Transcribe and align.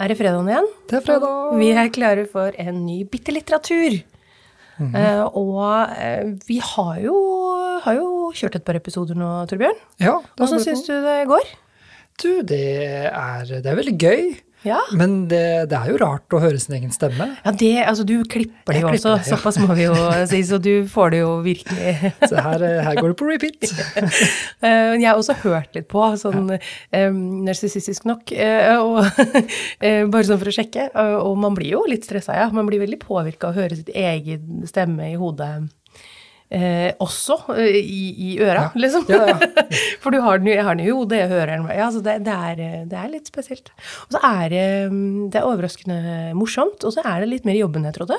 er 0.00 0.10
det 0.12 0.16
fredagen 0.18 0.48
igjen. 0.48 0.68
Det 0.90 0.98
er 0.98 1.04
fredag. 1.04 1.58
Vi 1.60 1.70
er 1.76 1.92
klare 1.94 2.26
for 2.30 2.56
en 2.58 2.84
ny 2.86 3.02
bitte 3.10 3.34
litteratur. 3.34 4.00
uh, 4.80 5.26
og 5.36 5.58
uh, 5.92 6.30
vi 6.48 6.56
har 6.64 6.94
jo, 7.04 7.16
har 7.84 7.98
jo 7.98 8.30
kjørt 8.36 8.56
et 8.56 8.64
par 8.64 8.78
episoder 8.80 9.18
nå, 9.18 9.32
Torbjørn. 9.50 9.82
Ja, 10.00 10.16
Åssen 10.40 10.62
syns 10.64 10.86
du 10.88 10.94
det 11.04 11.18
går? 11.28 11.50
Du, 12.20 12.30
det 12.44 12.64
er, 13.08 13.44
det 13.48 13.64
er 13.64 13.76
veldig 13.78 13.96
gøy. 14.00 14.32
Ja. 14.66 14.78
Men 14.92 15.22
det, 15.30 15.40
det 15.70 15.76
er 15.78 15.88
jo 15.88 15.96
rart 16.02 16.34
å 16.36 16.40
høre 16.42 16.58
sin 16.60 16.74
egen 16.76 16.90
stemme. 16.92 17.30
ja, 17.44 17.52
det, 17.56 17.70
altså 17.88 18.04
du 18.04 18.18
klipper 18.28 18.76
det 18.76 18.82
jo 18.82 18.90
også, 18.90 19.14
det, 19.16 19.24
ja. 19.24 19.36
såpass 19.36 19.56
må 19.62 19.72
vi 19.78 19.86
jo 19.86 19.94
si, 20.28 20.42
så 20.44 20.58
du 20.60 20.84
får 20.90 21.14
det 21.14 21.20
jo 21.22 21.30
virkelig 21.46 21.94
Så 22.30 22.42
her, 22.44 22.64
her 22.84 23.00
går 23.00 23.14
det 23.14 23.18
på 23.22 23.30
repeat. 23.30 23.70
Eh, 24.60 24.94
Jeg 25.00 25.06
har 25.08 25.16
også 25.16 25.38
hørt 25.40 25.72
litt 25.74 25.86
på, 25.88 26.02
sånn 26.20 26.50
ja. 26.52 27.06
narsissistisk 27.48 28.04
nok, 28.10 28.32
eh, 28.36 28.76
og, 28.76 29.00
eh, 29.80 30.04
bare 30.10 30.26
sånn 30.28 30.40
for 30.42 30.50
å 30.52 30.54
sjekke. 30.54 30.90
eh, 30.92 31.16
Og 31.24 31.38
man 31.40 31.56
blir 31.56 31.72
jo 31.78 31.84
litt 31.88 32.04
stressa, 32.04 32.36
ja. 32.36 32.48
Man 32.52 32.68
blir 32.68 32.82
veldig 32.82 33.00
påvirka 33.00 33.48
av 33.48 33.56
å 33.56 33.62
høre 33.62 33.78
sitt 33.80 33.88
egen 33.96 34.66
stemme 34.68 35.08
i 35.14 35.16
hodet. 35.20 35.54
Eh, 36.50 36.90
også 36.98 37.36
eh, 37.54 37.76
i, 37.78 38.00
i 38.26 38.30
øra, 38.42 38.64
Ja. 38.64 38.70
liksom. 38.74 39.04
Ja, 39.08 39.20
ja. 39.30 39.36
For 40.02 40.10
du 40.10 40.18
har 40.24 40.38
den, 40.42 40.48
jeg 40.50 40.64
har 40.66 40.74
den 40.74 40.82
i 40.86 40.90
hodet, 40.90 41.20
jeg 41.22 41.30
hører 41.30 41.52
den. 41.56 41.68
Ja, 41.78 41.86
så 41.94 42.02
det, 42.02 42.16
det, 42.26 42.34
er, 42.34 42.58
eh, 42.64 42.82
det 42.90 42.98
er 42.98 43.12
litt 43.12 43.30
spesielt. 43.30 43.70
Og 44.08 44.16
så 44.16 44.24
er 44.26 44.48
det, 44.50 44.66
mm, 44.90 45.30
det 45.30 45.38
er 45.38 45.46
overraskende 45.46 46.00
morsomt, 46.34 46.82
og 46.82 46.92
så 46.96 47.04
er 47.06 47.22
det 47.22 47.28
litt 47.36 47.46
mer 47.46 47.54
jobb 47.60 47.78
enn 47.78 47.86
jeg 47.92 47.98
trodde. 48.00 48.18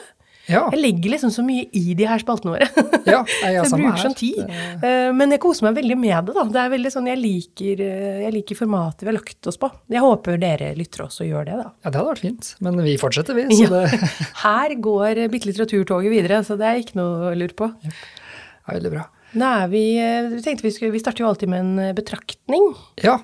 Ja, 0.50 0.64
Jeg 0.74 0.80
legger 0.82 1.12
liksom 1.14 1.30
så 1.32 1.44
mye 1.46 1.68
i 1.78 1.94
de 1.96 2.08
her 2.10 2.18
spaltene 2.24 2.56
våre. 2.56 2.66
ja 3.06 3.20
jeg, 3.46 3.62
Så 3.70 3.78
jeg 3.78 3.84
bruker 3.84 4.02
sånn 4.02 4.16
tid. 4.18 4.40
Eh, 4.82 5.12
Men 5.14 5.36
jeg 5.36 5.40
koser 5.44 5.68
meg 5.68 5.76
veldig 5.78 5.98
med 6.02 6.26
det, 6.32 6.34
da. 6.40 6.46
Det 6.56 6.62
er 6.64 6.72
veldig 6.74 6.92
sånn, 6.96 7.10
jeg 7.12 7.20
liker, 7.22 7.84
eh, 7.86 8.18
jeg 8.26 8.34
liker 8.40 8.58
formatet 8.64 9.04
vi 9.06 9.12
har 9.12 9.18
lagt 9.20 9.52
oss 9.52 9.60
på. 9.62 9.70
Jeg 9.94 10.02
håper 10.02 10.40
dere 10.42 10.72
lyttere 10.80 11.06
også 11.06 11.28
gjør 11.30 11.46
det, 11.52 11.60
da. 11.62 11.68
Ja, 11.86 11.92
det 11.94 12.00
hadde 12.02 12.08
vært 12.16 12.24
fint. 12.26 12.50
Men 12.66 12.80
vi 12.88 12.96
fortsetter, 13.00 13.38
vi. 13.38 13.46
Så 13.54 13.68
Ja. 13.68 13.84
det 13.86 14.10
Her 14.48 14.76
går 14.90 15.22
Bitte 15.36 15.52
litteraturtoget 15.52 16.16
videre, 16.16 16.42
så 16.48 16.58
det 16.60 16.68
er 16.72 16.82
ikke 16.82 16.98
noe 17.00 17.30
å 17.32 17.36
lure 17.38 17.56
på. 17.62 17.70
Er 18.68 18.78
veldig 18.80 18.94
bra. 18.94 19.08
Er 19.32 19.68
vi, 19.72 19.84
eh, 19.98 20.28
vi 20.34 20.56
vi, 20.62 20.72
skulle, 20.72 20.92
vi 20.92 21.00
starter 21.00 21.24
jo 21.24 21.30
alltid 21.32 21.50
med 21.50 21.60
en 21.64 21.80
eh, 21.80 21.94
betraktning. 21.98 22.74
Ja, 23.04 23.20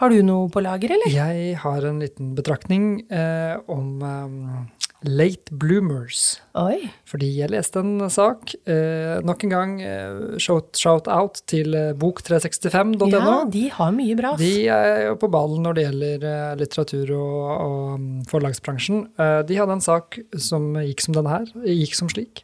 Har 0.00 0.10
du 0.10 0.22
noe 0.26 0.48
på 0.50 0.58
lager, 0.58 0.90
eller? 0.90 1.12
jeg 1.14 1.56
har 1.62 1.84
en 1.86 2.00
liten 2.02 2.34
betraktning 2.34 3.04
eh, 3.14 3.54
om 3.70 4.02
um, 4.02 4.66
late 5.06 5.54
bloomers. 5.54 6.40
Oi. 6.58 6.88
Fordi 7.06 7.28
jeg 7.36 7.52
leste 7.52 7.78
en 7.78 8.02
sak, 8.10 8.56
eh, 8.66 9.20
nok 9.22 9.44
en 9.46 9.52
gang 9.52 9.74
eh, 9.84 10.38
shout, 10.42 10.74
shout 10.80 11.06
out 11.06 11.38
til 11.46 11.76
eh, 11.78 11.92
bok365.no. 11.94 13.06
Ja, 13.12 13.36
de 13.46 13.68
har 13.76 13.92
mye 13.94 14.16
bra. 14.18 14.34
De 14.40 14.50
er 14.66 15.04
jo 15.10 15.14
på 15.20 15.30
ballen 15.30 15.62
når 15.62 15.78
det 15.78 15.86
gjelder 15.86 16.58
litteratur 16.58 17.14
og, 17.14 17.38
og 17.54 18.00
mm, 18.00 18.24
forlagsbransjen. 18.32 19.04
Eh, 19.14 19.40
De 19.46 19.60
hadde 19.60 19.78
en 19.78 19.84
sak 19.84 20.18
som 20.34 20.72
gikk 20.82 21.04
som 21.04 21.14
denne 21.20 21.36
her, 21.38 21.54
gikk 21.68 21.94
som 21.94 22.10
slik. 22.10 22.42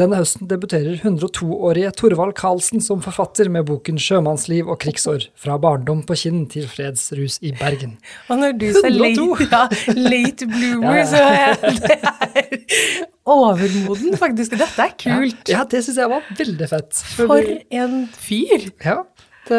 Denne 0.00 0.16
høsten 0.16 0.48
debuterer 0.48 0.94
102-årige 1.04 1.90
Torvald 2.00 2.32
Karlsen 2.38 2.80
som 2.80 3.02
forfatter 3.04 3.50
med 3.52 3.66
boken 3.68 3.98
'Sjømannsliv 4.00 4.70
og 4.72 4.78
krigsår 4.80 5.26
fra 5.36 5.58
barndom 5.60 6.00
på 6.08 6.16
Kinn 6.16 6.46
til 6.48 6.64
fredsrus 6.64 7.36
i 7.44 7.52
Bergen'. 7.58 7.98
Og 8.32 8.40
når 8.40 8.56
du 8.56 8.66
sa 8.72 8.88
late, 8.88 9.26
ja, 9.52 9.66
late 9.98 10.48
bloomer, 10.48 10.96
Ja, 11.02 11.02
ja. 11.02 11.10
så 11.10 11.20
er 11.20 11.76
det 11.76 11.98
er 12.00 13.04
overmoden, 13.28 14.16
faktisk. 14.16 14.56
Dette 14.56 14.86
er 14.86 14.96
kult. 14.96 15.52
Ja, 15.52 15.66
det 15.68 15.84
syns 15.84 16.00
jeg 16.00 16.08
var 16.10 16.24
veldig 16.40 16.70
fett. 16.72 17.04
For 17.12 17.28
For 17.28 17.52
en 17.82 18.06
fyr! 18.16 18.70
Ja, 18.84 19.02
det, 19.48 19.58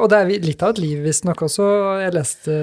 og 0.00 0.08
det 0.10 0.18
er 0.18 0.30
litt 0.44 0.62
av 0.64 0.70
et 0.74 0.78
liv, 0.80 1.00
visstnok 1.04 1.42
også. 1.44 1.66
Jeg 2.00 2.14
leste, 2.16 2.54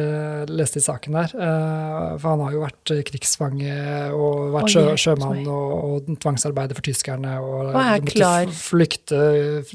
leste 0.49 0.79
i 0.81 0.85
saken 0.85 1.17
der. 1.19 1.33
eh, 1.37 2.17
For 2.17 2.29
han 2.33 2.43
har 2.45 2.55
jo 2.55 2.63
vært 2.63 2.93
krigsfange 3.11 3.75
og 4.15 4.51
vært 4.55 4.73
sjø, 4.73 4.83
sjømann 4.97 5.43
og, 5.47 5.71
og 6.07 6.11
tvangsarbeider 6.23 6.77
for 6.79 6.87
tyskerne. 6.87 7.35
Og, 7.43 7.69
Og 7.69 8.05
måtte 8.09 8.57
flykte 8.57 9.21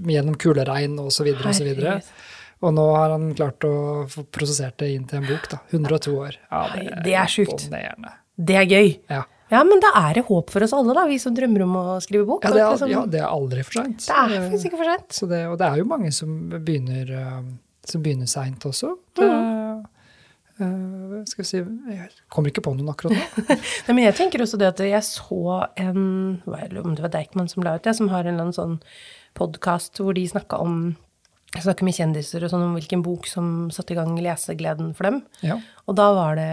gjennom 0.03 0.35
kuleregn 0.43 0.99
og 1.03 1.13
så 1.15 1.25
videre 1.29 1.49
og 1.53 1.55
så 1.61 1.65
videre. 1.71 1.99
Og 2.63 2.75
nå 2.77 2.83
har 2.95 3.11
han 3.17 3.31
klart 3.35 3.65
å 3.67 3.75
få 4.11 4.23
prosessert 4.31 4.77
det 4.79 4.93
inn 4.95 5.07
til 5.11 5.19
en 5.19 5.27
bok, 5.27 5.49
da. 5.51 5.59
102 5.73 6.13
år. 6.15 6.37
Ja, 6.51 6.61
det, 6.75 6.85
det 7.07 7.15
er 7.19 7.27
sjukt. 7.31 7.65
Det 8.39 8.55
er 8.59 8.67
gøy. 8.71 8.93
Ja. 9.11 9.25
Ja, 9.53 9.61
men 9.69 9.83
da 9.85 9.91
er 10.01 10.17
det 10.17 10.25
håp 10.31 10.49
for 10.53 10.65
oss 10.65 10.73
alle, 10.73 10.95
da, 10.97 11.05
vi 11.11 11.19
som 11.21 11.35
drømmer 11.37 11.67
om 11.67 11.75
å 11.77 11.85
skrive 12.01 12.25
bok. 12.29 12.47
Ja, 12.47 12.55
det 12.55 12.63
er, 12.63 12.71
liksom- 12.73 12.93
ja, 12.95 13.03
det 13.05 13.21
er 13.21 13.29
aldri 13.29 13.65
for 13.67 13.83
seint. 13.83 14.07
det 14.07 14.39
er 14.39 14.47
faktisk 14.49 14.71
ikke 14.71 14.81
for 14.81 15.29
det, 15.29 15.43
og 15.47 15.59
det 15.61 15.67
er 15.69 15.77
jo 15.83 15.85
mange 15.85 16.13
som 16.13 16.49
begynner, 16.49 17.11
uh, 17.13 17.43
som 17.85 18.03
begynner 18.03 18.31
seint 18.31 18.65
også. 18.65 18.97
Det, 19.15 19.29
eh, 19.29 21.25
skal 21.27 21.43
vi 21.43 21.49
si 21.49 21.57
Jeg 21.59 22.11
kommer 22.31 22.51
ikke 22.51 22.65
på 22.65 22.75
noen 22.77 22.89
akkurat 22.93 23.13
nå. 23.13 23.57
Nei, 23.89 23.95
men 23.95 24.05
jeg 24.05 24.15
tenker 24.15 24.41
også 24.45 24.59
det 24.59 24.69
at 24.73 24.79
jeg 24.79 25.03
så 25.03 25.69
en 25.77 26.43
hva 26.47 26.63
er 26.63 26.69
det, 26.69 26.85
Om 26.85 26.95
det 26.95 27.03
var 27.03 27.11
Deichman 27.11 27.49
som 27.51 27.63
la 27.63 27.77
ut 27.77 27.83
det, 27.83 27.95
som 27.97 28.09
har 28.09 28.25
en 28.25 28.35
eller 28.35 28.49
annen 28.49 28.57
sånn 28.57 28.81
podkast 29.35 29.99
hvor 29.99 30.15
de 30.15 30.27
snakka 30.29 30.61
om 30.61 30.97
jeg 31.53 31.67
snakker 31.67 31.85
med 31.85 31.97
kjendiser 31.97 32.45
og 32.45 32.53
sånn 32.53 32.65
om 32.65 32.77
hvilken 32.79 33.03
bok 33.05 33.27
som 33.29 33.69
satte 33.75 33.93
i 33.93 33.97
gang 33.99 34.15
lesegleden 34.17 34.95
for 34.97 35.05
dem. 35.11 35.19
Ja. 35.45 35.59
Og 35.85 35.97
da 35.99 36.07
var 36.17 36.39
det 36.41 36.49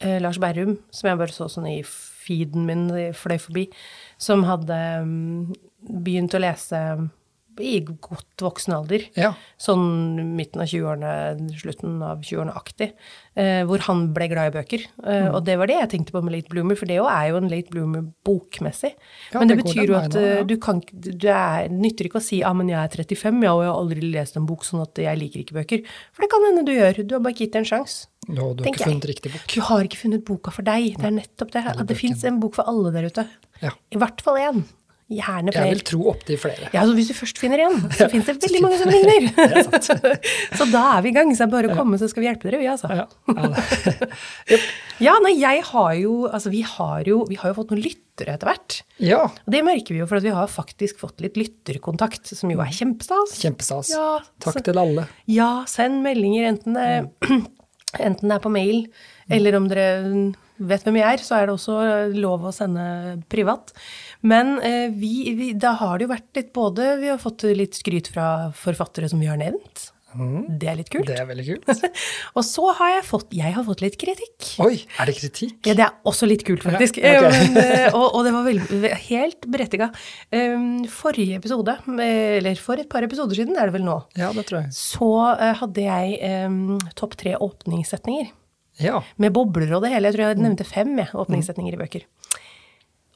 eh, 0.00 0.16
Lars 0.24 0.38
Berrum, 0.40 0.78
som 0.90 1.10
jeg 1.10 1.20
bare 1.20 1.34
så 1.34 1.50
sånn 1.52 1.68
i 1.68 1.82
feeden 2.22 2.68
min, 2.68 2.86
fløy 3.18 3.38
forbi, 3.42 3.66
som 4.22 4.46
hadde 4.48 4.78
mm, 5.06 5.58
begynt 6.04 6.38
å 6.38 6.42
lese 6.42 6.84
i 7.60 7.82
godt 7.84 8.40
voksen 8.40 8.72
alder. 8.72 9.02
ja. 9.18 9.34
Sånn 9.60 10.16
midten 10.36 10.62
av 10.64 10.70
20-årene, 10.70 11.50
slutten 11.60 11.98
av 12.02 12.22
20-årene-aktig. 12.24 12.88
Eh, 13.36 13.60
hvor 13.68 13.84
han 13.84 14.06
ble 14.16 14.28
glad 14.32 14.48
i 14.50 14.54
bøker. 14.56 14.86
Eh, 15.04 15.20
Mm. 15.22 15.34
Og 15.36 15.44
det 15.44 15.58
var 15.60 15.68
det 15.68 15.76
jeg 15.76 15.90
tenkte 15.92 16.14
på 16.16 16.22
med 16.24 16.32
Late 16.32 16.48
Bloomer, 16.48 16.78
for 16.80 16.88
det 16.88 16.96
jo 16.96 17.04
er 17.06 17.28
jo 17.28 17.36
en 17.36 17.50
Late 17.52 17.70
Bloomer 17.70 18.06
bokmessig. 18.24 18.94
Ja, 19.32 19.38
men 19.38 19.48
det, 19.48 19.58
det 19.58 19.64
betyr 19.66 19.84
jo 19.92 19.98
at 20.00 20.16
ja. 20.16 20.22
eh, 20.40 20.46
du 20.48 20.56
kan 20.56 20.80
er, 20.80 21.68
nytter 21.68 22.08
ikke 22.08 22.22
å 22.22 22.24
si 22.24 22.40
ah, 22.42 22.54
men 22.56 22.72
jeg 22.72 22.80
er 22.80 22.88
35, 23.04 23.44
ja, 23.44 23.52
og 23.52 23.62
jeg 23.66 23.70
har 23.70 23.82
aldri 23.82 24.12
lest 24.14 24.40
en 24.40 24.48
bok, 24.48 24.64
sånn 24.64 24.82
at 24.86 24.96
jeg 25.04 25.20
liker 25.20 25.44
ikke 25.44 25.58
bøker. 25.60 25.84
For 26.16 26.24
det 26.24 26.30
kan 26.32 26.48
hende 26.48 26.64
du 26.64 26.72
gjør. 26.72 27.04
Du 27.04 27.14
har 27.18 27.20
bare 27.22 27.36
ikke 27.36 27.46
gitt 27.46 27.52
det 27.58 27.62
en 27.66 27.70
sjanse. 27.74 28.08
Nå, 28.28 28.52
du 28.54 28.62
har 28.62 28.68
ikke 28.68 28.76
ikke 28.76 28.84
jeg. 28.84 28.92
funnet 28.92 29.08
riktig 29.10 29.32
bok. 29.32 29.46
Du 29.54 29.60
har 29.66 29.88
ikke 29.88 29.98
funnet 30.04 30.22
boka 30.28 30.52
for 30.54 30.62
deg. 30.62 30.92
Det 30.98 31.08
er 31.08 31.16
nettopp 31.16 31.50
det. 31.56 31.64
At 31.72 31.86
det 31.88 31.96
fins 31.98 32.22
en 32.28 32.38
bok 32.42 32.54
for 32.54 32.68
alle 32.70 32.92
der 32.94 33.08
ute. 33.10 33.26
Ja. 33.62 33.72
I 33.90 33.98
hvert 33.98 34.22
fall 34.22 34.38
én. 34.38 34.62
Gjerne 35.12 35.52
Jeg 35.52 35.68
vil 35.74 35.80
tro 35.84 35.98
opptil 36.08 36.38
flere. 36.40 36.70
Ja, 36.72 36.86
så 36.88 36.94
Hvis 36.96 37.10
du 37.10 37.14
først 37.18 37.36
finner 37.36 37.60
en, 37.66 37.74
så 37.92 38.06
fins 38.08 38.24
det 38.30 38.38
veldig 38.40 38.62
mange 38.64 38.78
som 38.80 38.88
ligner. 38.88 39.26
så 40.58 40.64
da 40.72 40.84
er 40.96 41.02
vi 41.04 41.10
i 41.10 41.16
gang. 41.18 41.34
Så 41.36 41.42
det 41.42 41.48
er 41.48 41.52
bare 41.52 41.72
å 41.74 41.76
komme, 41.76 41.98
så 42.00 42.08
skal 42.08 42.22
vi 42.24 42.30
hjelpe 42.30 42.48
dere, 42.48 42.60
vi, 42.62 42.70
altså. 42.70 42.88
Ja, 42.96 43.04
ja, 45.06 45.16
nei, 45.24 45.34
jeg 45.40 45.62
har 45.68 45.92
jo 45.98 46.14
Altså, 46.30 46.52
vi 46.54 46.62
har 46.64 47.04
jo, 47.08 47.22
vi 47.28 47.36
har 47.40 47.52
jo 47.52 47.58
fått 47.58 47.72
noen 47.74 47.82
lyttere 47.84 48.36
etter 48.38 48.48
hvert. 48.52 48.78
ja, 49.02 49.22
Og 49.26 49.50
det 49.52 49.62
merker 49.66 49.96
vi 49.96 50.00
jo, 50.00 50.06
for 50.08 50.20
at 50.20 50.26
vi 50.26 50.32
har 50.32 50.48
faktisk 50.52 51.02
fått 51.02 51.20
litt 51.24 51.36
lytterkontakt, 51.40 52.32
som 52.36 52.50
jo 52.52 52.60
er 52.62 52.72
kjempestas. 52.72 53.36
kjempestas. 53.42 53.92
Ja, 53.92 54.20
Takk 54.40 54.60
så- 54.60 54.64
til 54.70 54.78
alle. 54.80 55.08
Ja, 55.28 55.64
send 55.68 56.00
meldinger, 56.06 56.48
enten 56.54 56.78
det, 56.78 57.42
enten 58.00 58.30
det 58.30 58.38
er 58.38 58.44
på 58.44 58.52
mail, 58.52 58.86
eller 59.32 59.58
om 59.58 59.68
dere 59.70 59.88
vet 60.62 60.84
hvem 60.86 60.98
jeg 61.00 61.18
er, 61.18 61.24
så 61.24 61.38
er 61.38 61.48
det 61.48 61.56
også 61.56 61.76
lov 62.14 62.46
å 62.46 62.54
sende 62.54 62.84
privat. 63.32 63.72
Men 64.22 64.56
eh, 64.62 64.92
vi, 64.94 65.32
vi, 65.38 65.50
da 65.58 65.74
har 65.80 65.98
det 65.98 66.06
jo 66.06 66.12
vært 66.12 66.38
litt 66.38 66.52
både 66.54 66.92
Vi 67.02 67.10
har 67.10 67.18
fått 67.20 67.44
litt 67.50 67.74
skryt 67.78 68.12
fra 68.12 68.52
forfattere 68.54 69.10
som 69.10 69.22
vi 69.22 69.30
har 69.30 69.40
nevnt. 69.40 69.88
Det 70.14 70.68
er 70.68 70.76
litt 70.78 70.90
kult. 70.92 71.06
Det 71.08 71.16
er 71.18 71.26
veldig 71.28 71.44
kult. 71.46 71.84
Og 72.36 72.44
så 72.46 72.66
har 72.78 72.90
jeg 72.96 73.04
fått 73.08 73.32
Jeg 73.36 73.54
har 73.56 73.64
fått 73.66 73.82
litt 73.84 73.96
kritikk. 74.00 74.48
Oi, 74.64 74.74
er 75.00 75.08
det 75.10 75.14
kritikk? 75.18 75.56
Ja, 75.68 75.76
det 75.78 75.86
er 75.86 75.96
også 76.08 76.28
litt 76.28 76.44
kult, 76.48 76.64
faktisk. 76.66 77.00
Ja, 77.02 77.16
ok. 77.22 77.28
Eh, 77.30 77.48
Men, 77.52 77.58
eh, 77.62 77.86
og, 77.96 78.06
og 78.18 78.26
det 78.26 78.34
var 78.34 78.46
veldig, 78.46 78.92
helt 79.08 79.48
berettiga. 79.54 79.88
Um, 80.34 80.84
Forrige 80.92 81.38
episode, 81.40 81.78
eh, 81.96 82.36
eller 82.40 82.60
for 82.60 82.80
et 82.82 82.90
par 82.92 83.04
episoder 83.06 83.38
siden, 83.40 83.56
er 83.56 83.70
det 83.70 83.76
vel 83.78 83.86
nå, 83.86 83.98
Ja, 84.20 84.30
det 84.36 84.46
tror 84.50 84.62
jeg. 84.62 84.74
så 84.76 85.10
eh, 85.36 85.54
hadde 85.62 85.86
jeg 85.88 86.46
um, 86.48 86.76
topp 86.98 87.16
tre 87.20 87.34
åpningssetninger. 87.40 88.30
Ja. 88.80 89.02
Med 89.20 89.34
bobler 89.36 89.72
og 89.76 89.82
det 89.84 89.92
hele. 89.92 90.08
Jeg 90.08 90.16
tror 90.16 90.30
jeg 90.30 90.42
nevnte 90.42 90.64
fem 90.68 90.94
jeg, 90.96 91.10
åpningssetninger 91.12 91.76
i 91.76 91.80
bøker. 91.80 92.06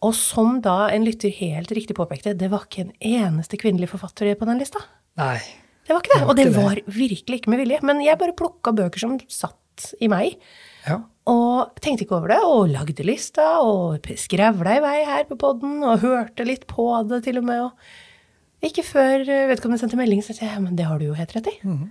Og 0.04 0.12
som 0.14 0.58
da 0.64 0.90
en 0.92 1.06
lytter 1.06 1.32
helt 1.38 1.70
riktig 1.72 1.96
påpekte, 1.96 2.34
det 2.36 2.50
var 2.52 2.66
ikke 2.66 2.84
en 2.84 2.92
eneste 3.00 3.56
kvinnelig 3.60 3.88
forfatter 3.94 4.34
på 4.36 4.48
den 4.48 4.60
lista. 4.60 4.82
Nei. 5.16 5.38
Det 5.86 5.94
var 5.94 6.02
ikke 6.02 6.12
det. 6.14 6.20
Det 6.20 6.26
var 6.26 6.30
Og 6.32 6.36
det 6.38 6.46
det. 6.46 6.54
var 6.56 6.80
virkelig 6.98 7.40
ikke 7.40 7.52
med 7.52 7.62
vilje. 7.62 7.82
Men 7.86 8.00
jeg 8.04 8.18
bare 8.18 8.34
plukka 8.38 8.72
bøker 8.74 8.98
som 9.02 9.18
satt 9.30 9.92
i 10.02 10.08
meg. 10.10 10.38
Ja. 10.86 11.00
Og 11.30 11.74
tenkte 11.82 12.06
ikke 12.06 12.16
over 12.20 12.30
det, 12.34 12.40
og 12.46 12.68
lagde 12.70 13.04
lista, 13.06 13.44
og 13.66 14.06
skrevla 14.18 14.76
i 14.78 14.82
vei 14.84 14.96
her 15.06 15.24
på 15.28 15.38
poden, 15.38 15.80
og 15.84 16.02
hørte 16.04 16.46
litt 16.46 16.66
på 16.70 16.86
det 17.10 17.24
til 17.26 17.38
og 17.42 17.46
med. 17.48 17.64
Og 17.66 18.66
ikke 18.66 18.84
før 18.86 19.24
vedkommende 19.50 19.82
sendte 19.82 19.98
melding, 19.98 20.22
så 20.24 20.34
sa 20.36 20.46
jeg 20.46 20.62
men 20.62 20.76
det 20.78 20.86
har 20.88 20.98
du 20.98 21.08
jo 21.10 21.16
helt 21.18 21.34
rett 21.36 21.50
i. 21.50 21.56
Mhm. 21.62 21.86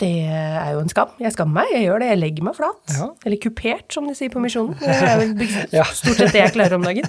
Det 0.00 0.08
er 0.32 0.70
jo 0.72 0.78
en 0.80 0.88
skam. 0.88 1.10
Jeg 1.20 1.34
skammer 1.34 1.60
meg, 1.60 1.72
jeg 1.74 1.82
gjør 1.84 2.00
det. 2.00 2.06
Jeg 2.08 2.18
legger 2.22 2.44
meg 2.46 2.54
flat. 2.56 2.78
Ja. 2.96 3.08
Eller 3.28 3.36
kupert, 3.36 3.92
som 3.92 4.06
de 4.08 4.14
sier 4.16 4.30
på 4.32 4.40
Misjonen. 4.40 4.72
Det 4.80 4.88
er 4.96 5.18
vel 5.20 5.34
stort 5.98 6.16
sett 6.16 6.32
det 6.32 6.40
jeg 6.40 6.54
klarer 6.54 6.78
om 6.78 6.86
dagen. 6.88 7.04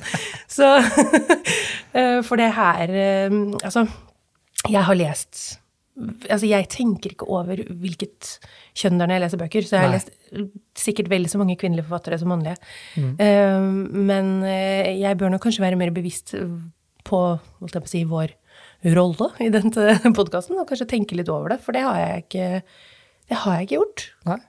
Så, 0.51 0.67
eh, 1.95 2.19
for 2.27 2.35
det 2.41 2.49
her 2.57 2.91
eh, 2.91 3.37
Altså, 3.63 3.85
jeg 4.67 4.83
har 4.89 4.99
lest 4.99 5.39
Altså, 5.99 6.47
jeg 6.47 6.69
tenker 6.71 7.13
ikke 7.13 7.27
over 7.29 7.59
hvilket 7.67 8.37
kjønn 8.79 8.95
det 8.95 9.03
er 9.03 9.09
når 9.09 9.17
jeg 9.17 9.23
leser 9.25 9.41
bøker, 9.41 9.65
så 9.67 9.75
jeg 9.75 9.83
har 9.83 9.91
Nei. 9.91 9.97
lest 9.99 10.79
sikkert 10.79 11.09
vel 11.11 11.27
så 11.29 11.41
mange 11.41 11.57
kvinnelige 11.59 11.85
forfattere 11.89 12.19
som 12.21 12.31
mannlige. 12.31 12.55
Mm. 12.95 13.09
Uh, 13.19 13.97
men 14.11 14.29
eh, 14.47 14.93
jeg 15.01 15.19
bør 15.19 15.33
nok 15.33 15.43
kanskje 15.43 15.65
være 15.65 15.79
mer 15.81 15.91
bevisst 15.93 16.31
på, 17.07 17.19
holdt 17.59 17.75
jeg 17.75 17.83
på 17.83 17.91
å 17.91 17.91
si, 17.91 18.05
vår 18.07 18.35
rolle 18.95 19.29
i 19.43 19.49
denne 19.53 19.97
podkasten, 20.17 20.57
og 20.59 20.69
kanskje 20.69 20.89
tenke 20.95 21.17
litt 21.17 21.29
over 21.31 21.53
det, 21.53 21.59
for 21.65 21.75
det 21.75 21.83
har 21.85 21.99
jeg 21.99 22.25
ikke, 22.25 22.47
det 23.29 23.43
har 23.43 23.59
jeg 23.59 23.67
ikke 23.67 23.79
gjort. 23.81 24.07
Nei. 24.29 24.39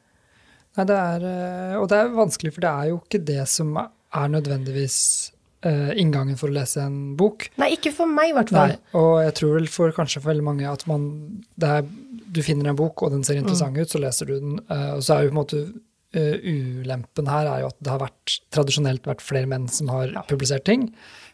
Nei, 0.73 0.87
det 0.89 0.97
er 0.97 1.25
eh, 1.29 1.75
Og 1.77 1.91
det 1.93 1.99
er 2.01 2.15
vanskelig, 2.17 2.55
for 2.55 2.65
det 2.65 2.73
er 2.73 2.93
jo 2.93 3.03
ikke 3.03 3.25
det 3.29 3.43
som 3.51 3.75
er 3.77 4.33
nødvendigvis 4.33 4.99
eh, 5.69 5.93
inngangen 6.01 6.37
for 6.39 6.49
å 6.51 6.57
lese 6.57 6.83
en 6.85 7.15
bok. 7.17 7.49
Nei, 7.61 7.73
ikke 7.77 7.93
for 7.95 8.07
meg, 8.11 8.31
i 8.31 8.37
hvert 8.37 8.51
fall. 8.55 8.75
Nei, 8.75 8.99
og 8.99 9.23
jeg 9.25 9.35
tror 9.41 9.55
vel 9.59 9.69
for 9.69 9.95
kanskje 9.97 10.21
for 10.23 10.33
veldig 10.33 10.45
mange 10.45 10.69
at 10.71 10.87
man 10.91 11.07
det 11.57 11.69
er, 11.79 11.87
Du 12.33 12.41
finner 12.43 12.71
en 12.71 12.77
bok, 12.77 13.03
og 13.03 13.11
den 13.13 13.25
ser 13.25 13.37
interessant 13.37 13.77
ut, 13.77 13.91
så 13.93 14.01
leser 14.01 14.27
du 14.27 14.39
den. 14.41 14.61
eh, 14.71 14.93
og 14.97 15.03
så 15.05 15.17
er 15.19 15.25
jo 15.27 15.33
på 15.33 15.37
en 15.37 15.43
måte 15.45 15.65
Uh, 16.13 16.37
ulempen 16.45 17.25
her 17.25 17.47
er 17.49 17.61
jo 17.63 17.69
at 17.71 17.77
det 17.81 17.89
har 17.89 18.01
vært, 18.03 18.33
tradisjonelt 18.53 19.07
vært 19.09 19.23
flere 19.25 19.49
menn 19.49 19.63
som 19.73 19.89
har 19.89 20.11
publisert 20.29 20.67
ting. 20.69 20.91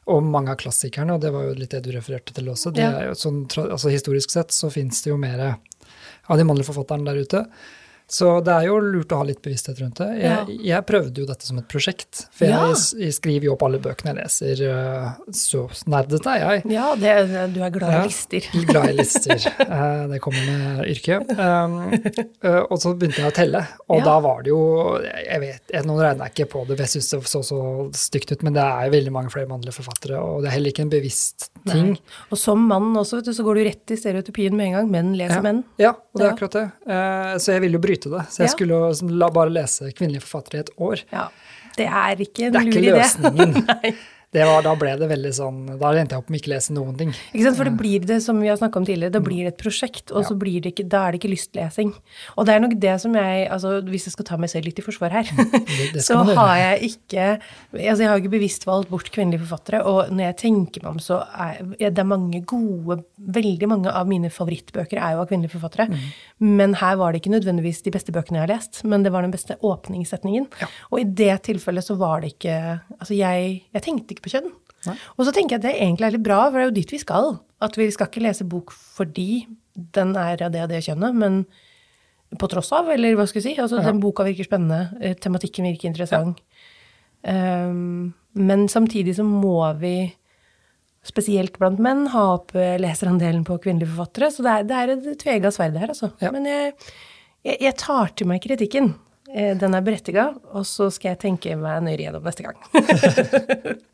Og 0.06 0.22
mange 0.22 0.52
av 0.52 0.60
klassikerne, 0.60 1.16
og 1.16 1.20
det 1.24 1.32
var 1.34 1.48
jo 1.48 1.56
litt 1.58 1.74
det 1.74 1.80
du 1.82 1.90
refererte 1.90 2.30
til 2.32 2.46
også. 2.46 2.70
Det 2.72 2.84
Ja. 2.86 3.08
jo 3.08 3.16
sånn, 3.18 3.40
altså 3.50 3.90
Historisk 3.90 4.30
sett 4.30 4.54
så 4.54 4.70
fins 4.70 5.02
det 5.02 5.10
jo 5.10 5.16
mer 5.18 5.58
av 6.28 6.38
de 6.38 6.44
mannlige 6.44 6.70
forfatterne 6.70 7.04
der 7.04 7.18
ute. 7.26 7.42
Så 8.08 8.40
det 8.40 8.52
er 8.54 8.64
jo 8.70 8.78
lurt 8.80 9.10
å 9.12 9.18
ha 9.20 9.24
litt 9.28 9.42
bevissthet 9.44 9.80
rundt 9.82 9.98
det. 10.00 10.06
Jeg, 10.22 10.54
jeg 10.64 10.84
prøvde 10.88 11.20
jo 11.20 11.26
dette 11.28 11.44
som 11.44 11.58
et 11.60 11.66
prosjekt. 11.68 12.22
For 12.32 12.46
Ja. 12.48 12.60
jeg, 12.70 12.78
jeg 13.04 13.12
skriver 13.18 13.44
jo 13.44 13.52
opp 13.52 13.64
alle 13.66 13.78
bøkene 13.84 14.14
jeg 14.14 14.16
leser. 14.22 14.62
eh, 14.64 15.10
Så 15.36 15.66
nerdete 15.86 16.32
er 16.32 16.40
jeg. 16.40 16.62
Ja, 16.72 16.94
det, 16.96 17.12
du 17.52 17.60
er 17.62 17.70
glad 17.74 17.90
i 17.92 17.98
Ja. 17.98 18.04
lister. 18.06 18.48
Glad 18.72 18.88
i 18.88 18.96
lister. 19.02 19.36
Eh, 19.68 20.06
Det 20.08 20.20
kommer 20.24 20.40
med 20.48 20.86
yrket. 20.88 21.28
Um, 21.36 21.74
eh, 21.92 22.62
og 22.70 22.78
så 22.80 22.94
begynte 22.96 23.20
jeg 23.20 23.28
å 23.28 23.34
telle, 23.36 23.60
og 23.88 23.98
Ja. 24.00 24.04
da 24.04 24.14
var 24.24 24.42
det 24.42 24.50
jo 24.54 24.62
jeg 25.02 25.40
vet, 25.42 25.74
Nå 25.84 25.98
regner 26.00 26.24
jeg 26.28 26.32
ikke 26.34 26.48
på 26.54 26.62
det, 26.66 26.78
jeg 26.78 26.88
syns 26.96 27.10
det 27.12 27.20
så 27.28 27.42
så 27.44 27.58
stygt 27.94 28.32
ut, 28.32 28.42
men 28.42 28.54
det 28.56 28.62
er 28.64 28.86
jo 28.88 28.94
veldig 28.96 29.12
mange 29.12 29.30
flere 29.34 29.46
mannlige 29.50 29.76
forfattere, 29.76 30.16
og 30.18 30.42
det 30.42 30.48
er 30.48 30.54
heller 30.56 30.72
ikke 30.72 30.82
en 30.86 30.90
bevisst 30.92 31.50
ting. 31.68 31.90
Nei. 31.92 32.00
Og 32.32 32.38
som 32.40 32.60
mann 32.70 32.94
også, 32.96 33.18
vet 33.20 33.28
du, 33.28 33.32
så 33.36 33.44
går 33.44 33.60
du 33.60 33.64
rett 33.68 33.90
i 33.94 33.96
stereotypien 34.00 34.56
med 34.56 34.66
en 34.70 34.72
gang. 34.78 34.90
Menn 34.90 35.12
leser 35.18 35.36
Ja. 35.38 35.42
menn. 35.44 35.62
Ja, 35.78 35.90
og 35.92 36.16
det 36.16 36.26
er 36.26 36.32
akkurat 36.34 36.56
det. 36.56 36.66
Så 37.42 37.52
jeg 37.52 37.60
ville 37.60 37.76
jo 37.78 37.82
bryte 37.84 37.96
det. 38.04 38.26
Så 38.30 38.38
jeg 38.44 38.48
Ja. 38.48 38.54
skulle 38.54 38.94
sånn 38.94 39.18
la 39.18 39.28
bare 39.30 39.50
lese 39.50 39.92
kvinnelige 39.92 40.22
forfattere 40.22 40.54
i 40.54 40.60
et 40.60 40.70
år. 40.78 41.02
Ja. 41.12 41.28
Det 41.76 41.86
er 41.86 42.16
ikke 42.16 42.46
en 42.46 42.52
Det 42.52 42.60
er 42.60 42.66
ikke 42.66 42.82
idé. 42.82 42.94
løsningen. 42.98 43.94
Det 44.28 44.44
var, 44.44 44.60
da 44.60 44.74
ble 44.76 44.90
det 45.00 45.06
veldig 45.08 45.30
sånn 45.32 45.60
Da 45.80 45.88
endte 45.96 46.12
jeg 46.12 46.20
opp 46.20 46.28
med 46.28 46.42
ikke 46.42 46.50
lese 46.52 46.74
noen 46.76 46.96
ting. 46.98 47.12
Ikke 47.32 47.46
sant? 47.46 47.56
For 47.56 47.64
det 47.64 47.78
blir 47.80 48.02
det 48.04 48.18
som 48.20 48.36
vi 48.42 48.50
har 48.50 48.58
snakka 48.60 48.76
om 48.82 48.84
tidligere, 48.84 49.14
det 49.14 49.22
blir 49.24 49.46
et 49.48 49.56
prosjekt, 49.56 50.10
og 50.12 50.20
Ja. 50.20 50.28
så 50.28 50.36
blir 50.36 50.60
det 50.60 50.74
ikke, 50.74 50.84
da 50.88 51.06
er 51.06 51.12
det 51.16 51.20
ikke 51.22 51.30
lystlesing. 51.32 51.94
Og 52.36 52.44
det 52.44 52.54
er 52.54 52.60
nok 52.60 52.74
det 52.78 53.00
som 53.00 53.14
jeg 53.16 53.48
altså 53.48 53.80
Hvis 53.88 54.04
jeg 54.04 54.12
skal 54.12 54.24
ta 54.28 54.36
meg 54.36 54.50
selv 54.52 54.66
litt 54.68 54.78
i 54.78 54.84
forsvar 54.84 55.10
her, 55.16 55.22
det 55.24 56.02
skal 56.04 56.26
så 56.28 56.36
har 56.36 56.56
jeg 56.60 56.90
ikke 56.92 57.24
Altså 57.72 58.02
jeg 58.02 58.08
har 58.10 58.18
jo 58.18 58.22
ikke 58.26 58.34
bevisst 58.36 58.66
valgt 58.68 58.90
bort 58.92 59.08
kvinnelige 59.14 59.46
forfattere, 59.46 59.80
og 59.88 60.12
når 60.12 60.24
jeg 60.28 60.36
tenker 60.44 60.82
meg 60.84 60.90
om, 60.92 60.98
så 61.00 61.22
er 61.32 61.64
det 61.78 61.98
er 61.98 62.04
mange 62.04 62.42
gode 62.44 63.00
Veldig 63.18 63.68
mange 63.68 63.90
av 63.92 64.06
mine 64.08 64.28
favorittbøker 64.30 65.00
er 65.00 65.16
jo 65.16 65.22
av 65.24 65.28
kvinnelige 65.28 65.52
forfattere. 65.56 65.88
Mm. 65.90 66.04
Men 66.58 66.74
her 66.80 66.94
var 67.00 67.12
det 67.12 67.20
ikke 67.22 67.32
nødvendigvis 67.34 67.82
de 67.82 67.90
beste 67.92 68.12
bøkene 68.14 68.38
jeg 68.38 68.44
har 68.46 68.52
lest, 68.54 68.84
men 68.84 69.02
det 69.02 69.10
var 69.12 69.22
den 69.26 69.32
beste 69.34 69.56
åpningssetningen. 69.64 70.46
Ja. 70.62 70.68
Og 70.92 71.00
i 71.02 71.04
det 71.18 71.42
tilfellet 71.48 71.84
så 71.84 71.96
var 71.98 72.20
det 72.22 72.34
ikke 72.36 72.54
Altså 72.98 73.14
jeg, 73.16 73.62
jeg 73.74 73.82
tenkte 73.84 74.14
ikke 74.14 74.17
på 74.24 74.32
kjønn. 74.32 74.50
Nei. 74.86 74.94
Og 75.16 75.26
så 75.26 75.32
tenker 75.34 75.56
jeg 75.56 75.62
at 75.62 75.66
det 75.68 75.76
egentlig 75.78 76.06
er 76.08 76.14
litt 76.16 76.26
bra, 76.26 76.42
for 76.48 76.58
det 76.58 76.66
er 76.66 76.70
jo 76.70 76.76
dit 76.80 76.92
vi 76.94 77.00
skal. 77.02 77.32
At 77.64 77.78
vi 77.78 77.88
skal 77.94 78.10
ikke 78.10 78.22
lese 78.24 78.46
bok 78.48 78.70
fordi 78.74 79.46
den 79.94 80.14
er 80.18 80.40
av 80.46 80.52
det 80.54 80.62
og 80.64 80.70
det 80.72 80.82
kjønnet, 80.86 81.14
men 81.18 81.42
på 82.38 82.48
tross 82.50 82.70
av, 82.76 82.90
eller 82.92 83.14
hva 83.16 83.24
skal 83.30 83.40
jeg 83.40 83.46
si. 83.54 83.60
Altså, 83.62 83.78
Ja. 83.80 83.86
Den 83.88 84.00
boka 84.02 84.24
virker 84.26 84.44
spennende, 84.44 84.90
eh, 85.00 85.14
tematikken 85.16 85.64
virker 85.64 85.88
interessant. 85.88 86.40
Um, 87.22 88.12
men 88.34 88.68
samtidig 88.68 89.16
så 89.16 89.24
må 89.24 89.56
vi, 89.80 90.12
spesielt 91.08 91.56
blant 91.58 91.80
menn, 91.80 92.06
ha 92.12 92.24
opp 92.36 92.54
eh, 92.58 92.76
leserandelen 92.78 93.44
på 93.48 93.56
kvinnelige 93.64 93.94
forfattere. 93.94 94.30
Så 94.34 94.44
det 94.44 94.52
er, 94.52 94.66
det 94.68 94.76
er 94.76 94.92
et 94.94 95.18
tvega 95.22 95.50
sverd 95.54 95.78
her, 95.80 95.88
altså. 95.94 96.12
Ja. 96.20 96.30
Men 96.34 96.44
jeg, 96.46 96.74
jeg, 97.46 97.60
jeg 97.64 97.76
tar 97.80 98.12
til 98.14 98.28
meg 98.30 98.42
kritikken. 98.44 98.92
Eh, 99.32 99.54
Den 99.58 99.74
er 99.74 99.84
berettiga, 99.86 100.28
og 100.52 100.66
så 100.68 100.90
skal 100.92 101.14
jeg 101.14 101.22
tenke 101.24 101.56
meg 101.56 101.82
nøyere 101.86 102.08
gjennom 102.10 102.28
neste 102.28 102.44
gang. 102.44 102.58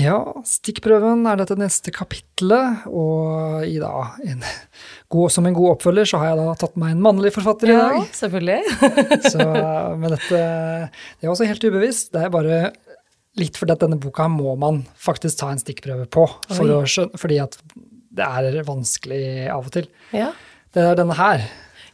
Ja, 0.00 0.18
stikkprøven 0.46 1.26
er 1.28 1.40
dette 1.40 1.56
neste 1.58 1.92
kapitlet, 1.94 2.84
og 2.88 3.64
i 3.66 3.76
da, 3.82 3.90
en, 4.24 4.44
god, 5.12 5.32
som 5.34 5.48
en 5.48 5.56
god 5.56 5.74
oppfølger, 5.74 6.08
så 6.08 6.20
har 6.22 6.32
jeg 6.32 6.40
da 6.40 6.54
tatt 6.60 6.76
meg 6.80 6.94
en 6.94 7.02
mannlig 7.04 7.32
forfatter 7.34 7.72
i 7.72 7.76
dag. 7.76 7.96
Ja, 7.98 8.04
selvfølgelig. 8.20 8.60
Så, 9.26 9.46
men 10.00 10.14
dette 10.14 10.40
det 10.40 11.26
er 11.26 11.32
også 11.32 11.48
helt 11.50 11.66
ubevisst. 11.66 12.12
Det 12.14 12.22
er 12.26 12.32
bare 12.34 12.60
litt 13.40 13.58
fordi 13.60 13.74
at 13.76 13.82
denne 13.84 13.98
boka 14.00 14.26
må 14.30 14.54
man 14.60 14.82
faktisk 14.98 15.40
ta 15.42 15.50
en 15.54 15.60
stikkprøve 15.62 16.06
på, 16.10 16.26
for 16.50 16.76
å 16.76 16.82
fordi 17.18 17.40
at 17.42 17.58
det 18.10 18.26
er 18.26 18.62
vanskelig 18.66 19.24
av 19.52 19.68
og 19.68 19.74
til. 19.74 19.90
Ja. 20.16 20.32
Det 20.74 20.86
er 20.86 20.98
denne 20.98 21.16
her. 21.18 21.44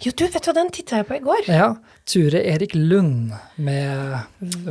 Jo, 0.04 0.12
du, 0.12 0.26
vet 0.28 0.44
du 0.44 0.50
hva, 0.50 0.56
den 0.58 0.72
titta 0.74 1.00
jeg 1.00 1.08
på 1.08 1.16
i 1.16 1.22
går. 1.24 1.46
Ja, 1.48 1.70
Ture 2.06 2.38
Erik 2.46 2.74
Lund 2.78 3.32
med 3.58 4.18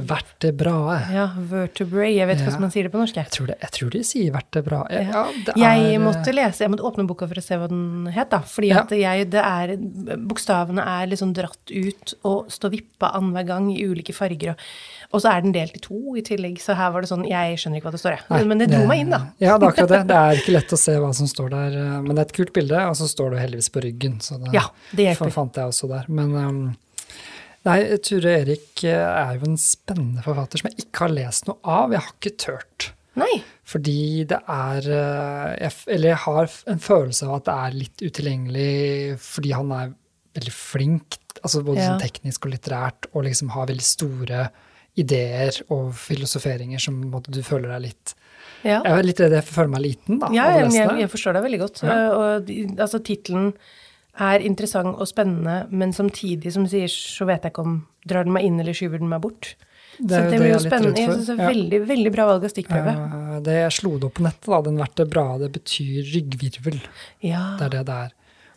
Vertebrae. 0.08 1.00
Ja, 1.12 1.26
vertebrae. 1.50 2.14
Jeg 2.16 2.28
vet 2.30 2.38
ikke 2.40 2.46
Ja. 2.46 2.52
hvordan 2.52 2.62
man 2.64 2.72
sier 2.72 2.84
det 2.88 2.92
på 2.94 3.00
norsk. 3.02 3.16
jeg. 3.20 3.28
Tror, 3.36 3.48
det, 3.48 3.58
jeg 3.60 3.72
tror 3.76 3.90
de 3.92 4.04
sier 4.08 4.32
vertebrae. 4.32 5.02
Ja. 5.12 5.26
Jeg 5.58 6.00
måtte 6.00 6.32
lese, 6.34 6.64
jeg 6.64 6.72
måtte 6.72 6.86
åpne 6.88 7.06
boka 7.06 7.28
for 7.28 7.36
å 7.36 7.44
se 7.44 7.58
hva 7.60 7.68
den 7.68 8.08
het, 8.08 8.30
da. 8.32 8.40
Fordi 8.40 8.68
Ja. 8.70 8.80
at 8.86 8.90
jeg, 8.90 9.30
det 9.32 9.42
er, 9.44 9.76
bokstavene 10.16 10.80
er 10.80 11.08
liksom 11.12 11.34
dratt 11.36 11.60
ut 11.76 12.14
og 12.24 12.48
står 12.48 12.70
vippa 12.72 13.12
annenhver 13.14 13.46
gang 13.46 13.70
i 13.76 13.84
ulike 13.84 14.14
farger. 14.16 14.52
Og, 14.52 14.56
og 15.12 15.22
så 15.22 15.36
er 15.36 15.42
den 15.42 15.52
delt 15.52 15.76
i 15.76 15.80
to 15.80 16.16
i 16.16 16.22
tillegg, 16.22 16.58
så 16.64 16.74
her 16.76 16.92
var 16.92 17.02
det 17.02 17.10
sånn 17.10 17.28
Jeg 17.28 17.58
skjønner 17.58 17.78
ikke 17.82 17.90
hva 17.92 17.92
det 17.92 18.00
står, 18.00 18.12
jeg. 18.16 18.24
Men, 18.30 18.48
Men 18.48 18.58
det 18.60 18.70
dro 18.72 18.88
meg 18.88 19.00
inn, 19.04 19.10
da. 19.12 19.20
Ja, 19.44 19.58
det 19.58 19.68
er 19.68 19.72
akkurat 19.74 19.90
det. 19.90 20.08
Det 20.08 20.16
er 20.16 20.40
ikke 20.40 20.56
lett 20.56 20.72
å 20.72 20.78
se 20.80 20.96
hva 21.04 21.14
som 21.14 21.28
står 21.28 21.50
der, 21.52 21.76
eh, 21.84 22.02
men 22.02 22.16
det 22.16 22.20
er 22.20 22.30
et 22.30 22.34
kult 22.40 22.54
bilde, 22.54 22.80
og 22.88 22.96
så 22.96 23.08
står 23.12 23.32
det 23.36 23.40
heldigvis 23.44 23.70
på 23.76 23.84
ryggen. 23.84 24.18
Så 24.24 24.40
det, 24.40 24.54
Ja, 24.54 24.70
det 24.96 25.18
fant 25.18 25.54
jeg 25.54 25.66
også 25.68 25.90
der. 25.92 26.06
Men 26.08 26.32
um, 26.36 26.76
nei, 27.67 27.79
Ture 28.06 28.38
Erik 28.41 28.83
eh, 28.88 28.94
er 28.95 29.39
jo 29.39 29.50
en 29.50 29.59
spennende 29.62 30.23
forfatter 30.25 30.62
som 30.62 30.72
jeg 30.72 30.86
ikke 30.86 31.05
har 31.05 31.15
lest 31.15 31.50
noe 31.50 31.60
av. 31.63 31.93
Jeg 31.95 32.03
har 32.05 32.15
ikke 32.15 32.36
tørt. 32.41 32.89
Nei. 33.19 33.31
Fordi 33.65 34.25
det 34.27 34.41
er 34.51 34.88
eh, 34.91 35.51
jeg, 35.63 35.72
Eller 35.95 36.12
jeg 36.12 36.22
har 36.25 36.55
en 36.74 36.81
følelse 36.84 37.29
av 37.29 37.38
at 37.38 37.45
det 37.48 37.55
er 37.55 37.77
litt 37.79 38.03
utilgjengelig 38.03 39.19
fordi 39.24 39.53
han 39.55 39.72
er 39.72 39.93
veldig 40.36 40.51
flink, 40.51 41.17
altså 41.39 41.62
både 41.63 41.79
Ja. 41.79 41.93
sånn 41.93 42.03
teknisk 42.03 42.45
og 42.45 42.51
litterært, 42.51 43.07
og 43.13 43.24
liksom 43.24 43.53
har 43.55 43.69
veldig 43.69 43.88
store 43.88 44.50
ideer 45.00 45.55
og 45.72 45.93
filosoferinger 46.00 46.79
som 46.79 46.98
måte, 47.12 47.31
du 47.31 47.41
føler 47.43 47.72
deg 47.75 47.88
litt 47.89 48.15
Ja. 48.65 48.81
Jeg 48.81 48.91
er 48.91 49.03
litt 49.05 49.19
redd 49.22 49.34
jeg 49.36 49.48
føler 49.48 49.72
meg 49.72 49.84
liten, 49.84 50.19
da. 50.19 50.29
Ja, 50.34 50.45
jeg, 50.57 51.00
jeg, 51.00 51.10
forstår 51.12 51.38
deg 51.38 51.43
veldig 51.45 51.60
godt. 51.62 51.81
Ja. 51.86 51.98
Og 52.12 52.51
altså, 52.81 53.00
tittelen 53.00 53.51
er 54.19 54.43
interessant 54.45 54.95
og 54.95 55.07
spennende, 55.10 55.65
men 55.72 55.91
samtidig, 55.93 56.53
som 56.55 56.67
sier, 56.69 56.88
så 56.91 57.27
vet 57.27 57.43
jeg 57.43 57.51
ikke 57.51 57.65
om 57.65 57.79
drar 58.07 58.24
den 58.27 58.36
meg 58.36 58.45
inn 58.48 58.60
eller 58.62 58.75
skyver 58.77 59.01
den 59.01 59.10
meg 59.12 59.22
bort. 59.25 59.55
Det 59.98 60.12
så 60.12 60.29
det 60.29 60.39
blir 60.41 60.51
jo 60.51 60.60
spennende. 60.60 61.00
Jeg 61.00 61.12
synes 61.12 61.25
det 61.27 61.36
er 61.36 61.43
Ja. 61.43 61.50
veldig, 61.50 61.79
veldig 61.88 62.12
bra 62.12 62.25
valg 62.27 62.43
av 62.43 62.51
stikkprøve. 62.51 62.93
Uh, 62.95 63.39
Det 63.39 63.53
jeg 63.62 63.72
slo 63.72 63.98
det 63.98 64.03
opp 64.10 64.13
på 64.19 64.24
nettet, 64.24 64.50
da, 64.51 64.62
den 64.62 64.77
vertebrae, 64.77 65.39
det 65.39 65.51
betyr 65.55 66.03
ryggvirvel. 66.15 66.81
Ja. 67.24 67.55
Det 67.60 67.65
er 67.67 67.69
det 67.77 67.86
det 67.86 67.95
er. 67.95 68.12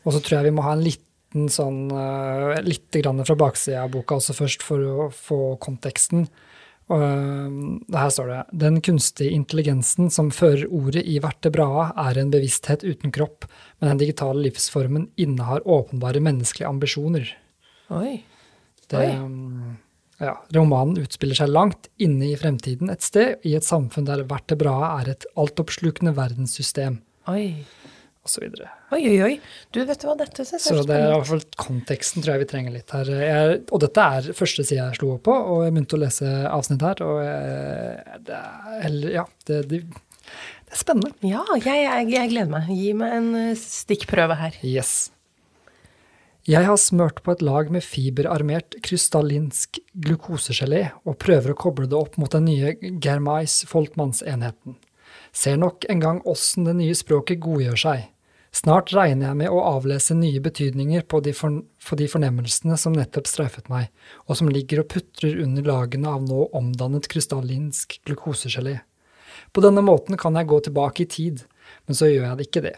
Og 0.04 0.12
så 0.14 0.20
tror 0.22 0.38
jeg 0.38 0.44
vi 0.44 0.56
må 0.56 0.62
ha 0.62 0.72
en 0.72 0.82
liten 0.84 1.48
sånn 1.52 1.92
uh, 1.92 2.60
Litt 2.62 2.90
grann 2.90 3.24
fra 3.24 3.36
baksida 3.36 3.84
av 3.84 3.90
boka 3.90 4.16
også 4.16 4.34
først, 4.34 4.62
for 4.62 4.78
å 4.78 5.08
få 5.12 5.58
konteksten. 5.60 6.28
Og, 6.88 7.02
uh, 7.02 7.96
her 7.98 8.12
står 8.12 8.30
det 8.32 8.60
Den 8.64 8.78
kunstige 8.84 9.34
intelligensen 9.36 10.08
som 10.12 10.30
fører 10.32 10.68
ordet 10.72 11.04
i 11.04 11.18
vertebraet, 11.20 11.92
er 12.00 12.20
en 12.20 12.32
bevissthet 12.32 12.86
uten 12.86 13.12
kropp, 13.14 13.44
men 13.78 13.92
den 13.92 14.00
digitale 14.06 14.46
livsformen 14.46 15.10
innehar 15.20 15.66
åpenbare 15.68 16.22
menneskelige 16.24 16.70
ambisjoner. 16.70 17.34
Oi. 17.92 18.22
Det, 18.88 19.02
Oi. 19.02 19.10
um, 19.20 19.76
ja, 20.18 20.32
romanen 20.56 21.02
utspiller 21.04 21.36
seg 21.36 21.52
langt 21.52 21.90
inne 22.00 22.32
i 22.32 22.38
fremtiden 22.40 22.88
et 22.90 23.04
sted, 23.04 23.36
i 23.44 23.52
et 23.58 23.66
samfunn 23.66 24.08
der 24.08 24.24
vertebraet 24.28 25.02
er 25.02 25.12
et 25.12 25.28
altoppslukende 25.36 26.16
verdenssystem, 26.16 27.02
Oi. 27.28 27.52
Osv. 28.28 28.46
Oi, 28.94 29.00
oi, 29.00 29.16
oi. 29.24 29.34
Du, 29.74 29.80
vet 29.88 30.00
du 30.00 30.06
hva, 30.08 30.16
dette 30.20 30.46
ser 30.46 30.60
jeg 30.60 30.66
Så 30.66 30.84
det 30.88 30.96
er 30.96 31.08
i 31.08 31.14
hvert 31.16 31.30
fall 31.32 31.44
konteksten 31.58 32.24
tror 32.24 32.36
jeg 32.36 32.44
vi 32.44 32.50
trenger 32.52 32.76
litt 32.76 32.94
her. 32.94 33.10
Jeg, 33.24 33.60
og 33.72 33.82
dette 33.84 34.08
er 34.18 34.30
første 34.36 34.64
sida 34.64 34.84
jeg 34.84 35.00
slo 35.00 35.14
opp 35.16 35.24
på, 35.28 35.34
og 35.34 35.64
jeg 35.66 35.74
begynte 35.74 35.98
å 35.98 36.02
lese 36.04 36.34
avsnitt 36.52 36.84
her, 36.86 37.04
og 37.06 37.22
jeg, 37.24 38.20
det 38.28 38.42
er 38.42 38.88
eller, 38.88 39.14
Ja, 39.18 39.26
det, 39.50 39.62
det, 39.72 39.84
det 39.88 40.74
er 40.76 40.82
spennende. 40.84 41.14
Ja, 41.24 41.44
jeg, 41.56 41.86
jeg, 42.12 42.32
gleder 42.32 42.50
meg. 42.52 42.72
Gi 42.72 42.90
meg 42.96 43.14
en 43.20 43.30
eh, 43.38 43.54
stikkprøve 43.58 44.36
her. 44.38 44.58
Yes. 44.66 45.08
Jeg 46.48 46.64
har 46.64 46.78
smørt 46.80 47.18
på 47.24 47.34
et 47.34 47.42
lag 47.44 47.68
med 47.68 47.84
fiberarmert 47.84 48.78
krystallinsk 48.84 49.82
glukosegelé 50.00 50.86
og 51.04 51.18
prøver 51.20 51.52
å 51.52 51.58
koble 51.60 51.88
det 51.90 51.98
opp 51.98 52.16
mot 52.16 52.32
den 52.32 52.46
nye 52.48 52.72
Germais 53.04 53.60
Foltmannsenheten. 53.68 54.78
Ser 55.36 55.58
nok 55.60 55.84
en 55.92 56.00
gang 56.00 56.22
åssen 56.24 56.64
det 56.64 56.78
nye 56.78 56.96
språket 56.96 57.42
godgjør 57.44 57.76
seg. 57.82 58.06
Snart 58.54 58.92
regner 58.96 59.28
jeg 59.28 59.38
med 59.42 59.52
å 59.52 59.60
avlese 59.76 60.16
nye 60.16 60.40
betydninger 60.42 61.04
på 61.10 61.20
de, 61.24 61.34
for, 61.36 61.60
for 61.82 62.00
de 62.00 62.08
fornemmelsene 62.08 62.78
som 62.80 62.96
nettopp 62.96 63.28
streifet 63.28 63.68
meg, 63.68 63.90
og 64.26 64.40
som 64.40 64.48
ligger 64.48 64.82
og 64.82 64.90
putrer 64.94 65.42
under 65.44 65.66
lagene 65.68 66.08
av 66.10 66.24
nå 66.24 66.48
omdannet 66.56 67.10
krystallinsk 67.12 68.00
glukosegelé. 68.08 68.78
På 69.52 69.64
denne 69.64 69.84
måten 69.84 70.16
kan 70.20 70.36
jeg 70.36 70.48
gå 70.48 70.60
tilbake 70.64 71.04
i 71.04 71.10
tid, 71.12 71.44
men 71.86 71.98
så 71.98 72.08
gjør 72.08 72.24
jeg 72.30 72.38
det 72.38 72.48
ikke 72.48 72.64
det. 72.64 72.76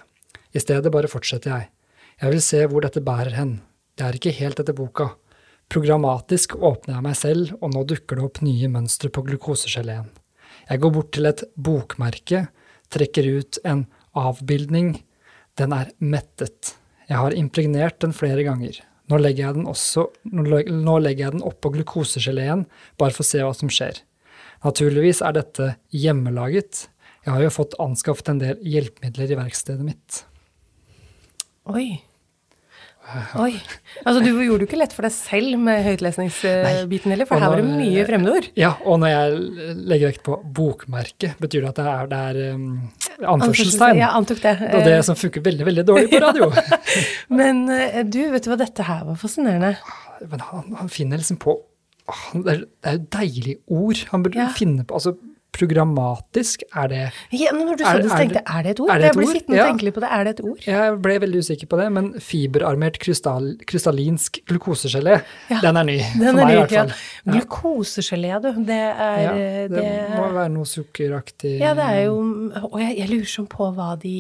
I 0.51 0.63
stedet 0.63 0.93
bare 0.93 1.11
fortsetter 1.11 1.55
jeg. 1.55 1.69
Jeg 2.21 2.35
vil 2.35 2.43
se 2.45 2.63
hvor 2.69 2.85
dette 2.85 3.03
bærer 3.05 3.37
hen. 3.39 3.61
Det 3.97 4.07
er 4.07 4.19
ikke 4.19 4.35
helt 4.37 4.61
etter 4.61 4.77
boka. 4.77 5.13
Programmatisk 5.71 6.57
åpner 6.59 6.97
jeg 6.97 7.07
meg 7.07 7.17
selv, 7.19 7.55
og 7.63 7.71
nå 7.75 7.85
dukker 7.87 8.19
det 8.19 8.27
opp 8.27 8.41
nye 8.43 8.69
mønstre 8.73 9.11
på 9.15 9.23
glukosegeleen. 9.29 10.09
Jeg 10.67 10.83
går 10.83 10.93
bort 10.95 11.13
til 11.15 11.31
et 11.31 11.45
bokmerke, 11.55 12.49
trekker 12.91 13.29
ut 13.39 13.61
en 13.67 13.85
avbildning. 14.19 14.97
Den 15.61 15.75
er 15.77 15.91
mettet. 16.01 16.75
Jeg 17.11 17.21
har 17.21 17.37
impregnert 17.37 17.99
den 18.01 18.15
flere 18.17 18.45
ganger. 18.47 18.79
Nå 19.11 19.19
legger 19.19 19.49
jeg 19.49 19.57
den, 19.59 19.67
også, 19.69 20.07
nå 20.31 20.99
legger 21.03 21.25
jeg 21.27 21.35
den 21.35 21.45
oppå 21.45 21.73
glukosegeleen, 21.75 22.63
bare 23.01 23.13
for 23.17 23.25
å 23.25 23.27
se 23.27 23.43
hva 23.43 23.51
som 23.59 23.73
skjer. 23.73 23.99
Naturligvis 24.63 25.23
er 25.27 25.35
dette 25.35 25.73
hjemmelaget. 25.97 26.85
Jeg 27.27 27.35
har 27.35 27.43
jo 27.43 27.53
fått 27.53 27.75
anskaffet 27.83 28.31
en 28.33 28.41
del 28.41 28.61
hjelpemidler 28.63 29.35
i 29.35 29.41
verkstedet 29.41 29.85
mitt. 29.85 30.23
Oi. 31.69 31.89
Oi. 33.41 33.55
Altså, 34.05 34.21
du 34.23 34.29
gjorde 34.33 34.63
det 34.63 34.69
ikke 34.69 34.79
lett 34.81 34.95
for 34.95 35.07
deg 35.07 35.15
selv 35.15 35.57
med 35.63 35.83
høytlesningsbiten 35.87 37.15
heller, 37.15 37.29
for 37.29 37.43
her 37.43 37.53
var 37.53 37.63
det 37.63 37.67
mye 37.69 38.05
fremmedord. 38.09 38.51
Ja, 38.59 38.73
og 38.85 39.01
når 39.03 39.13
jeg 39.13 39.79
legger 39.93 40.13
vekt 40.13 40.23
på 40.27 40.37
bokmerke, 40.59 41.33
betyr 41.43 41.67
det 41.67 41.73
at 41.73 41.81
det 41.81 41.87
er, 41.93 42.11
det 42.11 42.21
er 42.29 42.59
um, 42.59 42.69
anførselstegn. 43.37 44.03
Ja, 44.03 44.13
antok 44.19 44.43
det. 44.45 44.55
Og 44.71 44.87
det 44.87 45.01
som 45.09 45.19
funker 45.19 45.45
veldig, 45.47 45.67
veldig 45.71 45.87
dårlig 45.89 46.13
på 46.13 46.23
radio. 46.23 46.51
Men 47.41 47.65
uh, 47.71 48.03
du, 48.07 48.23
vet 48.35 48.47
du 48.47 48.53
hva, 48.53 48.61
dette 48.61 48.87
her 48.87 49.03
var 49.09 49.19
fascinerende. 49.21 49.75
Men 50.31 50.47
han, 50.51 50.71
han 50.83 50.93
finner 50.93 51.21
liksom 51.21 51.41
på 51.43 51.59
er, 52.11 52.65
det 52.65 52.89
er 52.89 52.97
jo 52.97 53.03
deilige 53.15 53.61
ord 53.71 54.01
han 54.11 54.25
burde 54.25 54.41
ja. 54.41 54.49
finne 54.57 54.83
på. 54.83 54.99
altså 54.99 55.15
programmatisk, 55.55 56.63
er 56.77 56.91
det 56.91 57.01
ja, 57.35 57.53
men 57.55 57.67
Når 57.69 57.79
du 57.81 57.85
sa 57.85 57.95
det, 57.99 58.11
så 58.11 58.19
tenkte 58.21 58.41
jeg 58.41 58.47
er 58.47 58.67
det 58.67 58.75
et 58.75 58.83
ord? 58.83 58.91
Er 58.91 59.01
det 59.01 59.09
et 59.09 59.11
jeg 59.11 59.19
ble 59.19 59.29
sittende 59.31 59.59
og 59.59 59.71
tenke 59.71 59.87
litt 59.87 59.97
på 59.97 60.03
det. 60.05 60.11
Er 60.17 60.27
det 60.27 60.33
et 60.35 60.43
ord? 60.47 60.63
Jeg 60.67 60.95
ble 61.07 61.17
veldig 61.25 61.43
usikker 61.45 61.71
på 61.71 61.81
det, 61.81 61.89
men 61.97 62.11
fiberarmert 62.25 63.01
krystall, 63.03 63.49
krystallinsk 63.71 64.41
glukosegelé, 64.51 65.19
ja, 65.51 65.61
den 65.65 65.81
er 65.81 65.89
ny. 65.91 65.99
Den 66.01 66.31
for 66.31 66.41
meg, 66.41 66.47
ny, 66.47 66.55
i 66.55 66.61
hvert 66.61 66.77
fall. 66.77 66.95
Ja. 66.95 67.35
Glukosegelé, 67.35 68.33
du. 68.45 68.51
Det 68.71 68.81
er 68.81 69.21
ja, 69.25 69.35
det, 69.37 69.77
det, 69.77 69.91
må 70.15 70.31
være 70.37 70.55
noe 70.55 70.69
sukkeraktig 70.69 71.57
Ja, 71.61 71.75
det 71.79 71.87
er 71.87 72.03
jo 72.07 72.17
Og 72.71 72.81
jeg, 72.81 72.97
jeg 73.01 73.11
lurer 73.11 73.31
sånn 73.31 73.49
på 73.51 73.71
hva 73.77 73.93
de 74.01 74.17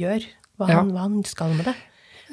gjør. 0.00 0.26
Hva, 0.60 0.68
han, 0.70 0.92
hva 0.94 1.06
han 1.06 1.20
skal 1.28 1.54
med 1.56 1.70
det. 1.70 1.76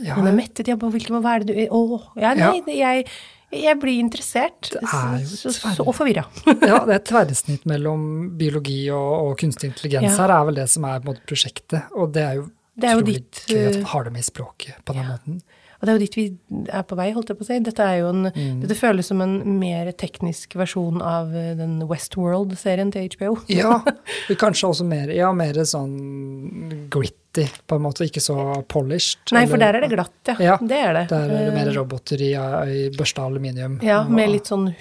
Ja. 0.03 0.17
Han 0.19 0.29
er 0.29 0.35
mettet, 0.37 0.69
ja, 0.69 0.77
hvilken 0.77 1.17
Hva 1.23 1.37
er 1.37 1.45
det 1.45 1.55
du 1.55 1.73
Å, 1.73 1.99
ja, 2.21 2.35
nei, 2.37 2.61
jeg 2.77 3.07
jeg 3.53 3.79
blir 3.79 4.01
interessert 4.01 4.73
og 4.81 5.93
forvirra. 5.95 6.25
ja, 6.69 6.81
det 6.83 6.93
er 6.93 6.97
et 6.97 7.07
tverrsnitt 7.07 7.67
mellom 7.69 8.01
biologi 8.39 8.81
og, 8.91 9.13
og 9.29 9.37
kunstig 9.39 9.71
intelligens 9.71 10.11
ja. 10.11 10.17
her, 10.23 10.35
er 10.35 10.49
vel 10.49 10.59
det 10.59 10.67
som 10.71 10.87
er 10.89 11.05
måte, 11.05 11.23
prosjektet. 11.29 11.93
Og 11.95 12.11
det 12.15 12.25
er 12.25 12.41
jo 12.41 12.49
det 12.77 12.89
er 12.89 12.99
utrolig 12.99 13.21
ditt, 13.21 13.43
gøy 13.49 13.63
at 13.69 13.79
man 13.79 13.89
har 13.93 14.05
det 14.05 14.13
med 14.17 14.25
i 14.25 14.27
språket 14.27 14.83
på 14.85 14.97
den 14.97 15.05
ja. 15.05 15.15
måten. 15.15 15.39
Og 15.77 15.85
det 15.85 15.91
er 15.91 15.97
jo 15.97 16.01
dit 16.01 16.17
vi 16.17 16.25
er 16.73 16.85
på 16.87 16.97
vei, 16.97 17.11
holdt 17.13 17.29
jeg 17.31 17.37
på 17.37 17.45
å 17.45 17.47
si. 17.47 17.59
Dette, 17.63 17.85
er 17.85 18.01
jo 18.01 18.09
en, 18.09 18.29
mm. 18.33 18.61
dette 18.63 18.77
føles 18.77 19.09
som 19.11 19.21
en 19.21 19.35
mer 19.59 19.91
teknisk 19.99 20.57
versjon 20.57 21.03
av 21.05 21.35
eh, 21.37 21.53
den 21.59 21.77
Westworld-serien 21.89 22.91
til 22.93 23.11
HBO. 23.13 23.35
ja, 23.51 23.77
kanskje 24.43 24.71
også 24.71 24.87
mer, 24.89 25.13
ja, 25.13 25.29
mer 25.37 25.61
sånn 25.69 26.89
gritty, 26.93 27.45
på 27.69 27.77
en 27.77 27.85
måte. 27.85 28.07
Ikke 28.09 28.23
så 28.23 28.37
polished. 28.71 29.21
Nei, 29.37 29.45
for 29.49 29.61
der 29.61 29.77
er 29.77 29.85
det 29.85 29.91
glatt, 29.93 30.17
ja. 30.31 30.37
ja 30.41 30.57
det 30.61 30.81
er 30.81 30.97
det. 30.97 31.05
Der 31.13 31.29
er 31.29 31.49
det 31.51 31.55
mer 31.59 31.69
eh, 31.69 31.77
roboter 31.77 32.25
i, 32.25 32.33
i 32.33 32.83
børsta 32.97 33.27
aluminium. 33.29 33.77
Ja, 33.85 34.01
med 34.09 34.33
litt 34.33 34.49
sånn 34.49 34.71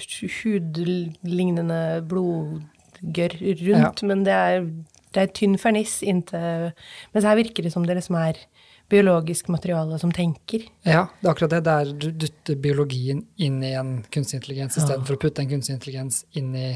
hudlignende 0.40 1.80
blodgørr 2.08 3.36
rundt, 3.42 4.00
ja. 4.00 4.08
men 4.08 4.24
det 4.24 4.40
er, 4.48 4.70
det 5.12 5.26
er 5.26 5.32
tynn 5.36 5.60
ferniss 5.60 5.98
inntil 6.04 6.70
Mens 7.12 7.24
her 7.24 7.36
virker 7.38 7.64
det 7.64 7.72
som 7.72 7.84
det 7.88 7.96
liksom 7.98 8.16
er 8.20 8.40
biologisk 8.88 9.48
materiale 9.52 9.98
som 9.98 10.12
tenker. 10.14 10.66
Ja, 10.86 11.06
det 11.20 11.28
er 11.28 11.32
akkurat 11.32 11.54
det. 11.56 11.62
Der 11.66 11.92
du 11.92 12.10
dytter 12.10 12.58
biologien 12.62 13.24
inn 13.36 13.62
i 13.64 13.72
en 13.78 13.98
kunstig 14.14 14.42
intelligens 14.42 14.76
ja. 14.76 14.84
istedenfor 14.84 15.18
å 15.18 15.22
putte 15.26 15.42
en 15.42 15.50
kunstig 15.50 15.74
intelligens 15.78 16.24
inn 16.38 16.54
i 16.54 16.68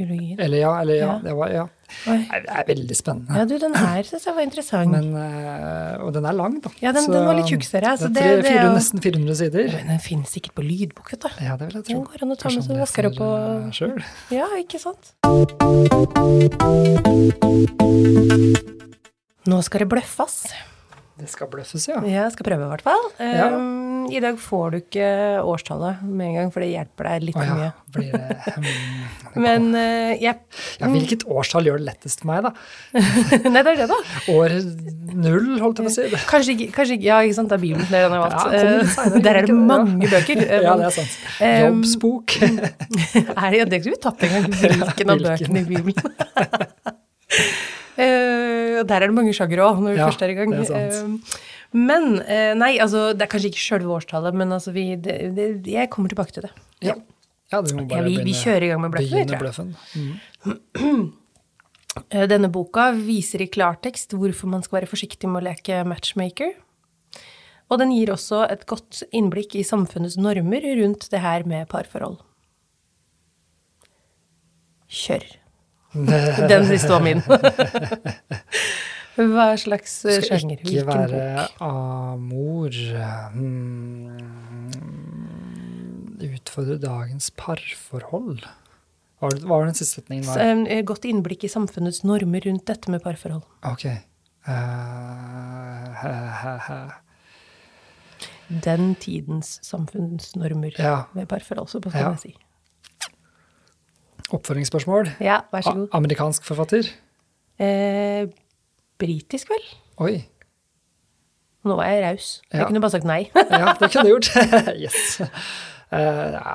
Biologien. 0.00 0.38
Eller 0.40 0.58
ja, 0.62 0.80
eller 0.80 0.94
ja. 0.94 1.06
ja. 1.06 1.18
Det, 1.24 1.32
var, 1.34 1.50
ja. 1.50 1.68
det 2.06 2.52
er 2.54 2.66
veldig 2.68 2.96
spennende. 2.96 3.34
Ja, 3.36 3.44
du, 3.44 3.58
den 3.58 3.74
her 3.74 4.02
syns 4.06 4.26
jeg 4.28 4.36
var 4.36 4.44
interessant. 4.46 4.92
Men, 4.94 5.10
uh, 5.18 6.06
og 6.06 6.12
den 6.14 6.24
er 6.30 6.36
lang, 6.38 6.60
da. 6.62 6.70
Ja, 6.80 6.92
den, 6.94 7.04
så, 7.04 7.12
den 7.16 7.26
var 7.26 7.34
litt 7.36 7.50
tjukkere. 7.50 7.96
Så 7.98 8.06
det, 8.08 8.14
det, 8.14 8.22
er 8.22 8.40
tre, 8.40 8.52
fire, 8.54 8.68
nesten 8.76 9.02
400 9.02 9.34
sider. 9.42 9.64
Men 9.74 9.90
den 9.96 10.02
finnes 10.04 10.30
sikkert 10.36 10.54
på 10.56 10.62
lydbok, 10.64 11.06
vet 11.12 11.22
du. 11.26 11.30
Ja, 11.42 11.58
det 11.58 11.64
vil 11.68 11.76
jeg 11.80 11.84
tro. 11.90 11.98
Den 11.98 12.06
går 12.06 12.18
an 12.24 12.32
å 12.32 12.38
ta 12.38 12.48
med 12.54 12.62
seg 12.94 13.10
og 13.10 13.34
eh, 13.34 13.68
Sjøl. 13.74 13.98
Ja, 14.32 14.46
ikke 14.62 14.78
sant. 14.80 15.04
Nå 19.50 19.56
skal 19.66 19.78
det 19.82 19.88
bløffes. 19.90 20.36
Det 21.20 21.28
skal 21.28 21.50
bløffes, 21.52 21.84
ja. 21.90 21.98
Ja, 22.00 22.24
jeg 22.24 22.32
skal 22.34 22.46
prøve, 22.46 22.64
i 22.64 22.70
hvert 22.70 22.84
fall. 22.84 23.02
Ja. 23.20 23.48
Um, 23.52 24.06
I 24.08 24.20
dag 24.22 24.38
får 24.40 24.72
du 24.72 24.76
ikke 24.78 25.08
årstallet 25.44 26.00
med 26.06 26.30
en 26.30 26.36
gang, 26.38 26.52
for 26.54 26.64
det 26.64 26.70
hjelper 26.70 27.08
deg 27.10 27.26
litt 27.28 27.36
oh, 27.36 27.44
ja. 27.44 27.56
mye. 27.58 27.70
Blir 27.90 28.14
det, 28.14 28.36
um, 28.56 28.68
Men 29.44 29.68
uh, 29.74 30.12
jeg 30.14 30.38
Ja, 30.80 30.88
hvilket 30.88 31.26
årstall 31.28 31.68
gjør 31.68 31.80
det 31.82 31.88
lettest 31.90 32.22
for 32.22 32.30
meg, 32.30 32.48
da? 32.48 32.54
Nei, 33.52 33.60
det 33.60 33.74
er 33.74 33.80
det, 33.82 33.88
da. 33.90 33.98
År 34.32 34.56
null, 35.20 35.50
holdt 35.60 35.82
jeg 35.82 35.88
på 35.88 35.92
å 35.92 35.96
si. 35.96 36.22
Kanskje 36.30 36.56
ikke, 36.56 36.70
kanskje 36.78 36.96
ikke, 36.96 37.08
Ja, 37.10 37.20
ikke 37.26 37.38
sant, 37.40 37.52
det 37.52 37.58
er 37.58 37.64
Bibelen 37.66 37.98
er 37.98 38.06
jeg 38.06 38.12
har 38.14 38.24
valgt. 38.24 38.40
Ja, 38.56 38.60
uh, 38.80 39.18
der 39.20 39.42
er 39.42 39.50
det 39.50 39.58
mange 39.58 40.08
bøker. 40.08 40.46
ja, 40.68 40.76
det 40.80 40.88
er 40.88 40.96
sant. 40.96 41.18
Jobbsbok. 41.40 42.38
er 42.40 43.58
det, 43.58 43.66
det 43.74 43.82
skulle 43.82 43.98
vi 43.98 44.02
tatt 44.08 44.24
en 44.24 44.38
gang. 44.38 44.48
Hvilken 44.64 45.14
av 45.16 45.26
bøkene 45.28 45.66
i 45.66 45.68
Bibelen? 45.74 46.16
Uh, 48.00 48.80
der 48.88 48.96
er 48.96 49.10
det 49.10 49.16
mange 49.16 49.34
sjangere 49.36 49.66
òg, 49.68 49.80
når 49.84 49.94
vi 49.94 50.00
ja, 50.00 50.08
først 50.08 50.24
er 50.24 50.32
i 50.32 50.36
gang. 50.38 50.54
Er 50.56 50.66
sant. 50.96 51.38
men 51.76 52.06
uh, 52.22 52.52
Nei, 52.56 52.72
altså, 52.80 53.10
det 53.12 53.26
er 53.26 53.32
kanskje 53.34 53.52
ikke 53.52 53.64
sjølve 53.66 53.96
årstallet, 53.98 54.36
men 54.40 54.56
altså, 54.56 54.72
vi, 54.76 54.94
det, 54.96 55.16
det, 55.36 55.48
jeg 55.68 55.90
kommer 55.92 56.12
tilbake 56.12 56.36
til 56.36 56.48
det. 56.48 56.52
Ja. 56.86 56.96
ja 57.52 57.62
vi, 57.66 57.76
ja, 57.76 58.02
vi, 58.06 58.16
vi, 58.24 58.36
kjører 58.36 58.66
i 58.66 58.70
gang 58.72 58.84
med 58.86 58.96
bløffen, 58.96 59.34
bløffen. 59.44 59.74
Mm. 59.98 61.08
Denne 62.32 62.48
boka 62.54 62.90
viser 62.96 63.42
i 63.44 63.50
klartekst 63.50 64.14
hvorfor 64.16 64.48
man 64.48 64.62
skal 64.64 64.80
være 64.80 64.90
forsiktig 64.90 65.28
med 65.28 65.42
å 65.42 65.48
leke 65.50 65.82
matchmaker. 65.88 66.54
Og 67.70 67.78
den 67.78 67.92
gir 67.94 68.10
også 68.14 68.44
et 68.50 68.64
godt 68.70 69.04
innblikk 69.14 69.54
i 69.58 69.66
samfunnets 69.66 70.16
normer 70.18 70.64
rundt 70.80 71.06
det 71.12 71.22
her 71.22 71.46
med 71.46 71.68
parforhold. 71.70 72.18
Kjør. 74.90 75.26
Den 76.50 76.66
siste 76.68 76.92
var 76.92 77.02
min. 77.02 77.22
Hva 79.20 79.50
slags 79.58 80.04
eh, 80.06 80.20
sjanger? 80.22 80.60
Skal 80.62 80.76
ikke 80.78 80.86
være 80.86 81.48
amor. 81.66 82.76
Hmm. 83.34 84.70
Utfordre 86.20 86.78
dagens 86.80 87.30
parforhold. 87.36 88.46
Hva 89.20 89.28
var 89.50 89.66
den 89.68 89.76
siste 89.76 89.98
setningen? 89.98 90.24
Var? 90.30 90.40
Eh, 90.70 90.84
godt 90.86 91.04
innblikk 91.08 91.44
i 91.44 91.52
samfunnets 91.52 92.04
normer 92.08 92.46
rundt 92.46 92.64
dette 92.70 92.92
med 92.92 93.02
parforhold. 93.04 93.44
Ok. 93.68 93.84
Uh, 94.48 94.52
he, 96.00 96.12
he, 96.64 96.78
Den 98.64 98.94
tidens 99.02 99.58
samfunnsnormer 99.66 100.72
ja. 100.80 101.02
ved 101.12 101.28
parforhold, 101.28 101.68
så 101.68 101.82
skal 101.82 101.98
ja. 101.98 102.14
jeg 102.14 102.22
si. 102.22 102.32
Oppføringsspørsmål. 104.36 105.10
Ja, 105.20 105.40
vær 105.52 105.64
så 105.66 105.72
god. 105.74 105.88
Amerikansk 105.96 106.44
forfatter? 106.46 106.86
Eh, 107.60 108.26
Britisk, 109.00 109.50
vel. 109.50 109.64
Oi. 110.04 110.14
Nå 111.64 111.76
var 111.76 111.90
jeg 111.90 112.04
raus. 112.04 112.28
Jeg 112.52 112.66
kunne 112.68 112.80
bare 112.80 112.94
sagt 112.94 113.08
nei. 113.08 113.22
ja, 113.60 113.74
det 113.80 113.90
kunne 113.92 114.06
du 114.06 114.12
gjort. 114.14 114.30
yes. 114.84 115.20
Uh, 115.90 116.36
ja, 116.36 116.54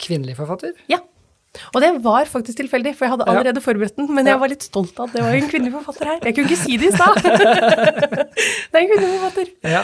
kvinnelig 0.00 0.36
forfatter? 0.38 0.76
Ja. 0.88 1.00
Og 1.74 1.80
det 1.82 1.90
var 2.04 2.28
faktisk 2.28 2.60
tilfeldig, 2.60 2.92
for 2.96 3.06
jeg 3.06 3.12
hadde 3.16 3.26
allerede 3.28 3.60
forberedt 3.64 3.96
den. 3.96 4.08
Men 4.14 4.28
jeg 4.28 4.40
var 4.40 4.52
litt 4.52 4.64
stolt 4.68 5.00
av 5.00 5.08
at 5.08 5.16
det 5.16 5.24
var 5.24 5.36
en 5.36 5.48
kvinnelig 5.50 5.74
forfatter 5.80 6.12
her. 6.12 6.20
Jeg 6.28 6.36
kunne 6.36 6.48
ikke 6.48 6.60
si 6.60 6.76
det 6.78 6.90
i 6.90 6.94
stad! 6.94 7.14
det 8.70 8.78
er 8.78 8.82
en 8.84 8.90
kvinnelig 8.92 9.18
forfatter. 9.18 9.52
Ja. 9.64 9.82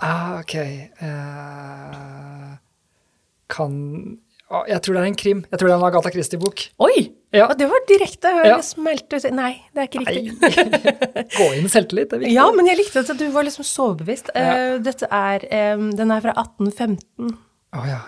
Ah, 0.00 0.38
ok. 0.40 0.56
Uh, 1.02 2.54
kan 3.50 3.74
jeg 4.50 4.82
tror 4.82 4.96
det 4.96 5.00
er 5.02 5.08
en 5.10 5.18
krim. 5.18 5.40
Jeg 5.50 5.60
tror 5.60 5.68
det 5.68 5.74
er 5.74 5.78
en 5.78 5.86
Agatha 5.86 6.10
Christie-bok. 6.14 6.62
Oi! 6.82 6.94
Ja. 7.36 7.46
Det 7.54 7.68
var 7.70 7.84
direkte. 7.86 8.32
Ja. 8.48 8.56
Smelte 8.66 9.20
Nei, 9.30 9.52
det 9.70 9.84
er 9.84 9.86
ikke 9.86 10.02
riktig. 10.02 10.32
Gå 11.38 11.46
inn 11.54 11.68
selvtillit, 11.70 12.10
det 12.10 12.18
er 12.18 12.22
viktig. 12.24 12.34
Ja, 12.34 12.48
men 12.56 12.66
jeg 12.66 12.80
likte 12.80 13.04
at 13.04 13.12
du 13.20 13.28
var 13.30 13.46
liksom 13.46 13.66
så 13.68 13.92
bevisst. 14.00 14.32
Ja. 14.34 14.56
Uh, 14.74 14.80
dette 14.82 15.06
er 15.06 15.46
um, 15.78 15.92
Den 15.94 16.10
er 16.10 16.24
fra 16.24 16.34
1815. 16.34 17.30
Oh, 17.78 17.86
ja. 17.86 18.00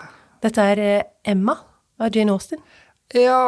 Dette 0.43 0.67
er 0.73 0.83
uh, 0.83 1.07
Emma 1.23 1.55
av 2.03 2.11
Jane 2.11 2.35
Austen. 2.35 2.59
Ja. 3.15 3.39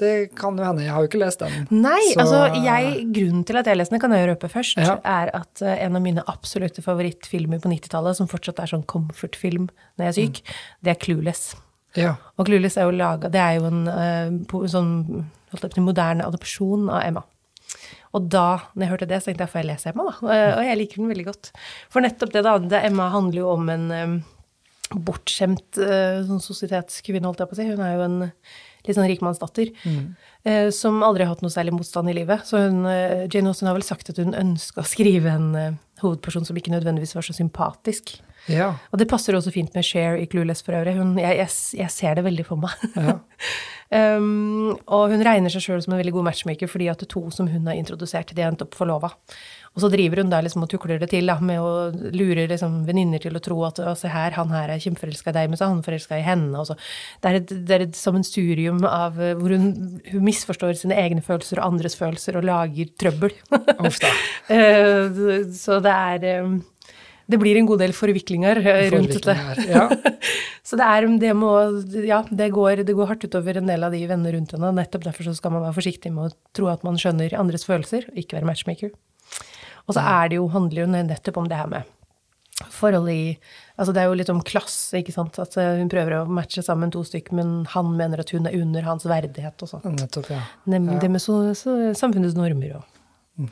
Det 0.00 0.32
kan 0.34 0.56
jo 0.58 0.64
hende. 0.66 0.82
Jeg 0.82 0.90
har 0.90 1.04
jo 1.04 1.10
ikke 1.10 1.20
lest 1.20 1.44
den. 1.44 1.68
Nei, 1.70 2.00
Så- 2.14 2.24
altså 2.24 2.64
jeg, 2.64 3.04
grunnen 3.14 3.44
til 3.46 3.60
at 3.60 3.68
jeg 3.70 3.78
leste 3.78 3.94
den, 3.94 4.00
kan 4.02 4.10
jeg 4.16 4.26
røpe 4.32 4.48
først, 4.50 4.80
Ja. 4.80 4.96
er 5.04 5.30
at 5.36 5.62
eh, 5.62 5.84
en 5.84 5.94
av 5.94 6.02
mine 6.02 6.24
absolutte 6.26 6.82
favorittfilmer 6.82 7.60
på 7.62 7.70
90-tallet, 7.70 8.16
som 8.16 8.26
fortsatt 8.26 8.58
er 8.58 8.72
sånn 8.72 8.82
comfort-film 8.90 9.68
når 9.94 10.02
jeg 10.02 10.08
er 10.08 10.18
syk, 10.18 10.42
det 10.82 10.90
er 10.96 10.98
Clueless. 10.98 11.54
Ja. 11.98 12.16
Og 12.38 12.48
Clueless 12.48 12.76
er 12.78 12.88
jo 12.88 12.96
laga 12.96 13.30
Det 13.30 13.40
er 13.40 13.58
jo 13.58 13.68
en 13.70 13.86
uh, 13.86 14.66
sånn 14.70 14.92
holdt 15.54 15.78
moderne 15.78 16.26
adopsjon 16.26 16.88
av 16.90 17.04
Emma. 17.06 17.22
Og 18.14 18.28
da 18.30 18.46
når 18.74 18.84
jeg 18.84 18.92
hørte 18.92 19.08
det, 19.10 19.20
så 19.22 19.30
tenkte 19.30 19.46
jeg 19.46 19.52
får 19.52 19.62
jeg 19.62 19.70
lese 19.70 19.90
Emma, 19.90 20.06
da. 20.10 20.14
Uh, 20.22 20.52
Og 20.58 20.68
jeg 20.68 20.80
liker 20.80 21.02
den 21.02 21.10
veldig 21.10 21.26
godt. 21.30 21.50
For 21.92 22.04
nettopp 22.04 22.34
det, 22.34 22.44
da. 22.46 22.54
Det, 22.62 22.82
Emma 22.90 23.08
handler 23.14 23.40
jo 23.40 23.48
om 23.54 23.72
en 23.74 23.88
um, 23.94 24.14
bortskjemt 24.94 25.80
uh, 25.82 26.20
sånn 26.28 26.42
sosietetskvinne, 26.44 27.26
holdt 27.26 27.42
jeg 27.42 27.50
på 27.50 27.56
å 27.56 27.60
si. 27.60 27.68
Hun 27.72 27.82
er 27.86 27.96
jo 27.96 28.04
en 28.06 28.18
litt 28.84 28.98
sånn 28.98 29.08
rikmannsdatter. 29.08 29.72
eh, 30.44 30.68
Som 30.76 31.02
aldri 31.06 31.24
har 31.24 31.32
hatt 31.32 31.42
noe 31.42 31.54
særlig 31.54 31.72
motstand 31.72 32.12
i 32.12 32.18
livet. 32.18 32.44
Så 32.44 32.60
hun, 32.66 32.84
Jane 33.32 33.48
Austen 33.48 33.70
har 33.70 33.78
vel 33.78 33.86
sagt 33.86 34.12
at 34.12 34.20
hun 34.20 34.36
ønska 34.36 34.82
å 34.82 34.86
skrive 34.86 35.32
en 35.32 35.78
hovedperson 36.02 36.44
som 36.44 36.58
ikke 36.60 36.74
nødvendigvis 36.74 37.16
var 37.16 37.24
så 37.24 37.32
sympatisk. 37.32 38.18
Ja. 38.50 38.74
Og 38.92 39.00
det 39.00 39.08
passer 39.08 39.36
også 39.36 39.52
fint 39.54 39.74
med 39.76 39.86
Cher 39.86 40.18
i 40.20 40.26
Clueless 40.30 40.64
for 40.64 40.76
øvrig. 40.76 40.96
Hun, 40.98 41.16
jeg, 41.20 41.38
jeg, 41.40 41.50
jeg 41.80 41.92
ser 41.92 42.18
det 42.18 42.26
veldig 42.26 42.46
for 42.48 42.60
meg. 42.60 42.86
Ja. 42.94 43.18
um, 44.18 44.74
og 44.84 45.14
hun 45.14 45.24
regner 45.24 45.52
seg 45.52 45.64
sjøl 45.64 45.82
som 45.84 45.94
en 45.94 46.02
veldig 46.02 46.14
god 46.16 46.28
matchmaker 46.28 46.70
fordi 46.70 46.90
at 46.92 47.00
det 47.00 47.10
to 47.12 47.24
som 47.34 47.48
hun 47.50 47.70
har 47.70 47.78
introdusert, 47.78 48.34
de 48.34 48.44
har 48.44 48.52
endt 48.52 48.64
opp 48.66 48.76
forlova. 48.76 49.14
Og 49.74 49.82
så 49.82 49.90
driver 49.90 50.20
hun 50.22 50.30
der 50.30 50.44
liksom 50.46 50.62
og 50.62 50.70
tukler 50.70 51.00
det 51.02 51.08
til 51.10 51.26
da, 51.26 51.34
med 51.42 51.58
å 51.58 51.70
lure 52.14 52.46
liksom 52.50 52.84
venninner 52.86 53.22
til 53.22 53.34
å 53.34 53.42
tro 53.42 53.56
at 53.66 53.80
se 53.98 54.10
her, 54.10 54.36
han 54.36 54.52
her 54.54 54.70
er 54.70 54.82
kjempeforelska 54.82 55.32
i 55.32 55.36
deg, 55.38 55.48
men 55.50 55.58
så 55.58 55.66
er 55.66 55.72
han 55.72 55.82
forelska 55.86 56.18
i 56.20 56.26
henne. 56.26 56.52
Og 56.60 56.68
så. 56.68 56.76
Det 57.22 57.30
er 57.30 57.38
et, 57.40 57.54
det 57.66 57.74
er 57.74 57.86
et 57.88 57.98
sammensurium 57.98 58.84
av 58.86 59.18
eh, 59.18 59.34
hvor 59.38 59.56
hun, 59.56 59.98
hun 60.12 60.26
misforstår 60.28 60.76
sine 60.78 60.98
egne 61.02 61.24
følelser 61.26 61.58
og 61.58 61.72
andres 61.72 61.98
følelser 61.98 62.38
og 62.38 62.46
lager 62.50 62.92
trøbbel. 63.00 63.34
Eh, 64.54 65.14
så 65.56 65.78
det 65.82 65.92
er 65.92 66.24
eh, 66.28 66.48
Det 67.30 67.38
blir 67.40 67.56
en 67.56 67.68
god 67.68 67.80
del 67.80 67.94
forviklinger 67.96 68.60
eh, 68.60 68.88
rundt 68.92 69.14
dette. 69.16 69.36
Ja. 69.70 69.86
Så 70.68 70.78
det 70.80 70.86
er 70.88 71.08
det 71.20 71.32
må 71.36 71.52
Ja, 72.04 72.22
det 72.28 72.50
går, 72.52 72.84
det 72.88 72.96
går 72.96 73.10
hardt 73.10 73.24
utover 73.24 73.60
en 73.60 73.68
del 73.68 73.84
av 73.84 73.92
de 73.96 74.02
venner 74.08 74.36
rundt 74.36 74.54
henne. 74.56 74.72
Nettopp 74.76 75.06
derfor 75.06 75.28
så 75.28 75.34
skal 75.36 75.52
man 75.54 75.64
være 75.66 75.78
forsiktig 75.80 76.12
med 76.12 76.30
å 76.30 76.36
tro 76.56 76.70
at 76.72 76.84
man 76.86 77.00
skjønner 77.00 77.36
andres 77.36 77.66
følelser, 77.68 78.08
og 78.10 78.20
ikke 78.20 78.38
være 78.38 78.48
matchmaker. 78.48 78.94
Og 79.84 79.96
så 79.96 80.04
er 80.04 80.32
det 80.32 80.40
jo, 80.40 80.48
handler 80.52 80.84
jo 80.84 80.88
nettopp 80.94 81.42
om 81.42 81.50
det 81.50 81.60
her 81.60 81.68
med 81.68 81.92
forhold 82.70 83.10
i 83.10 83.36
Altså 83.74 83.90
det 83.90 84.04
er 84.04 84.06
jo 84.06 84.14
litt 84.14 84.28
om 84.30 84.40
klasse, 84.46 85.00
ikke 85.00 85.10
sant. 85.10 85.38
At 85.42 85.56
eh, 85.58 85.80
hun 85.80 85.88
prøver 85.90 86.20
å 86.20 86.26
matche 86.30 86.62
sammen 86.62 86.92
to 86.94 87.00
stykker, 87.02 87.34
men 87.34 87.64
han 87.72 87.88
mener 87.98 88.22
at 88.22 88.30
hun 88.30 88.46
er 88.46 88.54
under 88.54 88.86
hans 88.86 89.06
verdighet 89.10 89.64
og 89.66 89.72
sånn. 89.72 89.96
Nettopp, 89.96 90.28
ja. 90.30 90.44
Det, 90.62 90.78
det 91.02 91.10
med 91.10 91.22
så, 91.22 91.40
så, 91.58 91.74
samfunnets 91.98 92.36
normer 92.38 92.76
og 92.78 93.48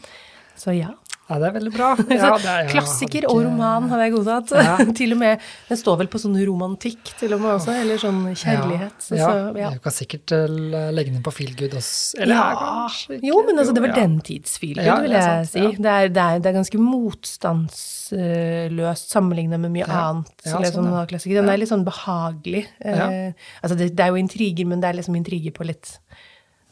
Så 0.54 0.76
ja. 0.76 0.92
Ja. 1.32 1.38
Det 1.42 1.48
er 1.48 1.54
veldig 1.58 1.72
bra. 1.74 1.88
Ja, 2.12 2.16
er, 2.36 2.40
ja, 2.44 2.56
Klassiker 2.70 3.22
hadde 3.26 3.32
og 3.32 3.38
roman 3.46 3.82
hadde 3.90 4.04
jeg 4.06 4.12
godtatt. 4.16 4.48
Ja. 4.56 4.74
til 5.00 5.10
og 5.16 5.20
med, 5.22 5.34
Den 5.68 5.78
står 5.80 5.94
vel 6.02 6.08
på 6.12 6.18
sånn 6.22 6.36
romantikk 6.46 7.02
til 7.20 7.30
og 7.36 7.40
med 7.42 7.50
også, 7.56 7.72
eller 7.82 7.96
sånn 8.02 8.20
kjærlighet. 8.36 8.96
Så, 9.08 9.12
Ja, 9.18 9.28
ja. 9.56 9.68
Jeg 9.72 9.80
kan 9.84 9.94
sikkert 9.96 10.28
eh, 10.36 10.46
legge 10.94 11.10
den 11.14 11.22
på 11.24 11.32
feelgood 11.34 11.72
også. 11.80 11.98
Eller 12.22 12.34
Ja. 12.36 12.42
ikke. 12.88 13.14
Jo, 13.26 13.36
men 13.48 13.54
altså, 13.62 13.72
det 13.76 13.82
var 13.86 13.92
den 13.96 14.14
tids 14.24 14.52
feelgood, 14.62 15.00
vil 15.06 15.14
jeg 15.16 15.26
si. 15.50 15.60
Det, 15.78 15.90
er, 15.90 16.04
det, 16.12 16.22
er, 16.22 16.34
det 16.42 16.48
er 16.52 16.56
ganske 16.60 16.78
motstandsløst 16.82 19.06
sammenlignet 19.12 19.58
med 19.62 19.70
mye 19.74 19.86
annet. 19.88 20.28
Liksom, 20.44 20.64
sånn, 20.76 20.90
klassiker. 21.10 21.36
Den 21.40 21.50
er 21.52 21.58
litt 21.60 21.72
sånn 21.72 21.86
behagelig. 21.86 22.64
Eh, 22.82 23.32
altså, 23.62 23.74
det, 23.78 23.86
det 23.96 24.02
er 24.04 24.10
jo 24.12 24.20
intriger, 24.22 24.66
men 24.68 24.78
det 24.82 24.88
er 24.90 24.96
liksom 25.00 25.16
intriger 25.18 25.52
på 25.56 25.62
litt 25.68 25.86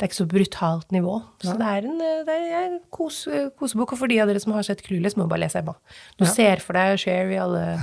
det 0.01 0.07
er 0.07 0.09
ikke 0.09 0.17
så 0.17 0.25
brutalt 0.31 0.93
nivå. 0.97 1.19
Så 1.45 1.53
det 1.61 1.67
er 1.69 1.85
en, 1.85 1.99
eh, 2.01 2.23
det 2.25 2.37
er 2.41 2.63
en 2.71 2.79
kos, 2.91 3.19
kosebok. 3.61 3.93
Og 3.93 3.99
for 4.01 4.09
de 4.09 4.17
av 4.23 4.31
dere 4.31 4.41
som 4.41 4.55
har 4.57 4.65
sett 4.65 4.81
Clueless, 4.87 5.13
må 5.21 5.27
bare 5.29 5.43
lese 5.45 5.61
Emma. 5.61 5.75
Du 6.17 6.25
Ja. 6.25 6.31
ser 6.33 6.57
for 6.65 6.73
deg 6.73 6.97
Cher 6.99 7.29
i 7.29 7.37
alle, 7.37 7.77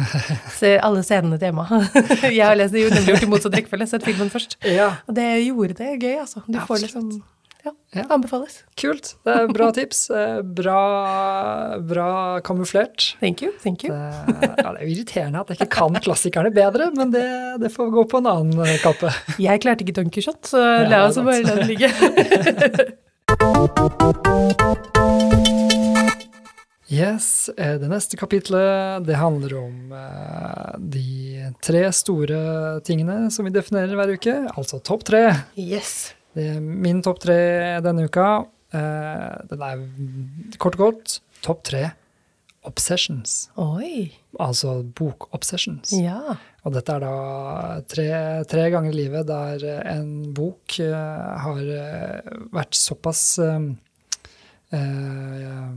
alle 0.82 1.04
scenene 1.06 1.38
til 1.38 1.50
Emma. 1.54 1.68
jeg 2.26 2.41
har 2.41 2.58
lest 2.58 2.74
det 2.74 2.82
jo 2.88 2.89
nemlig 2.89 3.13
gjort 3.13 3.24
i 3.28 3.32
motsatt 3.36 3.54
rekkefølge, 3.60 3.88
sett 3.94 4.04
filmen 4.10 4.34
først. 4.34 4.58
Ja, 4.65 4.96
Og 5.08 5.13
det 5.13 5.30
gjorde 5.46 5.78
det 5.78 5.94
gøy, 6.02 6.15
altså. 6.26 6.41
Du 6.48 6.58
får 6.58 6.82
Absolutt. 6.82 6.89
liksom 6.89 7.24
Ja, 7.67 8.01
Ja. 8.01 8.03
anbefales. 8.15 8.62
kult. 8.80 9.13
Det 9.27 9.34
er 9.36 9.47
bra 9.51 9.67
tips. 9.75 10.01
Eh, 10.10 10.41
Bra, 10.58 10.82
bra 11.84 12.39
kamuflert. 12.45 13.15
Thank 13.19 13.41
you. 13.43 13.51
Thank 13.63 13.84
you. 13.84 13.91
Det, 13.93 14.51
ja, 14.63 14.71
det 14.73 14.82
er 14.82 14.88
irriterende 14.88 15.41
at 15.43 15.49
jeg 15.53 15.58
ikke 15.62 15.69
kan 15.77 15.99
klassikerne 16.08 16.51
bedre, 16.56 16.89
men 16.95 17.12
det, 17.15 17.25
det 17.63 17.71
får 17.75 17.91
gå 17.95 18.06
på 18.13 18.17
en 18.23 18.30
annen 18.34 18.60
eh, 18.67 18.77
kappe. 18.84 19.12
Jeg 19.41 19.62
klarte 19.65 19.84
ikke 19.86 19.97
Donkey 19.99 20.21
Shot, 20.25 20.41
så 20.53 20.58
Ja, 20.63 20.88
la 20.91 21.03
oss 21.10 21.17
bare 21.19 21.43
la 21.43 21.56
det 21.60 21.67
ligge. 21.73 21.91
Yes, 26.89 27.49
eh, 27.58 27.75
Det 27.82 27.88
neste 27.91 28.15
kapitlet 28.17 29.03
det 29.06 29.17
handler 29.19 29.58
om 29.60 29.91
de 30.80 31.51
tre 31.63 31.82
store 31.93 32.38
tingene 32.88 33.27
som 33.34 33.43
vi 33.47 33.51
definerer 33.51 33.91
hver 33.99 34.13
uke, 34.15 34.36
altså 34.56 34.80
topp 34.80 35.03
tre. 35.10 35.25
Yes. 35.60 36.13
Er 36.38 36.60
min 36.62 37.02
topp 37.06 37.19
tre 37.23 37.38
denne 37.86 38.06
uka. 38.08 38.45
eh, 38.73 39.38
Den 39.50 39.62
er 39.63 39.86
kort 40.62 40.76
og 40.78 40.84
godt 40.84 41.19
topp 41.41 41.63
tre 41.63 41.91
obsessions. 42.67 43.50
Oi. 43.58 44.12
Altså 44.43 44.84
bokobsessions. 44.84 45.93
Ja. 46.04 46.36
Og 46.67 46.73
dette 46.76 46.91
er 46.97 47.00
da 47.00 47.12
tre, 47.88 48.08
tre 48.50 48.65
ganger 48.73 48.91
i 48.91 48.97
livet 48.97 49.28
der 49.30 49.63
en 49.95 50.34
bok 50.36 50.76
eh, 50.84 51.38
har 51.45 51.62
eh, 51.63 52.34
vært 52.52 52.76
såpass 52.76 53.38
eh, 53.39 53.69
eh, 54.76 55.71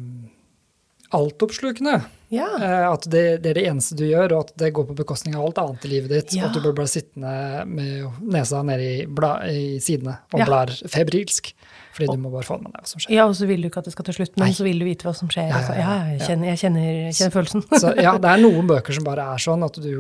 altoppslukende 1.14 2.00
Ja. 2.30 2.46
eh, 2.62 2.84
at 2.92 3.06
det, 3.10 3.24
det 3.42 3.50
er 3.52 3.58
det 3.58 3.64
eneste 3.66 3.96
du 3.98 4.04
gjør, 4.06 4.32
og 4.36 4.44
at 4.46 4.52
det 4.62 4.72
går 4.76 4.86
på 4.90 4.96
bekostning 5.02 5.34
av 5.34 5.48
alt 5.48 5.58
annet 5.62 5.84
i 5.88 5.92
livet 5.96 6.12
ditt. 6.14 6.34
Ja. 6.38 6.46
At 6.48 6.54
du 6.54 6.62
bør 6.62 6.76
bli 6.78 6.86
sittende 6.90 7.66
med 7.66 8.22
nesa 8.30 8.62
nede 8.66 8.86
i, 8.86 9.06
bla, 9.06 9.32
i 9.50 9.80
sidene 9.82 10.18
og 10.32 10.40
Ja. 10.44 10.46
blar 10.46 10.70
febrilsk. 10.92 11.52
Fordi 12.00 12.16
du 12.16 12.22
må 12.24 12.30
bare 12.32 12.46
få 12.48 12.56
med 12.62 12.72
deg 12.72 12.80
hva 12.80 12.88
som 12.90 13.02
skjer. 13.04 13.12
ja, 13.14 13.26
og 13.28 13.34
så 13.36 13.46
vil 13.50 13.60
du 13.62 13.68
ikke 13.68 13.82
at 13.82 13.88
det 13.90 13.92
skal 13.94 14.06
ta 14.08 14.14
slutt, 14.16 14.32
men 14.40 14.46
Nei. 14.48 14.54
så 14.56 14.64
vil 14.66 14.78
du 14.80 14.84
vite 14.88 15.06
hva 15.08 15.12
som 15.16 15.28
skjer. 15.32 15.48
Ja, 15.50 15.58
altså. 15.60 15.76
ja, 15.78 15.94
jeg 16.14 16.20
kjenner, 16.26 16.46
jeg 16.50 16.60
kjenner, 16.64 16.86
jeg 16.90 17.14
kjenner 17.20 17.34
følelsen. 17.36 17.64
Så 17.84 17.92
ja, 18.00 18.14
det 18.24 18.30
er 18.32 18.42
noen 18.46 18.70
bøker 18.70 18.96
som 18.96 19.04
bare 19.06 19.26
er 19.34 19.42
sånn 19.44 19.66
at 19.68 19.80
du, 19.84 19.90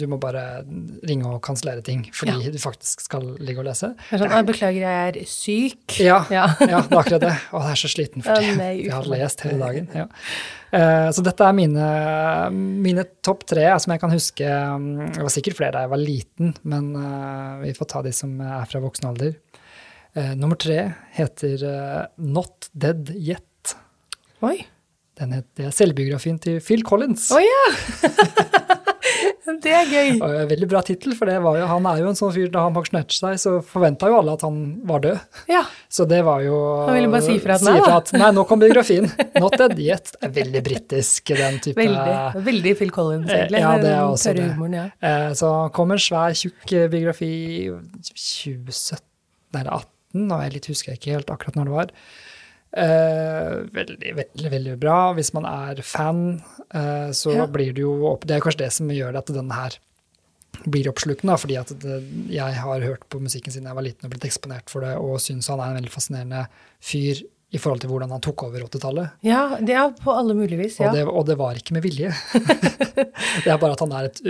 du 0.00 0.04
må 0.10 0.18
bare 0.22 0.44
ringe 1.06 1.28
og 1.30 1.40
kansellere 1.44 1.82
ting 1.86 2.06
fordi 2.16 2.36
Ja. 2.46 2.50
du 2.54 2.58
faktisk 2.62 3.04
skal 3.06 3.26
ligge 3.38 3.60
og 3.60 3.68
lese. 3.70 3.92
Er 4.10 4.22
sånn, 4.24 4.32
«Å, 4.32 4.42
Beklager, 4.48 4.80
jeg 4.86 5.12
er 5.12 5.20
syk. 5.28 5.98
Ja, 6.10 6.22
Ja. 6.32 6.46
det 6.58 6.70
er 6.72 6.96
akkurat 6.98 7.20
det. 7.28 7.34
Å, 7.52 7.60
jeg 7.68 7.76
er 7.76 7.82
så 7.84 7.92
sliten 7.92 8.24
fordi 8.24 8.54
Jeg 8.56 8.90
har 8.94 9.04
lest 9.10 9.40
hele 9.44 9.58
dagen. 9.60 9.88
Ja. 9.94 10.06
Eh, 10.72 11.08
Så 11.10 11.22
dette 11.26 11.42
er 11.42 11.52
mine, 11.52 11.86
mine 12.54 13.04
topp 13.26 13.44
tre 13.50 13.66
som 13.82 13.90
jeg 13.94 14.00
kan 14.02 14.12
huske. 14.14 14.46
mm, 14.46 15.12
Det 15.16 15.22
var 15.26 15.32
sikkert 15.34 15.56
flere 15.58 15.72
da 15.74 15.80
jeg 15.84 15.90
var 15.92 16.00
liten, 16.02 16.54
men 16.62 16.90
eh, 16.96 17.64
vi 17.66 17.72
får 17.76 17.88
ta 17.90 18.02
de 18.06 18.12
som 18.14 18.36
er 18.40 18.64
fra 18.70 18.80
voksen 18.82 19.08
alder. 19.10 19.34
Eh, 20.16 20.32
Nummer 20.36 20.56
tre 20.58 20.92
heter 21.14 21.62
eh, 21.70 22.06
Not 22.18 22.68
Dead 22.72 23.12
Yet. 23.14 23.76
Oi. 24.42 24.56
Den 25.20 25.34
het, 25.36 25.46
det 25.58 25.66
er 25.68 25.74
selvbiografien 25.76 26.38
til 26.40 26.60
Phil 26.64 26.82
Collins. 26.86 27.28
Å 27.34 27.38
ja! 27.42 27.64
det 29.60 29.72
er 29.76 29.88
gøy. 29.90 30.14
Og 30.24 30.34
veldig 30.48 30.68
bra 30.70 30.80
tittel, 30.86 31.12
for 31.18 31.28
det 31.28 31.34
var 31.44 31.58
jo, 31.60 31.66
han 31.68 31.86
er 31.90 31.98
jo 32.00 32.08
en 32.08 32.16
sånn 32.16 32.32
fyr 32.32 32.48
da 32.54 32.62
han 32.64 32.72
pensjonerte 32.76 33.12
seg, 33.18 33.36
så 33.42 33.52
forventa 33.66 34.08
jo 34.08 34.16
alle 34.22 34.32
at 34.38 34.44
han 34.46 34.56
var 34.88 35.02
død. 35.04 35.18
Ja. 35.52 35.60
Så 35.92 36.06
det 36.08 36.22
var 36.24 36.40
jo 36.46 36.56
Han 36.86 36.96
ville 36.96 37.10
bare 37.12 37.26
si 37.26 37.36
ifra 37.36 37.58
at 37.58 37.64
si 37.66 37.68
nei, 37.68 37.82
at 37.98 38.12
nei, 38.16 38.30
nå 38.38 38.46
kom 38.48 38.62
biografien. 38.62 39.10
Not 39.36 39.58
dead 39.60 39.76
yet. 39.82 40.14
Det 40.16 40.30
er 40.30 40.34
veldig 40.40 40.64
britisk, 40.70 41.34
den 41.36 41.60
type 41.66 41.76
Veldig, 41.82 42.16
veldig 42.48 42.74
Phil 42.80 42.94
Collins, 42.96 43.28
Eh, 43.28 43.42
egentlig. 43.44 43.60
ja, 43.66 43.76
det 43.84 43.92
er 43.92 44.02
også 44.08 44.34
det. 44.40 44.48
humoren, 44.54 44.78
ja. 44.80 44.86
Eh, 45.04 45.28
Så 45.38 45.52
kom 45.76 45.92
en 45.94 46.00
svær, 46.00 46.32
tjukk 46.38 46.72
eh, 46.80 46.88
biografi 46.96 47.30
i 47.60 47.62
2017 48.08 49.04
Nei, 49.50 49.64
det 49.64 49.66
er 49.66 49.74
18, 49.82 49.96
og 50.14 50.42
jeg 50.42 50.52
litt 50.56 50.66
husker 50.70 50.92
jeg 50.92 51.00
ikke 51.00 51.16
helt 51.18 51.30
akkurat 51.30 51.56
når 51.58 51.64
det 51.70 51.76
var. 51.76 51.92
Eh, 52.70 53.54
veldig, 53.74 54.12
veldig, 54.14 54.50
veldig 54.52 54.74
bra. 54.80 54.98
Hvis 55.16 55.32
man 55.34 55.46
er 55.48 55.82
fan, 55.82 56.42
eh, 56.72 57.10
så 57.10 57.34
Ja. 57.34 57.46
blir 57.46 57.72
det 57.74 57.82
jo 57.82 58.06
opp 58.06 58.26
Det 58.26 58.36
er 58.36 58.40
kanskje 58.40 58.58
det 58.66 58.72
som 58.72 58.88
gjør 58.88 59.16
at 59.18 59.26
denne 59.26 59.52
her 59.52 59.78
blir 60.68 60.88
oppslukende, 60.90 61.38
fordi 61.38 61.56
at 61.58 61.68
det, 61.80 62.02
jeg 62.28 62.54
har 62.54 62.80
hørt 62.80 63.08
på 63.08 63.20
musikken 63.20 63.50
siden 63.52 63.66
jeg 63.66 63.74
var 63.74 63.82
liten 63.82 64.04
og 64.04 64.10
blitt 64.10 64.26
eksponert 64.28 64.68
for 64.68 64.80
det, 64.82 64.96
og 64.98 65.18
syns 65.18 65.48
han 65.48 65.58
er 65.60 65.70
en 65.70 65.78
veldig 65.82 65.90
fascinerende 65.94 66.46
fyr 66.80 67.22
i 67.50 67.58
forhold 67.58 67.80
til 67.82 67.90
hvordan 67.90 68.10
han 68.14 68.20
tok 68.22 68.44
over 68.46 68.62
80-tallet. 68.62 69.10
Ja, 69.26 69.56
det 69.58 69.74
er 69.74 69.90
på 70.04 70.12
alle 70.14 70.34
mulige 70.38 70.58
vis. 70.60 70.76
Og, 70.80 70.86
Ja. 70.86 70.92
det, 70.94 71.04
og 71.08 71.24
det 71.26 71.36
var 71.40 71.58
ikke 71.58 71.74
med 71.74 71.82
vilje. 71.82 72.12
det 73.44 73.50
er 73.50 73.58
bare 73.58 73.72
at 73.74 73.80
han 73.82 73.92
er 73.96 74.06
et, 74.10 74.20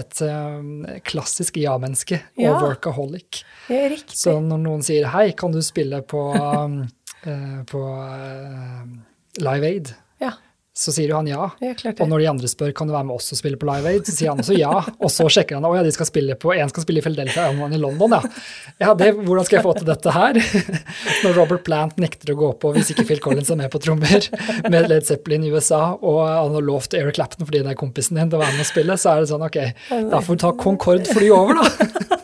et, 0.00 0.22
um, 0.24 0.86
klassisk 1.04 1.58
ja-menneske 1.60 2.20
og 2.38 2.42
Ja. 2.46 2.54
workaholic. 2.62 3.42
Det 3.68 3.76
er 3.82 3.90
riktig. 3.92 4.16
Så 4.16 4.38
når 4.40 4.58
noen 4.64 4.82
sier 4.82 5.06
'hei, 5.12 5.32
kan 5.36 5.52
du 5.52 5.60
spille 5.62 6.00
på, 6.02 6.22
um, 6.40 6.80
eh, 7.26 7.60
på 7.68 7.82
eh, 8.08 8.84
Live 9.44 9.66
Aid'. 9.66 9.92
Så 10.74 10.90
sier 10.90 11.12
jo 11.12 11.18
han 11.20 11.28
ja. 11.30 11.44
Ja. 11.62 11.92
Og 12.02 12.08
når 12.10 12.18
de 12.18 12.26
andre 12.32 12.48
spør 12.50 12.72
kan 12.74 12.88
du 12.90 12.94
være 12.96 13.06
med 13.06 13.14
oss 13.14 13.30
og 13.30 13.38
spille 13.38 13.58
på 13.60 13.68
Live 13.68 13.92
Aid, 13.92 14.08
så 14.08 14.14
sier 14.16 14.32
han 14.32 14.42
også 14.42 14.56
ja. 14.58 14.72
Og 14.98 15.12
så 15.12 15.28
sjekker 15.30 15.60
han 15.60 15.66
at 15.68 15.76
ja, 15.78 15.84
de 15.86 15.92
skal 15.94 16.08
spille 16.08 16.34
på, 16.34 16.50
en 16.50 16.72
skal 16.72 16.82
spille 16.82 16.98
i 16.98 17.04
Philadelphia 17.04 17.44
og 17.52 17.62
en 17.68 17.76
i 17.76 17.78
London, 17.78 18.16
ja. 18.18 18.32
ja 18.82 18.96
det, 18.98 19.12
hvordan 19.20 19.46
skal 19.46 19.60
jeg 19.60 19.66
få 19.68 19.76
til 19.78 19.86
dette 19.86 20.14
her? 20.16 20.40
Når 21.22 21.38
Robert 21.38 21.62
Plant 21.68 22.02
nekter 22.02 22.34
å 22.34 22.38
gå 22.40 22.50
på 22.58 22.74
hvis 22.74 22.90
ikke 22.90 23.06
Phil 23.06 23.22
Collins 23.22 23.52
er 23.54 23.60
med 23.62 23.70
på 23.70 23.78
trommer 23.86 24.26
med 24.66 24.90
Led 24.90 25.06
Zeppelin 25.06 25.46
i 25.46 25.54
USA, 25.54 25.94
og 25.94 26.24
han 26.26 26.58
har 26.58 26.66
lovt 26.66 26.98
Eric 26.98 27.20
Clapton 27.20 27.46
fordi 27.46 27.62
det 27.62 27.76
er 27.76 27.78
kompisen 27.78 28.18
din 28.18 28.32
til 28.32 28.40
å 28.40 28.42
være 28.42 28.58
med 28.58 28.66
og 28.66 28.70
spille, 28.72 28.98
så 28.98 29.14
er 29.14 29.22
det 29.22 29.30
sånn 29.30 29.46
ok, 29.46 29.60
da 30.10 30.18
får 30.18 30.34
vi 30.34 30.42
ta 30.42 30.54
Concorde-fly 30.58 31.30
over, 31.38 31.62
da. 31.62 32.23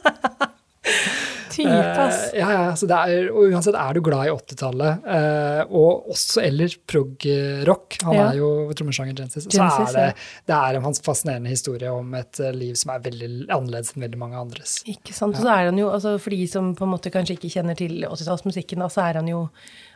Type, 1.51 1.73
ass. 2.05 2.21
Eh, 2.33 2.39
ja, 2.41 2.51
ja, 2.55 2.65
så 2.79 2.87
er, 2.95 3.29
og 3.33 3.51
uansett 3.51 3.75
er 3.79 3.97
du 3.97 4.01
glad 4.07 4.29
i 4.29 4.33
80-tallet, 4.35 5.05
eh, 5.17 5.63
og 5.71 6.11
også 6.15 6.43
eller 6.47 6.75
prog-rock, 6.91 7.99
han 8.05 8.15
Ja. 8.15 8.29
er 8.31 8.39
jo 8.41 8.51
trommeslager 8.77 9.17
Genesis, 9.19 9.45
så 9.49 9.51
Genesis, 9.57 9.95
er 9.95 10.11
det, 10.13 10.15
det 10.47 10.57
er 10.57 10.79
en 10.81 10.95
fascinerende 11.11 11.51
historie 11.53 11.91
om 11.93 12.15
et 12.15 12.41
eh, 12.41 12.53
liv 12.57 12.75
som 12.79 12.95
er 12.95 13.05
veldig 13.05 13.31
annerledes 13.51 13.95
enn 13.97 14.03
veldig 14.07 14.19
mange 14.23 14.41
andres. 14.41 14.79
Ikke 14.87 15.13
sant. 15.17 15.37
Og 15.37 15.43
så 15.45 15.53
er 15.55 15.71
han 15.71 15.79
jo, 15.79 15.91
altså 15.91 16.17
for 16.21 16.31
de 16.31 16.47
som 16.51 16.73
på 16.79 16.87
en 16.87 16.95
måte 16.95 17.11
kanskje 17.13 17.37
ikke 17.39 17.53
kjenner 17.59 17.77
til 17.79 18.01
80-tallsmusikken, 18.09 18.87
så 18.91 19.07
er 19.11 19.21
han 19.23 19.29
jo 19.29 19.47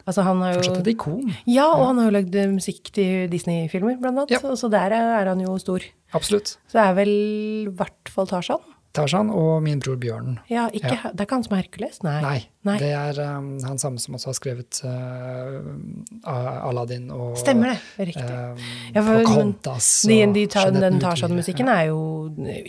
Altså 0.05 0.21
han 0.21 0.37
har 0.45 0.59
Fortsatt 0.59 0.83
et 0.83 0.89
ikon. 0.93 1.31
Ja, 1.49 1.65
og 1.73 1.87
han 1.87 1.97
har 1.97 2.11
jo 2.11 2.13
lagd 2.19 2.35
eh, 2.37 2.51
musikk 2.53 2.91
til 2.93 3.23
Disney-filmer, 3.33 3.97
blant 4.03 4.19
annet. 4.21 4.35
Ja. 4.37 4.41
Og 4.45 4.59
så 4.61 4.69
der 4.69 4.93
er 4.93 5.31
han 5.31 5.41
jo 5.41 5.55
stor. 5.57 5.81
Absolutt. 6.13 6.59
Så 6.69 6.77
det 6.77 6.83
er 6.85 6.93
vel 6.99 7.13
i 7.15 7.73
hvert 7.73 8.13
fall 8.13 8.29
Tarzan. 8.29 8.61
Tarzan 8.95 9.31
og 9.35 9.63
min 9.65 9.81
bror 9.83 9.97
Bjørnen. 10.01 10.37
Ja, 10.51 10.69
ikke, 10.73 10.93
Ja. 10.95 11.11
Det 11.13 11.21
er 11.25 11.27
ikke 11.27 11.35
han 11.39 11.45
som 11.47 11.57
er 11.57 11.63
Hercules? 11.65 11.97
Nei. 12.07 12.15
Nei, 12.23 12.37
Nei. 12.69 12.77
det 12.79 12.91
er 12.95 13.19
um, 13.37 13.49
han 13.67 13.79
samme 13.83 13.99
som 14.01 14.15
også 14.15 14.31
har 14.31 14.37
skrevet 14.39 14.79
uh, 14.87 16.69
Aladdin 16.69 17.09
og 17.15 17.37
Stemmer 17.41 17.75
det. 17.75 18.09
Riktig. 18.13 18.25
Um, 18.25 18.63
Ja, 18.95 19.03
for- 19.03 19.19
Pocahontas 19.25 19.89
De, 20.09 20.19
og 20.27 20.35
de 20.37 20.45
Jeanette 20.47 20.85
den 20.87 21.01
Tarzan-musikken 21.03 21.69
er 21.69 21.89
jo 21.91 22.01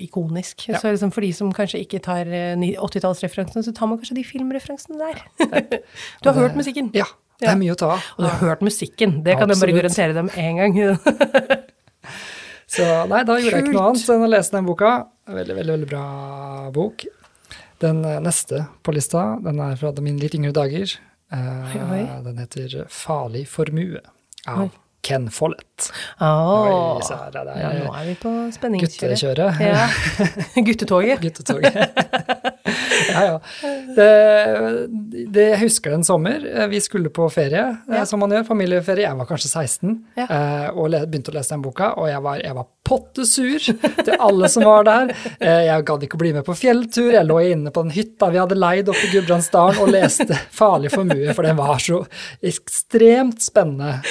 ikonisk. 0.02 0.68
Ja. 0.70 0.80
Så 0.82 0.92
liksom 0.96 1.12
for 1.14 1.22
de 1.22 1.32
som 1.34 1.52
kanskje 1.54 1.84
ikke 1.86 2.00
tar 2.04 2.26
eh, 2.26 2.56
80-tallsreferansene, 2.58 3.64
så 3.64 3.74
tar 3.78 3.88
man 3.92 4.00
kanskje 4.02 4.18
de 4.18 4.24
filmreferansene 4.28 4.98
der. 4.98 5.22
du 6.22 6.30
har 6.30 6.34
det- 6.34 6.42
hørt 6.42 6.56
musikken. 6.58 6.90
Ja, 6.98 7.06
det 7.40 7.50
er 7.52 7.58
mye 7.60 7.74
å 7.76 7.80
ta 7.80 7.94
av. 7.98 8.04
Og 8.18 8.24
du 8.24 8.30
har 8.32 8.40
hørt 8.50 8.62
musikken. 8.64 9.22
Det 9.26 9.38
kan 9.38 9.50
jeg 9.52 9.60
bare 9.62 9.76
garantere 9.76 10.14
dem 10.16 10.30
én 10.40 10.56
gang. 10.62 10.78
Så 12.76 12.86
nei, 13.10 13.22
da 13.28 13.38
gjorde 13.40 13.60
jeg 13.60 13.66
ikke 13.66 13.76
noe 13.76 13.90
annet 13.92 14.10
enn 14.16 14.26
å 14.26 14.32
lese 14.32 14.56
den 14.56 14.68
boka. 14.68 14.94
Veldig, 15.32 15.56
veldig, 15.60 15.74
veldig 15.78 15.90
bra 15.90 16.06
bok. 16.76 17.06
Den 17.84 18.02
eh, 18.08 18.22
neste 18.24 18.66
på 18.86 18.96
lista, 18.96 19.26
den 19.44 19.60
er 19.64 19.76
fra 19.80 19.92
mine 20.00 20.22
litt 20.22 20.36
yngre 20.38 20.54
dager. 20.56 20.96
Eh, 21.34 21.76
Oi, 21.76 21.84
oi. 22.00 22.02
Den 22.28 22.42
heter 22.44 22.82
'Farlig 22.92 23.46
formue' 23.52 24.02
av 24.48 24.66
Oi. 24.66 24.72
Ken 25.06 25.28
Follett. 25.30 25.92
Oh. 26.20 26.98
Der. 27.34 27.50
Ja, 27.62 27.70
nå 27.78 27.92
er 27.94 28.08
vi 28.08 28.16
på 28.18 28.32
spenningskjøret. 28.56 29.20
Guttekjøret. 29.22 29.60
Ja. 29.62 29.84
Guttetoget. 30.68 31.22
Guttetoget. 31.22 32.35
Ja, 33.16 33.24
ja. 33.32 33.40
Det, 33.96 34.10
det, 35.32 35.46
jeg 35.54 35.60
husker 35.64 35.96
en 35.96 36.04
sommer. 36.08 36.44
Vi 36.72 36.80
skulle 36.84 37.10
på 37.14 37.28
ferie, 37.34 37.66
eh, 37.88 37.96
Ja. 38.02 38.06
som 38.06 38.20
man 38.24 38.32
gjør. 38.36 38.46
Familieferie. 38.48 39.08
Jeg 39.08 39.18
var 39.18 39.26
kanskje 39.30 39.50
16 39.52 39.96
Ja. 40.20 40.26
eh, 40.30 40.70
og 40.76 40.92
begynte 40.92 41.32
å 41.32 41.38
lese 41.38 41.56
den 41.56 41.64
boka, 41.66 41.94
og 41.98 42.10
jeg 42.12 42.22
var, 42.26 42.42
jeg 42.44 42.56
var 42.58 42.68
pottesur 42.86 43.60
til 44.06 44.16
alle 44.22 44.50
som 44.54 44.64
var 44.68 44.84
der. 44.86 45.14
Eh, 45.40 45.64
Jeg 45.66 45.86
gadd 45.88 46.04
ikke 46.06 46.18
å 46.20 46.22
bli 46.22 46.34
med 46.36 46.46
på 46.46 46.54
fjelltur. 46.58 47.12
Jeg 47.16 47.26
lå 47.26 47.40
inne 47.52 47.72
på 47.74 47.82
den 47.86 47.92
hytta 47.96 48.30
vi 48.32 48.38
hadde 48.38 48.58
leid 48.60 48.90
oppe 48.92 49.08
i 49.08 49.12
Gudbrandsdalen 49.16 49.80
og 49.82 49.90
leste 49.96 50.36
'Farlig 50.60 50.92
formue', 50.94 51.34
for 51.34 51.44
den 51.48 51.58
var 51.58 51.78
så 51.82 52.04
ekstremt 52.44 53.42
spennende. 53.42 54.02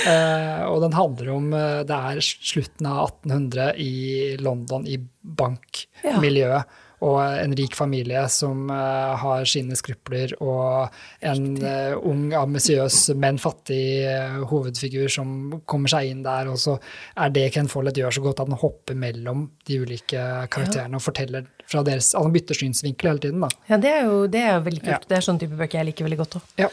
Og 0.69 0.81
den 0.83 0.93
handler 0.97 1.31
om 1.35 1.51
Det 1.55 1.90
er 1.95 2.19
slutten 2.21 2.87
av 2.90 3.05
1800 3.25 3.75
i 3.79 4.37
London, 4.40 4.87
i 4.87 4.99
bankmiljøet. 5.25 6.64
Og 7.05 7.19
en 7.21 7.55
rik 7.57 7.77
familie 7.77 8.23
som 8.33 8.71
eh, 8.73 9.14
har 9.21 9.45
sine 9.49 9.77
skrupler, 9.77 10.33
og 10.40 10.95
en 11.25 11.49
eh, 11.61 11.93
ung, 11.99 12.27
ambisiøs, 12.38 13.11
men 13.21 13.40
fattig 13.43 13.85
eh, 14.09 14.38
hovedfigur 14.51 15.11
som 15.12 15.61
kommer 15.69 15.93
seg 15.93 16.12
inn 16.12 16.23
der. 16.25 16.49
Og 16.53 16.61
så 16.61 16.79
er 17.21 17.35
det 17.35 17.51
Ken 17.57 17.69
Follett 17.71 18.01
gjør 18.01 18.17
så 18.19 18.25
godt, 18.25 18.40
at 18.45 18.53
han 18.53 18.62
hopper 18.62 18.99
mellom 18.99 19.49
de 19.69 19.81
ulike 19.85 20.25
karakterene 20.53 21.01
og 21.01 21.05
forteller 21.05 21.51
fra 21.71 21.85
deres 21.85 22.12
Altså 22.14 22.29
han 22.29 22.35
bytter 22.35 22.59
synsvinkel 22.59 23.09
hele 23.09 23.23
tiden, 23.25 23.40
da. 23.43 23.49
Ja, 23.71 23.79
det 23.81 23.90
er 23.90 24.03
jo 24.07 24.19
det 24.31 24.43
er 24.45 24.61
veldig 24.62 24.83
kult. 24.83 24.93
Ja. 24.93 25.11
Det 25.11 25.17
er 25.17 25.25
sånn 25.27 25.40
type 25.40 25.57
bøker 25.59 25.81
jeg 25.81 25.88
liker 25.88 26.07
veldig 26.07 26.19
godt 26.21 26.37
òg. 26.38 26.51
Ja. 26.61 26.69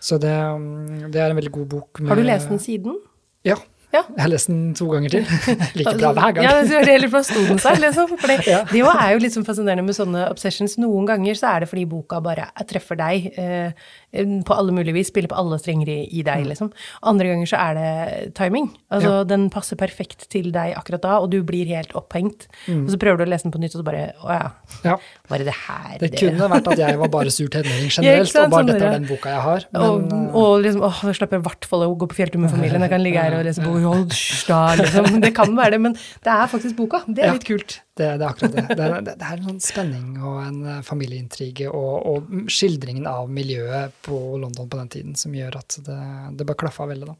Så 0.00 0.18
det, 0.22 0.32
mm, 0.32 1.08
det 1.12 1.20
er 1.20 1.32
en 1.32 1.40
veldig 1.40 1.52
god 1.52 1.66
bok. 1.74 2.00
Har 2.08 2.20
du 2.20 2.24
lest 2.24 2.52
den 2.52 2.62
siden? 2.62 3.00
Ja. 3.46 3.58
Ja. 3.94 4.02
Jeg 4.16 4.20
har 4.24 4.28
lest 4.32 4.48
den 4.50 4.74
to 4.76 4.88
ganger 4.90 5.08
til. 5.14 5.24
like 5.78 5.92
bra 6.00 6.10
hver 6.16 6.34
gang. 6.36 6.44
Ja, 6.44 6.56
det 6.62 6.80
gjelder 6.90 7.10
for 7.12 7.24
sto 7.26 7.42
den 7.48 7.60
seg, 7.62 7.78
liksom. 7.80 8.10
For 8.18 8.28
det, 8.32 8.40
Ja. 8.50 8.62
det 8.68 8.80
jo 8.82 8.88
er 8.90 9.12
jo 9.14 9.20
litt 9.22 9.32
sånn 9.36 9.46
fascinerende 9.46 9.84
med 9.86 9.96
sånne 9.96 10.26
obsessions. 10.30 10.74
Noen 10.82 11.06
ganger 11.08 11.38
så 11.38 11.52
er 11.54 11.64
det 11.64 11.70
fordi 11.70 11.86
boka 11.88 12.20
bare 12.24 12.48
treffer 12.68 12.98
deg 12.98 13.30
eh, 13.38 13.70
på 14.16 14.54
alle 14.56 14.72
mulige 14.72 14.94
vis, 14.96 15.10
spiller 15.12 15.28
på 15.32 15.36
alle 15.38 15.58
strenger 15.60 15.88
i, 15.92 15.98
i 16.18 16.22
deg, 16.26 16.44
liksom. 16.50 16.70
Andre 17.06 17.30
ganger 17.32 17.50
så 17.52 17.60
er 17.62 17.78
det 17.80 18.34
timing. 18.38 18.70
Altså, 18.90 19.06
Mm. 19.06 19.12
Ja. 19.16 19.24
den 19.28 19.42
passer 19.52 19.76
perfekt 19.78 20.24
til 20.32 20.48
deg 20.50 20.72
akkurat 20.74 21.02
da, 21.04 21.18
og 21.22 21.28
du 21.30 21.38
blir 21.46 21.68
helt 21.70 21.92
opphengt. 21.98 22.46
Og 22.72 22.88
så 22.90 22.98
prøver 22.98 23.20
du 23.20 23.24
å 23.26 23.28
lese 23.30 23.44
den 23.46 23.52
på 23.54 23.60
nytt, 23.62 23.76
og 23.76 23.82
så 23.82 23.86
bare 23.86 24.04
Å 24.18 24.32
ja, 24.32 24.48
Ja. 24.84 24.96
bare 25.30 25.44
det 25.44 25.46
det 25.46 25.54
her 25.66 25.98
Det 26.00 26.10
kunne 26.18 26.48
vært 26.50 26.66
at 26.72 26.78
jeg 26.80 26.98
var 26.98 27.08
bare 27.12 27.30
sur 27.30 27.46
tenåring 27.52 27.86
generelt, 27.92 28.28
sant, 28.32 28.46
og 28.46 28.50
bare 28.50 28.64
sånn 28.64 28.72
dette 28.72 28.88
er 28.88 28.96
den 28.98 29.06
boka 29.08 29.30
jeg 29.30 29.42
har. 29.44 29.66
Men, 29.72 29.82
og, 29.82 30.34
og 30.40 30.64
liksom, 30.64 30.82
åh, 30.88 30.98
da 31.06 31.12
slipper 31.14 31.36
jeg 31.38 31.44
i 31.44 31.46
hvert 31.46 31.68
fall 31.70 31.84
å 31.86 31.90
gå 32.02 32.08
på 32.10 32.18
fjelltur 32.18 32.42
med 32.42 32.50
familien. 32.50 32.82
Jeg 32.86 32.90
kan 32.96 33.04
ligge 33.04 33.22
her 33.22 33.36
og 33.38 33.44
lese 33.46 33.62
bok. 33.62 33.78
Hold 33.86 34.12
da, 34.48 34.60
liksom. 34.80 35.20
Det 35.22 35.30
kan 35.36 35.54
være 35.56 35.76
det, 35.76 35.80
men 35.86 35.94
det 35.96 36.32
er 36.32 36.50
faktisk 36.52 36.76
boka. 36.78 37.00
Det 37.06 37.22
er 37.24 37.30
Ja. 37.30 37.36
litt 37.38 37.46
kult. 37.48 37.76
Det, 37.96 38.08
det 38.20 38.24
er 38.24 38.28
akkurat 38.28 38.56
det. 38.56 38.64
Det 38.76 38.86
er, 38.86 39.00
det 39.06 39.14
er 39.16 39.36
en 39.38 39.46
sånn 39.50 39.60
spenning 39.64 40.16
og 40.22 40.40
en 40.44 40.58
eh, 40.74 40.82
familieintrige 40.86 41.70
og, 41.70 41.94
og 42.10 42.50
skildringen 42.52 43.06
av 43.10 43.30
miljøet 43.32 43.94
på 44.06 44.18
London 44.42 44.68
på 44.68 44.80
den 44.82 44.90
tiden 44.92 45.14
som 45.16 45.32
gjør 45.36 45.56
at 45.62 45.78
det, 45.86 46.00
det 46.36 46.46
bare 46.48 46.60
klaffa 46.66 46.86
veldig, 46.90 47.08
da. 47.14 47.16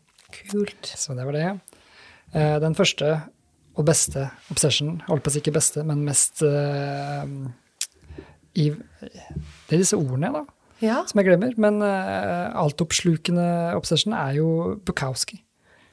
Kult. 0.51 0.93
Så 0.99 1.15
det 1.17 1.25
var 1.29 1.39
det. 1.39 1.47
Eh, 2.35 2.59
Den 2.61 2.75
første 2.77 3.15
og 3.77 3.85
beste 3.85 4.27
obsession, 4.51 5.03
holdt 5.07 5.23
på 5.25 5.29
å 5.29 5.35
si 5.35 5.41
ikke 5.43 5.53
beste, 5.53 5.83
men 5.85 6.01
mest 6.07 6.41
uh, 6.41 7.25
i 8.57 8.71
Det 8.73 9.75
er 9.77 9.83
disse 9.83 9.99
ordene, 9.99 10.31
da, 10.33 10.41
Ja. 10.81 11.03
som 11.05 11.21
jeg 11.21 11.27
glemmer. 11.29 11.53
Men 11.61 11.83
uh, 11.85 12.53
altoppslukende 12.57 13.75
obsession 13.77 14.15
er 14.17 14.39
jo 14.39 14.49
Bukowski. 14.89 15.43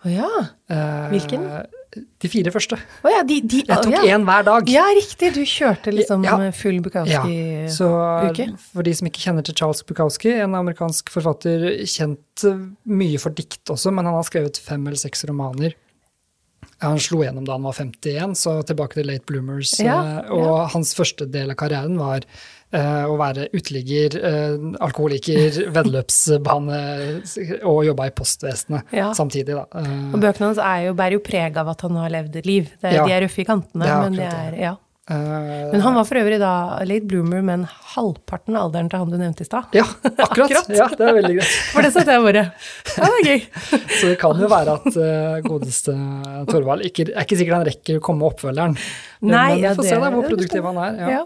Å 0.04 0.12
ja. 0.12 0.30
Eh, 0.70 1.10
Hvilken? 1.14 1.46
De 1.94 2.28
fire 2.32 2.50
første. 2.52 2.76
Oh, 3.06 3.10
ja, 3.14 3.22
de, 3.28 3.38
de, 3.46 3.60
Jeg 3.68 3.84
tok 3.86 3.94
ja. 3.94 4.02
én 4.16 4.24
hver 4.26 4.46
dag. 4.48 4.70
Ja, 4.72 4.84
riktig. 4.98 5.30
Du 5.36 5.44
kjørte 5.46 5.94
liksom 5.94 6.24
Ja. 6.26 6.38
full 6.52 6.80
Ja, 6.80 6.82
Bukowski. 6.82 7.70
så 7.70 7.90
Ja, 8.34 8.48
for 8.74 8.82
de 8.84 8.94
som 8.98 9.08
ikke 9.08 9.22
kjenner 9.22 9.44
til 9.46 9.54
Charles 9.56 9.84
Bukowski, 9.84 10.34
en 10.42 10.56
amerikansk 10.58 11.10
forfatter, 11.14 11.86
kjent 11.86 12.44
eh, 12.50 12.66
mye 12.90 13.20
for 13.22 13.30
dikt 13.30 13.70
også, 13.70 13.94
men 13.94 14.06
han 14.06 14.16
har 14.16 14.24
skrevet 14.24 14.58
fem 14.58 14.86
eller 14.88 14.98
seks 14.98 15.24
romaner. 15.30 15.76
Han 16.82 16.98
slo 17.00 17.22
gjennom 17.24 17.46
da 17.46 17.54
han 17.54 17.64
var 17.64 17.74
51, 17.78 18.34
så 18.36 18.58
tilbake 18.66 18.94
til 18.98 19.08
Late 19.08 19.24
Bloomers. 19.30 19.78
Ja, 19.80 20.24
eh, 20.26 20.32
og 20.34 20.70
hans 20.74 20.94
første 20.98 21.30
del 21.30 21.52
av 21.52 21.56
karrieren 21.62 21.96
var 22.02 22.18
eh, 22.26 22.32
å 22.74 23.18
være 23.20 23.48
uteligger, 23.54 24.16
eh, 24.18 24.56
alkoholiker, 24.82 25.60
veddeløpsbane 25.76 26.80
og 27.70 27.84
jobba 27.90 28.08
i 28.10 28.16
postvesenet 28.18 28.94
Ja. 28.96 29.12
samtidig. 29.14 29.54
Da. 29.56 29.66
Eh, 29.80 30.14
Og 30.14 30.20
bøkene 30.24 30.50
hans 30.52 30.58
er 30.62 30.88
jo, 30.88 30.94
bærer 30.98 31.20
jo 31.20 31.26
preg 31.26 31.58
av 31.62 31.70
at 31.74 31.82
han 31.86 31.96
har 32.02 32.10
levd 32.10 32.36
et 32.42 32.46
liv. 32.50 32.72
Det, 32.82 32.90
er- 32.90 32.96
Ja. 32.98 33.06
De 33.06 33.12
er 33.14 33.22
røffe 33.28 33.42
i 33.42 33.46
kantene, 33.46 33.86
er 33.86 34.02
men 34.10 34.14
de 34.18 34.24
er 34.26 34.58
ja. 34.60 34.72
eh, 35.10 35.72
Men 35.74 35.82
han 35.82 35.94
var 35.96 36.06
for 36.06 36.16
øvrig 36.18 36.40
da 36.40 36.80
late 36.86 37.06
bloomer, 37.10 37.44
men 37.44 37.68
halvparten 37.94 38.56
av 38.58 38.70
alderen 38.72 38.90
til 38.90 39.00
han 39.00 39.10
du 39.12 39.18
nevnte 39.18 39.42
i 39.42 39.46
stad. 39.46 39.66
ja, 39.78 39.84
akkurat. 40.26 40.50
Akkurat. 40.52 40.70
Ja, 40.74 40.88
det 40.88 41.08
er 41.10 41.14
veldig 41.20 41.36
greit. 41.38 41.54
For 41.74 41.82
det 41.86 41.92
satte 41.94 42.16
jeg 42.16 42.24
bare 42.26 42.44
Ja, 42.98 43.06
det 43.06 43.20
er 43.20 43.28
gøy. 43.30 43.46
Så 44.00 44.08
det 44.10 44.18
kan 44.22 44.40
jo 44.42 44.48
være 44.50 44.78
at 44.80 44.90
uh, 44.98 45.42
godeste 45.46 45.94
Torvald 46.50 46.86
ikke, 46.90 47.10
er 47.14 47.22
ikke 47.26 47.38
sikkert 47.38 47.60
han 47.60 47.68
rekker 47.70 48.00
å 48.00 48.04
komme 48.04 48.24
med 48.24 48.32
oppfølgeren. 48.34 48.78
Nei, 49.22 49.30
Men 49.30 49.56
vi 49.58 49.62
ja, 49.68 49.74
får 49.78 49.84
det- 49.84 49.90
se 49.94 50.02
da 50.02 50.10
hvor 50.18 50.28
produktiv 50.30 50.64
han 50.72 50.82
er. 50.88 51.00
Ja. 51.20 51.24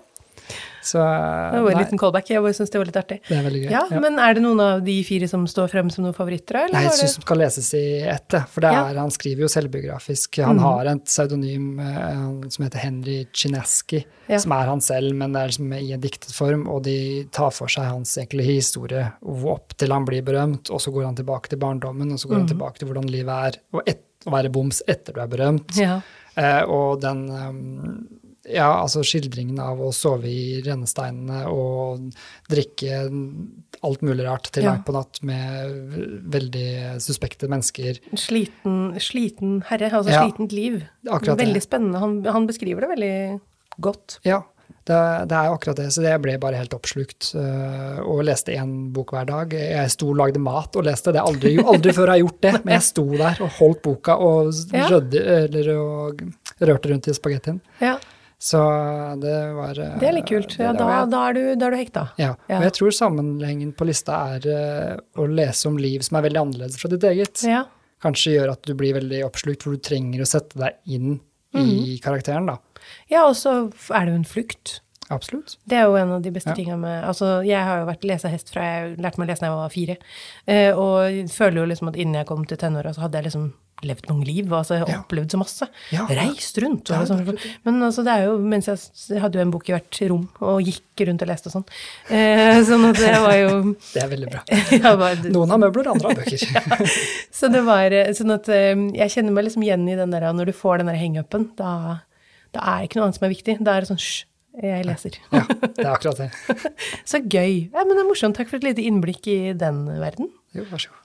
Ja. 0.93 1.51
Så 1.51 1.51
Det 1.53 1.61
var 1.63 1.71
en 1.71 1.77
nei, 1.77 1.83
liten 1.83 1.99
callback. 1.99 2.29
Jeg 2.29 2.41
syns 2.55 2.69
det 2.71 2.79
var 2.79 2.85
litt 2.85 2.99
artig. 3.01 3.19
det 3.27 3.37
er 3.37 3.43
veldig 3.43 3.61
gøy. 3.65 3.71
Ja, 3.71 3.83
Ja. 3.91 3.99
Men 3.99 4.19
er 4.19 4.33
det 4.33 4.41
noen 4.43 4.59
av 4.61 4.83
de 4.85 5.03
fire 5.03 5.27
som 5.27 5.45
står 5.47 5.67
frem 5.69 5.89
som 5.91 6.03
noen 6.05 6.15
favoritter? 6.15 6.55
Eller 6.65 6.73
Nei, 6.73 6.83
jeg 6.83 6.91
syns 6.99 7.15
det 7.17 7.23
skal 7.25 7.37
leses 7.37 7.73
i 7.73 8.01
ett, 8.07 8.35
for 8.49 8.61
det 8.61 8.71
Ja. 8.71 8.85
er, 8.89 8.95
han 8.95 9.09
skriver 9.11 9.41
jo 9.41 9.47
selvbiografisk. 9.47 10.37
Han 10.45 10.57
mm. 10.57 10.63
har 10.63 10.85
et 10.93 11.03
pseudonym 11.05 11.79
eh, 11.79 12.49
som 12.49 12.65
heter 12.65 12.79
Henry 12.79 13.25
Chineski 13.33 14.05
Ja. 14.29 14.37
som 14.39 14.51
er 14.51 14.65
han 14.67 14.81
selv, 14.81 15.13
men 15.15 15.31
det 15.33 15.41
er 15.41 15.47
liksom 15.47 15.73
i 15.79 15.91
en 15.93 16.01
diktet 16.01 16.31
form, 16.33 16.67
og 16.67 16.83
de 16.83 17.25
tar 17.31 17.51
for 17.51 17.67
seg 17.67 17.83
hans 17.85 18.17
egentlig 18.17 18.45
historie 18.45 19.11
opp 19.23 19.75
til 19.77 19.91
han 19.91 20.05
blir 20.05 20.21
berømt, 20.23 20.69
og 20.69 20.79
så 20.81 20.91
går 20.91 21.05
han 21.05 21.15
tilbake 21.15 21.49
til 21.49 21.57
barndommen, 21.59 22.11
og 22.11 22.19
så 22.19 22.27
går 22.27 22.35
han 22.35 22.45
Mhm. 22.47 22.51
tilbake 22.57 22.79
til 22.79 22.87
hvordan 22.87 23.09
livet 23.09 23.29
er, 23.55 23.59
og 23.73 23.81
et, 23.87 24.01
å 24.25 24.31
være 24.31 24.51
boms 24.51 24.81
etter 24.87 25.13
du 25.13 25.21
er 25.21 25.27
berømt. 25.27 25.75
ja. 25.77 26.01
Eh, 26.37 26.61
og 26.69 27.01
den 27.01 27.29
um, 27.31 28.07
Ja, 28.47 28.69
altså 28.81 29.01
skildringen 29.03 29.59
av 29.59 29.79
å 29.83 29.89
sove 29.95 30.29
i 30.31 30.61
rennesteinene 30.63 31.45
og 31.51 32.13
drikke 32.49 33.01
alt 33.83 34.01
mulig 34.05 34.25
rart 34.25 34.49
til 34.55 34.63
Ja. 34.63 34.71
langt 34.73 34.85
på 34.87 34.93
natt 34.95 35.19
med 35.21 36.23
veldig 36.31 36.99
suspekte 37.03 37.49
mennesker. 37.51 37.99
Sliten, 38.15 38.95
sliten 39.03 39.61
herre, 39.67 39.91
altså 39.91 40.11
Ja, 40.15 40.23
slitent 40.25 40.51
liv. 40.55 40.83
akkurat 41.07 41.37
det. 41.37 41.45
veldig 41.45 41.61
spennende. 41.65 41.99
Han, 41.99 42.23
han 42.25 42.47
beskriver 42.47 42.81
det 42.81 42.89
veldig 42.95 43.41
godt. 43.79 44.19
Ja, 44.23 44.41
det, 44.87 45.27
det 45.27 45.35
er 45.35 45.51
akkurat 45.53 45.75
det. 45.77 45.91
Så 45.93 46.01
det 46.01 46.15
ble 46.23 46.37
bare 46.39 46.55
helt 46.57 46.73
oppslukt 46.73 47.33
øh, 47.35 47.99
og 48.07 48.23
leste 48.25 48.55
én 48.55 48.91
bok 48.95 49.11
hver 49.11 49.27
dag. 49.27 49.51
Jeg 49.53 49.91
sto 49.91 50.09
og 50.13 50.17
lagde 50.23 50.39
mat 50.39 50.75
og 50.79 50.87
leste. 50.87 51.11
Det 51.11 51.19
er 51.19 51.27
aldri, 51.27 51.57
aldri 51.59 51.91
før 51.93 52.07
jeg 52.13 52.15
har 52.15 52.23
gjort 52.25 52.41
det, 52.47 52.53
men 52.65 52.73
jeg 52.79 52.87
sto 52.87 53.05
der 53.11 53.41
og 53.43 53.49
holdt 53.59 53.81
boka 53.83 54.15
og 54.17 54.53
rødde, 54.73 55.25
eller, 55.43 55.73
og 55.77 56.21
rørte 56.61 56.93
rundt 56.93 57.07
i 57.11 57.13
spagettien. 57.19 57.59
Ja, 57.83 57.97
Så 58.39 58.59
det 59.21 59.33
var 59.57 59.79
øh, 59.81 59.95
Det 59.99 60.07
er 60.07 60.13
litt 60.13 60.27
kult. 60.29 60.57
Ja, 60.61 60.71
da, 60.77 61.05
da, 61.09 61.21
er 61.29 61.33
du, 61.33 61.41
da 61.57 61.65
er 61.67 61.73
du 61.73 61.77
hekta. 61.79 62.03
Ja, 62.21 62.35
Ja. 62.49 62.59
og 62.59 62.63
jeg 62.67 62.73
tror 62.77 62.91
sammenhengen 62.93 63.71
på 63.73 63.87
lista 63.89 64.19
er 64.35 64.45
øh, 64.45 64.99
å 65.17 65.25
lese 65.31 65.65
om 65.71 65.77
liv 65.81 66.01
som 66.05 66.19
er 66.19 66.27
veldig 66.27 66.41
annerledes 66.43 66.77
fra 66.77 66.91
ditt 66.93 67.03
eget. 67.09 67.41
Ja. 67.47 67.63
Kanskje 68.03 68.35
gjør 68.35 68.51
at 68.53 68.61
du 68.69 68.75
blir 68.77 68.93
veldig 68.99 69.23
oppslukt, 69.25 69.63
for 69.65 69.73
du 69.73 69.81
trenger 69.81 70.21
å 70.21 70.29
sette 70.29 70.59
deg 70.61 70.77
inn 70.85 71.19
Mhm. 71.55 71.69
i 71.87 71.93
karakteren, 72.03 72.45
da. 72.45 72.57
ja, 73.09 73.21
og 73.25 73.33
så 73.39 73.71
er 73.95 74.05
det 74.05 74.11
jo 74.11 74.17
en 74.19 74.25
flukt. 74.27 74.81
Absolutt. 75.09 75.55
Det 75.67 75.77
er 75.79 75.85
jo 75.87 75.95
en 75.95 76.11
av 76.17 76.21
de 76.21 76.31
beste 76.35 76.49
Ja. 76.51 76.55
tingene 76.55 76.79
med 76.81 77.03
Altså, 77.07 77.41
jeg 77.47 77.63
har 77.63 77.79
jo 77.79 77.85
vært 77.87 78.03
lesehest 78.03 78.49
fra 78.51 78.61
jeg 78.61 78.97
lærte 78.97 79.17
meg 79.19 79.27
å 79.27 79.31
lese 79.31 79.39
da 79.39 79.47
jeg 79.47 79.55
var 79.55 79.69
fire. 79.69 79.97
Eh, 80.47 80.71
og 80.75 81.29
føler 81.31 81.61
jo 81.61 81.69
liksom 81.71 81.87
at 81.93 81.95
innen 81.95 82.15
jeg 82.19 82.27
kom 82.27 82.43
til 82.45 82.57
tenåra, 82.57 82.93
så 82.93 83.01
hadde 83.05 83.13
jeg 83.21 83.23
liksom 83.31 83.53
levd 83.85 84.07
mange 84.09 84.25
liv. 84.25 84.49
Altså, 84.51 84.79
Ja. 84.87 84.97
opplevd 85.03 85.29
så 85.31 85.37
masse. 85.37 85.67
Ja. 85.93 86.07
Reist 86.09 86.57
rundt. 86.57 86.89
Ja, 86.89 86.99
absolutt. 87.01 87.39
Men 87.63 87.79
altså, 87.83 88.03
det 88.03 88.11
er 88.17 88.25
jo 88.25 88.37
Mens 88.39 88.65
jeg, 88.65 88.77
jeg 89.13 89.21
hadde 89.21 89.35
jo 89.37 89.41
en 89.41 89.51
bok 89.51 89.69
i 89.69 89.73
hvert 89.77 90.09
rom, 90.09 90.27
og 90.41 90.61
gikk 90.65 91.05
rundt 91.07 91.21
og 91.21 91.27
leste 91.29 91.47
og 91.47 91.53
sånn. 91.53 91.65
Eh, 92.09 92.61
sånn 92.65 92.89
at 92.89 92.95
det 92.97 93.15
var 93.21 93.35
jo 93.37 93.75
Det 93.93 94.01
er 94.03 94.09
veldig 94.09 94.29
bra. 94.31 94.41
var, 94.97 95.15
Noen 95.29 95.49
har 95.49 95.57
møbler, 95.61 95.87
andre 95.93 96.09
har 96.09 96.15
bøker. 96.15 96.91
Så 97.31 97.47
det 97.53 97.63
var 97.63 97.91
eh, 97.93 98.11
sånn 98.17 98.33
at 98.33 98.49
eh, 98.49 98.73
jeg 98.97 99.09
kjenner 99.13 99.31
meg 99.31 99.45
liksom 99.45 99.63
igjen 99.63 99.87
i 99.87 99.95
den 99.95 100.09
der 100.11 100.33
når 100.33 100.45
du 100.47 100.53
får 100.53 100.79
den 100.79 100.87
der 100.91 100.97
hang-upen, 100.99 101.51
da, 101.55 101.99
da 102.51 102.59
er 102.59 102.81
det 102.81 102.89
ikke 102.89 102.99
noe 102.99 103.05
annet 103.07 103.15
som 103.21 103.29
er 103.29 103.35
viktig. 103.35 103.59
Da 103.63 103.77
er 103.77 103.81
det 103.85 103.89
sånn 103.91 104.01
hysj, 104.01 104.25
jeg 104.63 104.85
leser. 104.87 105.17
Ja, 105.33 105.43
det 105.47 105.85
er 105.85 105.91
akkurat 105.93 106.17
det. 106.21 106.29
Så 107.11 107.21
gøy. 107.21 107.69
Ja, 107.73 107.83
men 107.83 107.95
det 107.95 108.03
er 108.03 108.09
morsomt. 108.09 108.37
Takk 108.37 108.49
for 108.51 108.57
et 108.59 108.67
lite 108.67 108.85
innblikk 108.85 109.27
i 109.31 109.53
den 109.57 109.85
verden. 110.01 110.31
Jo, 110.55 110.63
vær 110.71 110.81
så 110.81 110.89
god. 110.93 111.03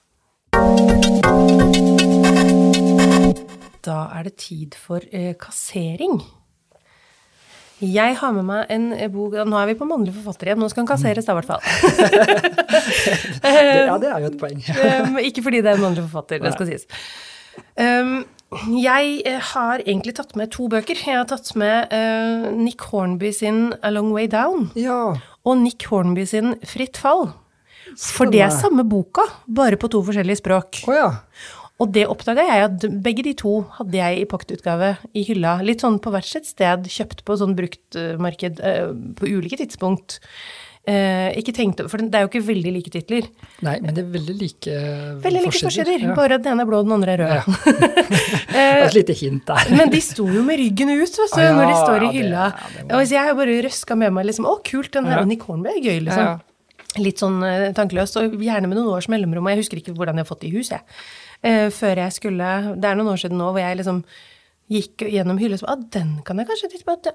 Da 3.82 3.98
er 4.14 4.22
det 4.28 4.34
tid 4.38 4.76
for 4.78 5.00
eh, 5.10 5.34
kassering. 5.40 6.20
Jeg 7.82 8.14
har 8.20 8.34
med 8.36 8.44
meg 8.46 8.70
en 8.70 8.92
eh, 8.94 9.08
bok 9.10 9.34
Nå 9.42 9.56
er 9.58 9.72
vi 9.72 9.74
på 9.78 9.86
mannlige 9.88 10.14
forfattere 10.20 10.52
igjen. 10.52 10.60
Nå 10.62 10.68
skal 10.70 10.84
han 10.84 10.90
kasseres, 10.92 11.26
da, 11.26 11.34
i 11.34 11.38
hvert 11.40 11.50
fall. 11.50 11.62
Ja, 13.42 13.96
det 13.98 14.08
er 14.08 14.22
jo 14.22 14.28
et 14.30 14.38
poeng. 14.38 14.60
Um, 14.62 15.18
ikke 15.20 15.42
fordi 15.44 15.60
det 15.64 15.72
er 15.72 15.76
en 15.76 15.82
mannlig 15.82 16.04
forfatter, 16.06 16.40
det 16.40 16.52
skal 16.54 16.68
sies. 16.70 16.86
Um, 17.76 18.22
jeg 18.82 19.22
eh, 19.28 19.38
har 19.52 19.82
egentlig 19.84 20.14
tatt 20.18 20.34
med 20.38 20.52
to 20.54 20.68
bøker. 20.72 20.98
Jeg 20.98 21.18
har 21.20 21.28
tatt 21.30 21.52
med 21.58 21.92
uh, 21.92 22.50
Nick 22.56 22.84
Hornby 22.90 23.32
sin 23.34 23.72
A 23.82 23.92
Long 23.92 24.12
Way 24.14 24.28
Down 24.32 24.70
Ja. 24.78 25.14
og 25.44 25.58
Nick 25.62 25.86
Hornby 25.90 26.26
sin 26.28 26.54
Fritt 26.68 27.00
fall. 27.00 27.30
For 27.98 28.30
det 28.30 28.40
er 28.40 28.54
samme 28.54 28.84
boka, 28.88 29.24
bare 29.44 29.76
på 29.76 29.90
to 29.92 30.00
forskjellige 30.06 30.40
språk. 30.40 30.78
Oh, 30.88 30.94
ja. 30.96 31.10
Og 31.82 31.90
det 31.92 32.06
oppdaga 32.08 32.44
jeg 32.46 32.64
at 32.68 32.86
begge 33.04 33.24
de 33.26 33.34
to 33.36 33.58
hadde 33.76 33.98
jeg 33.98 34.22
i 34.22 34.28
paktutgave 34.30 34.94
i 35.18 35.24
hylla. 35.26 35.58
Litt 35.66 35.82
sånn 35.82 35.98
på 36.00 36.12
hvert 36.14 36.28
sitt 36.28 36.46
sted, 36.48 36.86
kjøpt 36.88 37.24
på 37.26 37.36
sånn 37.40 37.56
bruktmarked 37.58 38.62
uh, 38.62 38.92
på 39.18 39.32
ulike 39.34 39.58
tidspunkt. 39.60 40.20
Eh, 40.82 41.28
ikke 41.38 41.52
tenkt, 41.54 41.78
For 41.86 42.02
det 42.02 42.10
er 42.18 42.24
jo 42.24 42.28
ikke 42.32 42.40
veldig 42.42 42.70
like 42.74 42.90
titler. 42.90 43.26
Nei, 43.62 43.76
men 43.78 43.94
det 43.94 44.02
er 44.02 44.08
veldig 44.10 44.34
like 44.34 44.72
Veldig 45.22 45.42
like 45.44 45.52
forskjeller, 45.54 46.00
Ja. 46.08 46.14
bare 46.18 46.34
at 46.40 46.42
den 46.42 46.56
ene 46.56 46.64
er 46.64 46.66
blå 46.66 46.80
den 46.82 46.94
andre 46.96 47.12
er 47.12 47.20
rød. 47.22 47.34
Ja. 47.38 47.44
Det 48.52 48.64
et 48.88 48.96
lite 48.96 49.14
hint 49.14 49.46
der. 49.46 49.70
Men 49.70 49.92
de 49.94 50.00
sto 50.02 50.26
jo 50.26 50.42
med 50.42 50.58
ryggen 50.58 50.90
ut, 50.90 51.06
vet 51.22 51.36
Ah, 51.38 51.44
ja, 51.44 51.52
når 51.54 51.70
de 51.70 51.76
står 51.78 51.96
i 51.96 52.00
det- 52.08 52.16
hylla. 52.16 52.48
ja, 52.50 52.82
det 52.82 52.96
Og 52.98 53.06
så 53.06 53.14
jeg 53.14 53.28
har 53.28 53.38
bare 53.38 53.62
røska 53.68 53.96
med 53.96 54.12
meg 54.12 54.26
liksom 54.26 54.50
Å, 54.50 54.56
kult, 54.66 54.90
den 54.90 55.06
her 55.06 55.24
Nick 55.24 55.46
er 55.46 55.78
gøy, 55.78 56.02
liksom. 56.02 56.40
Litt 56.98 57.22
sånn 57.22 57.38
uh, 57.40 57.70
tankeløst, 57.72 58.18
og 58.18 58.34
gjerne 58.42 58.66
med 58.68 58.76
noen 58.76 58.90
års 58.92 59.08
mellomrom. 59.08 59.46
Og 59.46 59.54
jeg 59.54 59.62
husker 59.62 59.78
ikke 59.78 59.94
hvordan 59.96 60.18
jeg 60.18 60.26
har 60.26 60.28
fått 60.34 60.42
det 60.42 60.50
i 60.50 60.56
hus, 60.58 60.68
jeg. 60.74 60.82
Uh, 61.46 61.70
før 61.70 61.96
jeg 61.96 62.12
skulle 62.12 62.74
Det 62.76 62.84
er 62.90 62.98
noen 62.98 63.14
år 63.14 63.22
siden 63.22 63.38
nå 63.38 63.48
hvor 63.54 63.62
jeg 63.62 63.78
liksom 63.78 64.02
gikk 64.72 65.06
gjennom 65.10 65.38
hylla 65.38 65.54
og 65.54 65.62
så 65.62 65.68
ah, 65.72 65.76
den 65.94 66.18
kan 66.26 66.38
jeg 66.38 66.48
kanskje 66.50 66.70
titte 66.74 66.84
på. 66.90 67.14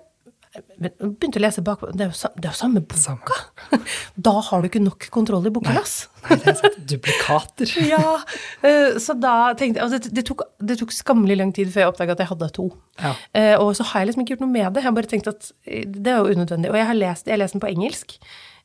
Men 0.78 0.94
Begynte 1.18 1.40
å 1.40 1.44
lese 1.44 1.64
bakpå. 1.66 1.90
Det 1.94 2.06
er 2.06 2.12
jo, 2.12 2.32
det 2.38 2.50
er 2.50 2.54
jo 2.54 2.60
samme 2.60 2.84
boka! 2.84 3.00
Samme. 3.02 3.80
Da 4.28 4.34
har 4.50 4.62
du 4.64 4.68
ikke 4.70 4.82
nok 4.84 5.08
kontroll 5.14 5.46
i 5.48 5.52
bokhylla, 5.54 5.84
ass. 5.86 6.08
Nei, 6.28 6.38
det 6.44 6.56
er. 6.56 6.78
Duplikater. 6.94 7.74
Ja, 7.94 8.16
eh, 8.66 8.98
så 9.04 9.16
da 9.18 9.36
tenkte 9.58 9.80
jeg 9.80 9.86
altså 9.86 10.02
det, 10.04 10.14
det, 10.18 10.26
tok, 10.28 10.44
det 10.60 10.80
tok 10.82 10.96
skammelig 10.96 11.38
lang 11.40 11.54
tid 11.56 11.72
før 11.74 11.86
jeg 11.86 11.94
oppdaga 11.94 12.18
at 12.18 12.26
jeg 12.26 12.32
hadde 12.34 12.52
to. 12.58 12.68
Ja. 13.02 13.14
Eh, 13.38 13.54
og 13.56 13.72
så 13.78 13.86
har 13.92 14.04
jeg 14.04 14.12
liksom 14.12 14.26
ikke 14.26 14.36
gjort 14.36 14.46
noe 14.48 14.56
med 14.56 14.68
det. 14.68 14.82
Jeg 14.82 14.90
har 14.90 14.98
bare 14.98 15.14
tenkt 15.14 15.32
at 15.32 15.52
eh, 15.70 15.86
det 15.88 16.14
er 16.14 16.20
jo 16.22 16.36
unødvendig. 16.36 16.74
Og 16.74 16.80
jeg 16.82 16.90
har 16.92 17.00
lest, 17.00 17.30
jeg 17.30 17.38
har 17.38 17.44
lest 17.44 17.58
den 17.58 17.64
på 17.64 17.72
engelsk, 17.72 18.18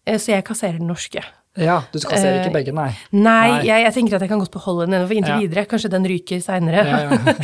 så 0.02 0.32
jeg 0.32 0.42
kasserer 0.42 0.80
den 0.80 0.88
norske. 0.90 1.22
Ja, 1.60 1.82
du 1.92 1.98
skal 2.00 2.16
se 2.16 2.30
ikke 2.40 2.52
begge, 2.54 2.72
nei. 2.72 2.88
Nei, 3.12 3.20
Nei. 3.50 3.58
Jeg, 3.66 3.82
jeg 3.84 3.92
tenker 3.98 4.16
at 4.16 4.22
jeg 4.24 4.30
kan 4.30 4.40
godt 4.40 4.54
beholde 4.54 4.86
den 4.88 5.02
inntil 5.04 5.34
Ja. 5.34 5.38
videre. 5.42 5.66
Kanskje 5.68 5.90
den 5.92 6.06
ryker 6.08 6.40
seinere. 6.40 6.84
Ja, 6.88 7.00
ja. 7.04 7.34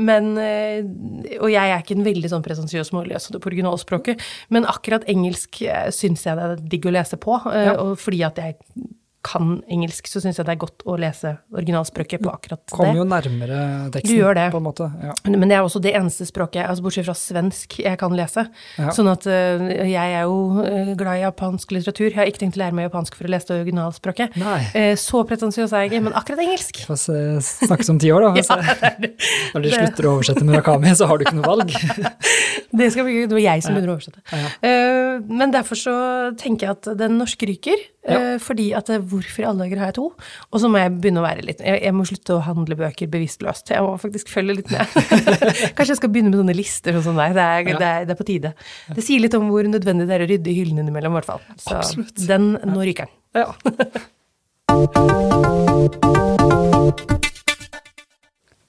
men 0.08 0.30
eh, 0.40 1.38
Og 1.40 1.50
jeg 1.52 1.70
er 1.74 1.82
ikke 1.82 1.96
en 1.98 2.06
veldig 2.06 2.30
sånn 2.32 2.44
presensiøs 2.46 2.92
med 2.94 3.02
å 3.04 3.08
lese 3.12 3.34
det 3.34 3.42
på 3.44 3.50
originalspråket, 3.52 4.22
men 4.54 4.64
akkurat 4.64 5.04
engelsk 5.12 5.60
syns 5.92 6.24
jeg 6.24 6.38
det 6.38 6.46
er 6.48 6.62
digg 6.76 6.88
å 6.88 6.94
lese 6.96 7.18
på. 7.20 7.36
eh. 7.52 7.72
Og 7.76 7.96
fordi 8.00 8.22
at 8.24 8.40
jeg 8.40 8.56
kan 9.26 9.56
engelsk, 9.72 10.06
så 10.10 10.22
syns 10.22 10.38
jeg 10.38 10.46
det 10.46 10.54
er 10.54 10.60
godt 10.62 10.84
å 10.86 10.94
lese 11.00 11.32
originalspråket 11.56 12.22
på 12.22 12.30
akkurat 12.30 12.62
det. 12.62 12.74
Kommer 12.76 13.00
jo 13.00 13.06
nærmere 13.08 13.58
teksten, 13.94 14.12
Du 14.12 14.20
gjør 14.20 14.36
det. 14.38 14.46
på 14.54 14.60
en 14.62 14.66
måte. 14.68 14.86
Ja. 15.02 15.14
Men 15.34 15.50
det 15.50 15.56
er 15.58 15.66
også 15.66 15.82
det 15.82 15.92
eneste 15.98 16.26
språket, 16.28 16.62
altså 16.66 16.86
bortsett 16.86 17.08
fra 17.08 17.16
svensk, 17.18 17.78
jeg 17.82 17.98
kan 18.00 18.14
lese. 18.16 18.46
Ja. 18.78 18.94
Sånn 18.94 19.10
at 19.10 19.26
eh, 19.26 19.66
jeg 19.90 20.14
er 20.20 20.26
jo 20.28 20.62
eh, 20.62 20.92
glad 20.98 21.18
i 21.20 21.24
japansk 21.24 21.74
litteratur. 21.74 22.08
Jeg 22.12 22.20
har 22.20 22.30
ikke 22.30 22.44
tenkt 22.44 22.58
å 22.60 22.62
lære 22.62 22.78
meg 22.78 22.88
japansk 22.88 23.18
for 23.18 23.26
å 23.28 23.32
lese 23.34 23.50
det 23.50 23.58
originalspråket. 23.64 24.38
Nei. 24.40 24.60
Eh, 24.78 24.94
så 25.00 25.24
pretensiøs 25.28 25.74
er 25.74 25.86
jeg 25.86 25.92
ikke, 25.92 26.04
men 26.06 26.16
akkurat 26.18 26.44
engelsk. 26.46 26.84
Få 26.86 26.96
snakkes 26.96 27.92
om 27.92 28.00
ti 28.02 28.12
år, 28.14 28.28
da. 28.28 28.32
Få 28.36 28.46
se. 28.46 29.12
Når 29.56 29.66
de 29.66 29.74
slutter 29.74 30.08
å 30.08 30.14
oversette 30.16 30.46
Murakami, 30.46 30.94
så 30.98 31.10
har 31.10 31.18
du 31.18 31.26
ikke 31.26 31.36
noe 31.40 31.50
valg. 31.56 31.74
Det 32.76 32.90
skal 32.92 33.06
bli 33.06 33.14
gøy. 33.20 33.26
Det 33.30 33.36
var 33.36 33.44
jeg 33.44 33.62
som 33.64 33.76
begynner 33.76 33.92
å 33.92 33.96
oversette. 33.96 34.20
Ja. 34.32 34.48
Eh, 34.68 35.05
men 35.28 35.52
derfor 35.54 35.76
så 35.78 35.92
tenker 36.38 36.66
jeg 36.66 36.76
at 36.76 36.88
den 37.00 37.18
norske 37.20 37.46
ryker. 37.48 37.76
Ja. 38.06 38.36
fordi 38.38 38.68
at 38.78 38.86
eh, 38.94 39.00
hvorfor 39.02 39.42
i 39.42 39.46
alle 39.48 39.64
dager 39.64 39.80
har 39.82 39.88
jeg 39.90 39.96
to? 39.96 40.04
Og 40.54 40.60
så 40.62 40.68
må 40.70 40.78
jeg 40.78 40.92
begynne 41.02 41.18
å 41.18 41.24
være 41.24 41.42
litt 41.42 41.58
Jeg, 41.58 41.80
jeg 41.82 41.90
må 41.96 42.04
slutte 42.06 42.36
å 42.36 42.44
handle 42.46 42.76
bøker 42.78 43.08
bevisstløst. 43.10 43.72
Jeg 43.74 43.82
må 43.82 43.96
faktisk 43.98 44.30
følge 44.30 44.54
litt 44.60 44.70
med. 44.70 44.86
Kanskje 45.76 45.90
jeg 45.96 45.98
skal 45.98 46.12
begynne 46.14 46.30
med 46.30 46.38
sånne 46.38 46.54
lister 46.54 46.94
og 47.00 47.02
sånn 47.08 47.18
der. 47.18 47.34
Det 47.34 47.42
er, 47.42 47.60
Ja. 47.66 47.78
det, 47.82 47.88
er, 47.90 48.06
det 48.06 48.14
er 48.14 48.20
på 48.22 48.28
tide. 48.30 48.54
Det 48.94 49.02
sier 49.02 49.18
litt 49.26 49.34
om 49.34 49.50
hvor 49.50 49.66
nødvendig 49.66 50.06
det 50.06 50.14
er 50.20 50.22
å 50.22 50.30
rydde 50.30 50.52
i 50.54 50.58
hyllene 50.60 50.86
innimellom, 50.86 51.12
i 51.16 51.18
hvert 51.18 51.30
fall. 51.32 51.42
Så 51.58 51.74
Absolutt. 51.80 52.14
den, 52.30 52.52
nå 52.62 52.78
ryker 52.86 53.10
den. 53.10 53.14
Ja. 53.42 53.50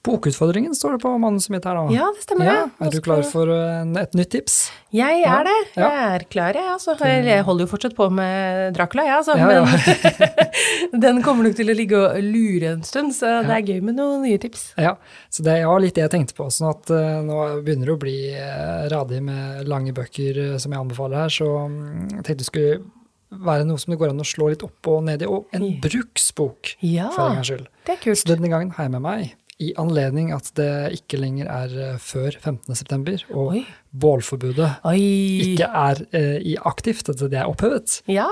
Bokutfordringen 0.06 0.74
står 0.78 0.96
det 0.96 1.02
på 1.02 1.10
manuset 1.20 1.50
mitt 1.52 1.66
her 1.66 1.74
nå. 1.74 1.88
Ja, 1.92 2.06
det 2.14 2.22
stemmer 2.24 2.48
Ja. 2.48 2.58
Er 2.80 2.92
du 2.94 3.00
klar 3.04 3.24
for 3.26 3.50
et 3.50 4.14
nytt 4.16 4.30
tips? 4.30 4.58
Jeg 4.94 5.24
er 5.26 5.44
det. 5.44 5.56
Jeg 5.76 5.96
er 6.14 6.24
klar, 6.32 6.56
jeg. 6.56 6.64
Altså. 6.64 6.94
Jeg 7.04 7.42
holder 7.44 7.66
jo 7.66 7.70
fortsatt 7.74 7.96
på 7.96 8.06
med 8.14 8.72
Dracula, 8.76 9.04
jeg, 9.04 9.16
altså. 9.18 9.34
Ja, 9.36 9.50
ja. 9.58 10.38
Men 10.92 11.02
den 11.04 11.22
kommer 11.26 11.44
nok 11.44 11.58
til 11.58 11.68
å 11.68 11.76
ligge 11.76 11.98
og 11.98 12.16
lure 12.24 12.72
en 12.76 12.84
stund, 12.86 13.12
så 13.16 13.40
det 13.44 13.56
er 13.58 13.66
gøy 13.74 13.82
med 13.84 13.98
noen 13.98 14.22
nye 14.24 14.38
tips. 14.40 14.70
Ja, 14.80 14.94
så 15.34 15.44
det 15.44 15.58
var 15.66 15.82
litt 15.84 15.98
det 15.98 16.06
jeg 16.06 16.14
tenkte 16.14 16.38
på. 16.38 16.48
sånn 16.54 16.70
at 16.70 16.92
eh, 16.94 17.18
Nå 17.28 17.40
begynner 17.66 17.90
det 17.90 17.96
å 17.96 18.00
bli 18.00 18.18
uh, 18.38 18.86
radig 18.92 19.20
med 19.24 19.68
lange 19.68 19.92
bøker 19.96 20.40
eh, 20.44 20.54
som 20.62 20.72
jeg 20.72 20.80
anbefaler 20.80 21.24
her, 21.24 21.34
så 21.34 21.50
mm, 21.68 22.06
jeg 22.20 22.22
tenkte 22.22 22.38
det 22.38 22.48
skulle 22.48 22.78
være 23.28 23.66
noe 23.68 23.80
som 23.80 23.92
det 23.92 23.98
går 24.00 24.14
an 24.14 24.24
å 24.24 24.26
slå 24.26 24.48
litt 24.52 24.64
opp 24.64 24.88
og 24.88 25.02
ned 25.04 25.24
i. 25.24 25.28
Og 25.28 25.52
en 25.56 25.66
bruksbok, 25.82 26.74
for 26.80 27.24
en 27.26 27.36
gangs 27.36 27.50
skyld. 27.50 27.68
det 27.84 27.96
er 27.98 28.02
kult. 28.06 28.22
Så 28.22 28.30
denne 28.30 28.50
gangen 28.52 28.72
har 28.76 28.88
jeg 28.88 28.94
med 28.94 29.04
meg, 29.04 29.34
i 29.58 29.72
anledning 29.80 30.30
at 30.34 30.52
det 30.58 30.68
ikke 31.00 31.18
lenger 31.18 31.48
er 31.50 31.72
eh, 31.92 31.96
før 31.98 32.30
15.9, 32.38 33.24
og 33.34 33.54
Oi. 33.56 33.64
bålforbudet 33.90 34.68
Oi. 34.86 35.00
ikke 35.52 35.66
er 35.66 36.02
eh, 36.14 36.36
i 36.52 36.56
aktivt, 36.70 37.08
at 37.10 37.18
det 37.26 37.40
er 37.40 37.50
opphevet, 37.50 38.00
Ja. 38.08 38.28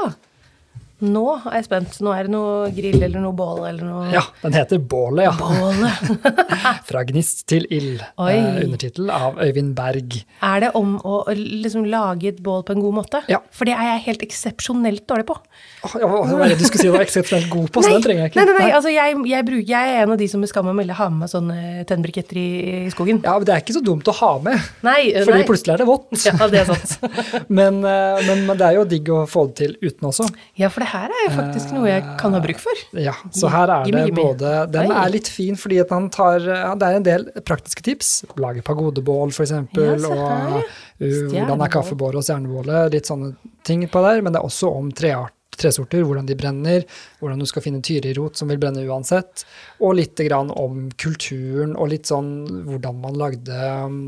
Nå 1.05 1.23
er 1.51 1.59
jeg 1.59 1.67
spent. 1.67 1.97
Nå 2.01 2.13
er 2.17 2.25
det 2.25 2.33
noe 2.33 2.71
grill 2.73 3.03
eller 3.05 3.21
noe 3.21 3.37
bål 3.37 3.67
eller 3.69 3.85
noe 3.85 4.07
Ja, 4.15 4.23
den 4.41 4.55
heter 4.57 4.79
Bålet, 4.81 5.27
ja. 5.27 5.33
Bålet. 5.37 6.31
Fra 6.89 7.03
gnist 7.05 7.43
til 7.51 7.67
ild. 7.75 8.01
Eh, 8.17 8.63
undertittel 8.65 9.11
av 9.13 9.37
Øyvind 9.43 9.75
Berg. 9.77 10.17
Er 10.41 10.63
det 10.65 10.71
om 10.79 10.95
å 11.05 11.19
liksom 11.37 11.85
lage 11.93 12.31
et 12.33 12.41
bål 12.45 12.65
på 12.65 12.73
en 12.77 12.81
god 12.85 12.97
måte? 13.03 13.21
Ja. 13.29 13.43
For 13.53 13.69
det 13.69 13.75
er 13.77 13.91
jeg 13.93 14.05
helt 14.07 14.25
eksepsjonelt 14.25 15.05
dårlig 15.11 15.27
på. 15.29 15.37
Oh, 15.85 15.97
jeg 16.01 16.09
var 16.09 16.49
redd 16.49 16.63
du 16.63 16.65
skulle 16.65 16.83
si 16.87 16.89
du 16.89 16.95
var 16.95 17.05
eksepsjonelt 17.05 17.51
god 17.53 17.69
på, 17.75 17.85
så 17.85 17.93
den 17.93 18.07
trenger 18.07 18.25
jeg 18.25 18.33
ikke. 18.33 18.41
Nei, 18.41 18.47
nei, 18.49 18.57
nei, 18.63 18.71
altså 18.79 18.93
jeg, 18.95 19.19
jeg, 19.31 19.47
bruker, 19.51 19.69
jeg 19.75 19.93
er 19.93 20.03
en 20.07 20.15
av 20.17 20.21
de 20.23 20.31
som 20.33 20.43
med 20.43 20.51
skam 20.51 20.73
og 20.73 20.79
melde 20.81 20.97
har 20.97 21.13
med 21.13 21.27
meg 21.27 21.33
sånne 21.33 21.85
tennbriketter 21.91 22.41
i, 22.41 22.47
i 22.87 22.95
skogen. 22.95 23.21
Ja, 23.27 23.37
men 23.37 23.47
Det 23.49 23.55
er 23.55 23.65
ikke 23.65 23.77
så 23.77 23.85
dumt 23.85 24.09
å 24.09 24.17
ha 24.23 24.33
med, 24.49 24.57
Nei, 24.87 24.99
nei. 25.13 25.27
fordi 25.29 25.45
plutselig 25.53 25.77
er 25.77 25.85
det 25.85 25.89
vått. 25.93 26.09
Ja, 26.25 26.49
det 26.51 26.63
er 26.65 26.73
sant. 26.73 26.97
Men, 27.57 27.79
eh, 27.87 28.19
men, 28.27 28.43
men 28.49 28.59
det 28.59 28.65
er 28.67 28.77
jo 28.79 28.85
digg 28.89 29.09
å 29.13 29.21
få 29.31 29.47
det 29.51 29.55
til 29.61 29.75
uten 29.83 30.09
også. 30.09 30.27
Ja, 30.59 30.69
for 30.73 30.83
det 30.83 30.86
her 30.91 31.13
er 31.13 31.23
jo 31.27 31.33
faktisk 31.37 31.73
noe 31.77 31.89
jeg 31.89 32.03
kan 32.21 32.35
ha 32.37 32.41
bruk 32.45 32.59
for. 32.63 32.81
Ja, 33.01 33.15
Så 33.35 33.51
her 33.53 33.71
er 33.75 33.91
det 33.93 34.15
både 34.17 34.53
Den 34.73 34.91
er 34.93 35.13
litt 35.13 35.29
fin 35.31 35.57
fordi 35.61 35.79
at 35.83 35.93
han 35.95 36.09
tar 36.15 36.41
ja, 36.47 36.75
Det 36.79 36.89
er 36.89 36.99
en 37.01 37.07
del 37.07 37.25
praktiske 37.47 37.85
tips. 37.87 38.11
Lage 38.41 38.65
pagodebål, 38.67 39.33
f.eks. 39.35 39.53
Ja, 39.53 39.95
og 39.95 40.61
uh, 40.61 40.67
hvordan 41.01 41.65
er 41.67 41.73
kaffebålet 41.73 42.21
og 42.23 42.27
stjernebålet. 42.29 42.93
Litt 42.95 43.11
sånne 43.11 43.35
ting 43.67 43.87
på 43.91 44.03
der. 44.07 44.23
Men 44.23 44.33
det 44.37 44.41
er 44.43 44.49
også 44.49 44.71
om 44.75 44.93
treart, 44.97 45.33
tresorter, 45.57 46.03
hvordan 46.05 46.27
de 46.29 46.37
brenner, 46.37 46.83
hvordan 47.21 47.41
du 47.41 47.47
skal 47.49 47.65
finne 47.65 47.81
tyrirot 47.85 48.37
som 48.37 48.51
vil 48.53 48.61
brenne 48.61 48.85
uansett. 48.85 49.47
Og 49.81 49.97
litt 49.97 50.21
grann 50.29 50.51
om 50.53 50.87
kulturen 51.01 51.73
og 51.81 51.89
litt 51.95 52.11
sånn 52.11 52.31
hvordan 52.69 52.99
man 53.01 53.17
lagde 53.17 53.61
um, 53.87 54.01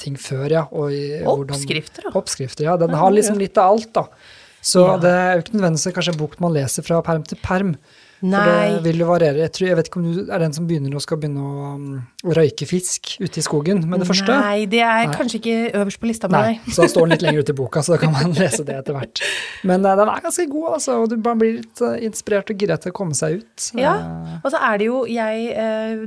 ting 0.00 0.16
før, 0.16 0.46
ja. 0.48 0.62
Og 0.72 0.92
i, 0.96 1.02
hvordan- 1.20 1.56
Oppskrifter, 1.58 2.08
da. 2.08 2.14
Oppskrifter, 2.16 2.68
ja. 2.70 2.76
Den 2.80 2.96
har 2.96 3.12
liksom 3.12 3.36
litt 3.40 3.60
av 3.60 3.74
alt, 3.74 3.90
da. 3.96 4.06
Så 4.62 4.84
Ja. 4.86 4.96
det 5.00 5.10
er 5.10 5.32
jo 5.34 5.42
ikke 5.44 5.56
nødvendigvis 5.56 5.94
kanskje 5.96 6.12
en 6.12 6.18
bok 6.18 6.38
man 6.40 6.52
leser 6.52 6.82
fra 6.84 7.00
perm 7.02 7.22
til 7.24 7.38
perm. 7.42 7.76
Nei. 8.22 8.36
For 8.44 8.74
det 8.76 8.82
vil 8.84 8.98
jo 9.00 9.06
variere. 9.08 9.38
Jeg, 9.40 9.52
tror, 9.52 9.66
jeg 9.68 9.76
vet 9.76 9.86
ikke 9.88 9.96
om 9.96 10.12
du 10.12 10.32
er 10.32 10.38
den 10.38 10.52
som 10.52 10.66
begynner 10.68 10.92
å 10.94 11.00
skal 11.00 11.16
begynne 11.16 11.40
å, 11.40 12.02
um, 12.24 12.30
å 12.30 12.36
røyke 12.36 12.66
fisk 12.68 13.14
ute 13.20 13.40
i 13.40 13.44
skogen 13.44 13.82
med 13.88 14.02
det 14.04 14.08
første? 14.10 14.36
Nei, 14.44 14.66
det 14.70 14.82
er 14.84 15.06
Nei. 15.08 15.14
kanskje 15.16 15.40
ikke 15.40 15.56
øverst 15.80 16.00
på 16.02 16.10
lista 16.10 16.28
Nei, 16.28 16.40
med 16.40 16.60
deg. 16.66 16.74
så 16.76 16.88
står 16.92 17.06
den 17.08 17.14
litt 17.16 17.24
lenger 17.26 17.44
ute 17.46 17.54
i 17.54 17.58
boka, 17.60 17.82
så 17.86 17.96
da 17.96 18.00
kan 18.04 18.12
man 18.16 18.34
lese 18.36 18.64
det 18.68 18.76
etter 18.80 18.96
hvert. 18.98 19.22
Men 19.64 19.84
eh, 19.88 19.96
den 20.02 20.12
er 20.12 20.24
ganske 20.26 20.46
god, 20.52 20.68
altså, 20.78 20.98
og 21.04 21.08
du 21.12 21.16
man 21.24 21.40
blir 21.40 21.58
litt 21.62 21.84
eh, 21.86 21.96
inspirert 22.08 22.52
og 22.52 22.60
gira 22.64 22.76
til 22.80 22.92
å 22.92 22.98
komme 23.00 23.16
seg 23.18 23.40
ut. 23.42 23.70
Ja, 23.80 23.96
Eh, 24.00 24.38
og 24.44 24.52
så 24.54 24.58
er 24.64 24.78
det 24.80 24.86
jo 24.86 25.00
jeg 25.10 25.50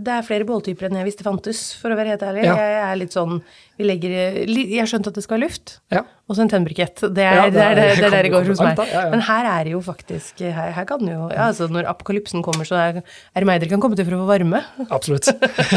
Det 0.06 0.12
er 0.14 0.24
flere 0.26 0.46
båltyper 0.48 0.88
enn 0.88 0.96
jeg 1.02 1.06
visste 1.10 1.26
fantes, 1.26 1.60
for 1.78 1.94
å 1.94 1.98
være 2.00 2.14
helt 2.16 2.24
ærlig. 2.26 2.46
Ja. 2.48 2.54
Jeg 2.58 2.80
er 2.88 2.98
litt 3.02 3.14
sånn 3.14 3.40
vi 3.78 3.88
legger, 3.90 4.12
Jeg 4.46 4.78
har 4.78 4.86
skjønt 4.90 5.08
at 5.10 5.16
det 5.18 5.24
skal 5.26 5.40
være 5.40 5.48
luft, 5.48 5.72
ja. 5.92 6.04
og 6.30 6.36
så 6.38 6.44
en 6.44 6.50
tennbrikett. 6.52 7.02
Det 7.10 7.24
Ja, 7.26 7.48
er 7.48 7.50
det 7.50 7.56
det, 7.58 7.64
er- 7.64 7.72
er, 7.72 7.76
det, 7.76 7.86
det, 7.98 8.06
er 8.06 8.14
der 8.14 8.26
det 8.28 8.32
går 8.36 8.50
hos 8.52 8.62
meg. 8.62 8.78
Ja, 8.86 9.02
ja. 9.02 9.10
Men 9.10 9.24
her 9.26 9.48
er 9.50 9.64
det 9.66 9.74
jo 9.74 9.82
faktisk 9.86 10.44
Her, 10.46 10.70
her 10.78 10.86
kan 10.90 11.02
jo 11.10 11.24
ja, 11.34 11.48
altså 11.50 11.66
Når 11.74 11.88
apokalypsen 11.90 12.44
kommer, 12.46 12.70
så 12.70 12.78
er 12.78 13.00
det 13.02 13.48
meg 13.50 13.62
dere 13.64 13.72
kan 13.74 13.82
komme 13.82 13.98
til 13.98 14.06
for 14.08 14.18
å 14.18 14.22
få 14.24 14.30
varme. 14.30 14.62
Absolutt. 14.94 15.32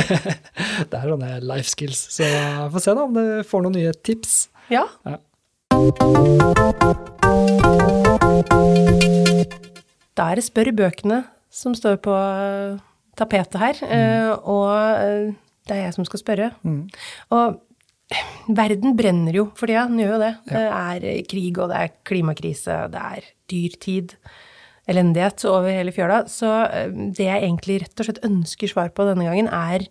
det 0.90 0.98
er 0.98 1.08
sånne 1.12 1.30
life 1.44 1.70
skills. 1.70 2.02
Så 2.16 2.28
få 2.72 2.82
se 2.82 2.94
da 2.96 3.06
om 3.06 3.14
du 3.16 3.24
får 3.46 3.64
noen 3.66 3.78
nye 3.78 3.94
tips. 4.06 4.46
Ja. 4.72 4.86
Ja. 5.06 5.18
Da 10.16 10.30
er 10.30 10.38
det 10.38 10.46
Spør 10.46 10.72
bøkene 10.76 11.22
som 11.52 11.74
står 11.76 12.00
på 12.04 12.14
eh, 12.14 12.80
tapetet 13.16 13.60
her, 13.60 13.78
mm. 13.80 14.48
og 14.48 14.72
eh, 14.76 15.30
det 15.66 15.76
er 15.76 15.86
jeg 15.86 15.96
som 15.96 16.06
skal 16.08 16.22
spørre. 16.22 16.50
Og 17.34 17.60
verden 18.54 18.96
brenner 18.98 19.34
jo 19.34 19.48
for 19.58 19.68
tida, 19.68 19.86
den 19.90 20.02
gjør 20.02 20.14
jo 20.14 20.22
det. 20.22 20.34
Det 20.50 20.64
er 20.66 21.06
eh, 21.12 21.22
krig, 21.28 21.58
og 21.58 21.72
det 21.72 21.80
er 21.80 21.94
klimakrise, 22.06 22.80
det 22.92 23.06
er 23.18 23.30
dyrtid, 23.50 24.16
elendighet 24.86 25.46
over 25.50 25.72
hele 25.72 25.94
fjøla. 25.94 26.22
Så 26.30 26.50
eh, 26.68 26.92
det 26.92 27.26
jeg 27.26 27.42
egentlig 27.42 27.80
rett 27.82 28.02
og 28.02 28.08
slett 28.08 28.22
ønsker 28.26 28.72
svar 28.72 28.92
på 28.94 29.08
denne 29.08 29.26
gangen, 29.26 29.50
er 29.50 29.88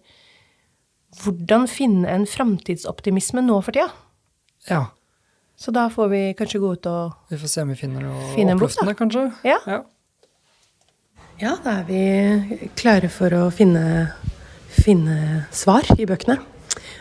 hvordan 1.22 1.68
finne 1.72 2.10
en 2.12 2.26
framtidsoptimisme 2.30 3.44
nå 3.46 3.60
for 3.66 3.76
tida? 3.76 3.90
Ja. 4.70 4.86
Så 5.56 5.72
da 5.72 5.88
får 5.92 6.10
vi 6.12 6.22
kanskje 6.36 6.60
gå 6.60 6.72
ut 6.76 6.88
og 6.92 7.32
Vi 7.32 7.38
får 7.40 7.52
se 7.52 7.64
om 7.64 7.70
vi 7.72 7.78
finner 7.80 8.04
noe 8.04 8.32
Finne 8.34 8.56
oppløftende, 8.58 8.96
kanskje. 8.98 9.30
Ja. 9.48 9.60
ja. 9.70 9.84
Ja, 11.40 11.54
da 11.64 11.80
er 11.82 11.88
vi 11.88 12.68
klare 12.80 13.10
for 13.12 13.34
å 13.36 13.46
finne, 13.52 14.12
finne 14.72 15.46
svar 15.56 15.88
i 16.00 16.08
bøkene. 16.08 16.38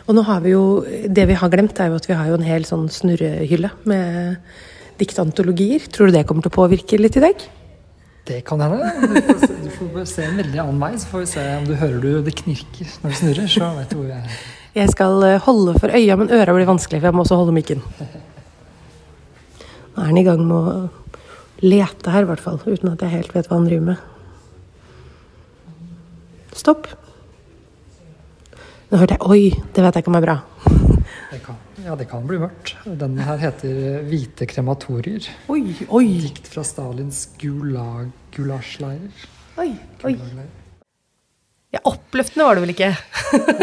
Og 0.04 0.16
nå 0.18 0.24
har 0.26 0.40
vi 0.44 0.54
jo 0.54 0.84
Det 0.84 1.26
vi 1.30 1.36
har 1.38 1.50
glemt, 1.52 1.78
er 1.80 1.90
jo 1.90 1.98
at 1.98 2.08
vi 2.08 2.16
har 2.18 2.30
jo 2.30 2.38
en 2.38 2.46
hel 2.46 2.66
sånn 2.68 2.88
snurrehylle 2.92 3.70
med 3.90 4.40
diktantologier. 4.98 5.86
Tror 5.90 6.10
du 6.10 6.18
det 6.18 6.26
kommer 6.28 6.44
til 6.44 6.52
å 6.52 6.58
påvirke 6.58 6.98
litt 7.00 7.18
i 7.18 7.24
dag? 7.24 7.46
Det 8.24 8.38
kan 8.48 8.60
hende. 8.60 8.90
Du 9.64 9.70
får 9.76 10.04
se- 10.08 10.24
en 10.24 10.38
veldig 10.40 10.60
annen 10.62 10.78
vei, 10.80 10.92
så 10.98 11.06
får 11.10 11.20
vi 11.20 11.26
se 11.34 11.42
om 11.58 11.64
du 11.68 11.74
hører 11.76 12.00
du 12.00 12.22
det 12.24 12.32
knirker 12.38 12.88
når 13.02 13.10
du 13.12 13.16
snurrer. 13.18 13.48
Så 13.52 13.68
vet 13.76 13.90
du 13.92 13.96
hvor 13.98 14.06
vi 14.08 14.14
er. 14.16 14.38
Jeg 14.74 14.90
skal 14.94 15.22
eh, 15.28 15.40
holde 15.44 15.74
for 15.78 15.92
øya, 15.94 16.16
men 16.16 16.32
øra 16.32 16.54
blir 16.56 16.66
vanskelig, 16.66 17.02
for 17.02 17.10
jeg 17.10 17.14
må 17.18 17.22
også 17.26 17.36
holde 17.42 17.52
mikken. 17.54 17.82
Nå 19.94 20.02
er 20.02 20.08
han 20.08 20.18
i 20.18 20.24
gang 20.26 20.40
med 20.48 20.56
å 20.56 20.88
lete 21.62 22.10
her, 22.10 22.24
i 22.24 22.30
hvert 22.32 22.42
fall, 22.42 22.56
uten 22.64 22.90
at 22.94 23.04
jeg 23.04 23.12
helt 23.12 23.34
vet 23.36 23.46
hva 23.50 23.60
han 23.60 23.68
driver 23.68 23.86
med. 23.92 24.10
Stopp. 26.56 26.88
Nå 28.90 28.98
hørte 29.00 29.16
jeg 29.18 29.28
Oi, 29.28 29.42
det 29.74 29.84
vet 29.84 29.94
jeg 29.98 30.04
ikke 30.04 30.12
om 30.14 30.18
er 30.18 30.24
bra. 30.26 30.36
Det 31.34 31.40
kan, 31.42 31.56
ja, 31.82 31.94
det 31.98 32.04
kan 32.06 32.26
bli 32.28 32.36
mørkt. 32.38 32.76
Denne 32.86 33.24
her 33.26 33.40
heter 33.42 34.04
'Hvite 34.06 34.46
krematorier'. 34.46 35.26
Oi, 35.50 35.74
oi, 35.90 36.04
Dikt 36.22 36.46
fra 36.46 36.62
Stalins 36.62 37.24
gulag, 37.40 38.12
gulasjleirer. 38.36 39.24
oi. 39.58 39.72
oi. 40.06 40.14
Ja, 41.74 41.80
oppløftende 41.90 42.46
var 42.46 42.54
det 42.54 42.62
vel 42.62 42.74
ikke? 42.76 42.92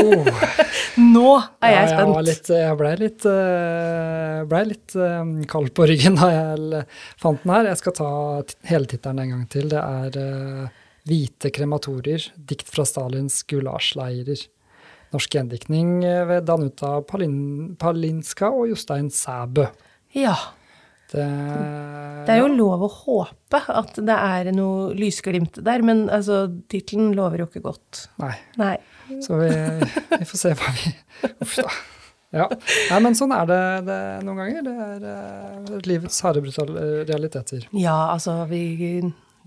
Oh, 0.04 0.28
Nå 1.16 1.30
er 1.64 1.72
jeg 1.72 1.78
ja, 1.78 1.86
jeg, 1.86 1.96
spent. 1.96 2.28
litt, 2.28 2.52
jeg 2.60 2.78
blei 2.82 2.94
litt, 3.00 3.28
eh, 3.32 4.44
ble 4.52 4.64
litt 4.74 4.96
eh, 5.00 5.34
kald 5.56 5.72
på 5.78 5.88
ryggen 5.88 6.20
da 6.20 6.32
jeg 6.34 6.86
fant 7.24 7.46
den 7.46 7.56
her. 7.56 7.72
Jeg 7.72 7.80
skal 7.86 7.96
ta 8.02 8.10
hele 8.68 8.92
tittelen 8.92 9.24
en 9.24 9.36
gang 9.38 9.46
til. 9.54 9.72
Det 9.72 9.80
er 9.80 10.20
eh, 10.20 10.80
'Hvite 11.08 11.56
krematorier', 11.56 12.34
dikt 12.36 12.68
fra 12.68 12.84
Stalins 12.84 13.46
gulasjleirer. 13.48 14.44
Norsk 15.12 15.36
gjendiktning 15.36 16.02
eh, 16.08 16.24
ved 16.30 16.46
Danuta 16.48 16.98
Palin, 17.08 17.76
Palinska 17.80 18.52
og 18.54 18.70
Jostein 18.72 19.10
Sæbø. 19.12 19.68
Ja. 20.16 20.36
Det, 21.12 21.26
Det 22.26 22.32
er 22.32 22.40
jo 22.40 22.52
lov 22.56 22.86
å 22.86 22.92
håpe 22.92 23.60
at 23.68 23.98
det 24.00 24.16
er 24.16 24.52
noe 24.56 24.94
lysglimt 24.96 25.60
der, 25.60 25.84
men 25.84 26.06
altså, 26.08 26.46
tittelen 26.72 27.12
lover 27.18 27.44
jo 27.44 27.50
ikke 27.50 27.64
godt. 27.66 28.06
Nei. 28.24 28.36
Nei. 28.62 28.76
Så 29.26 29.36
vi, 29.42 29.50
vi 30.14 30.28
får 30.30 30.40
se 30.40 30.54
hva 30.56 30.72
vi 30.78 30.94
Uff 31.44 31.58
da. 31.60 31.68
Ja. 32.32 32.46
Nei, 32.48 33.00
men 33.04 33.18
sånn 33.20 33.34
er 33.36 33.44
det, 33.50 33.60
det 33.90 34.00
noen 34.24 34.38
ganger. 34.40 34.62
Det 34.64 34.76
er 34.86 35.10
eh, 35.12 35.82
livets 35.84 36.22
harde 36.24 36.40
brutale 36.46 36.86
realiteter. 37.10 37.66
Ja, 37.76 37.98
altså, 38.14 38.38
vi 38.48 38.62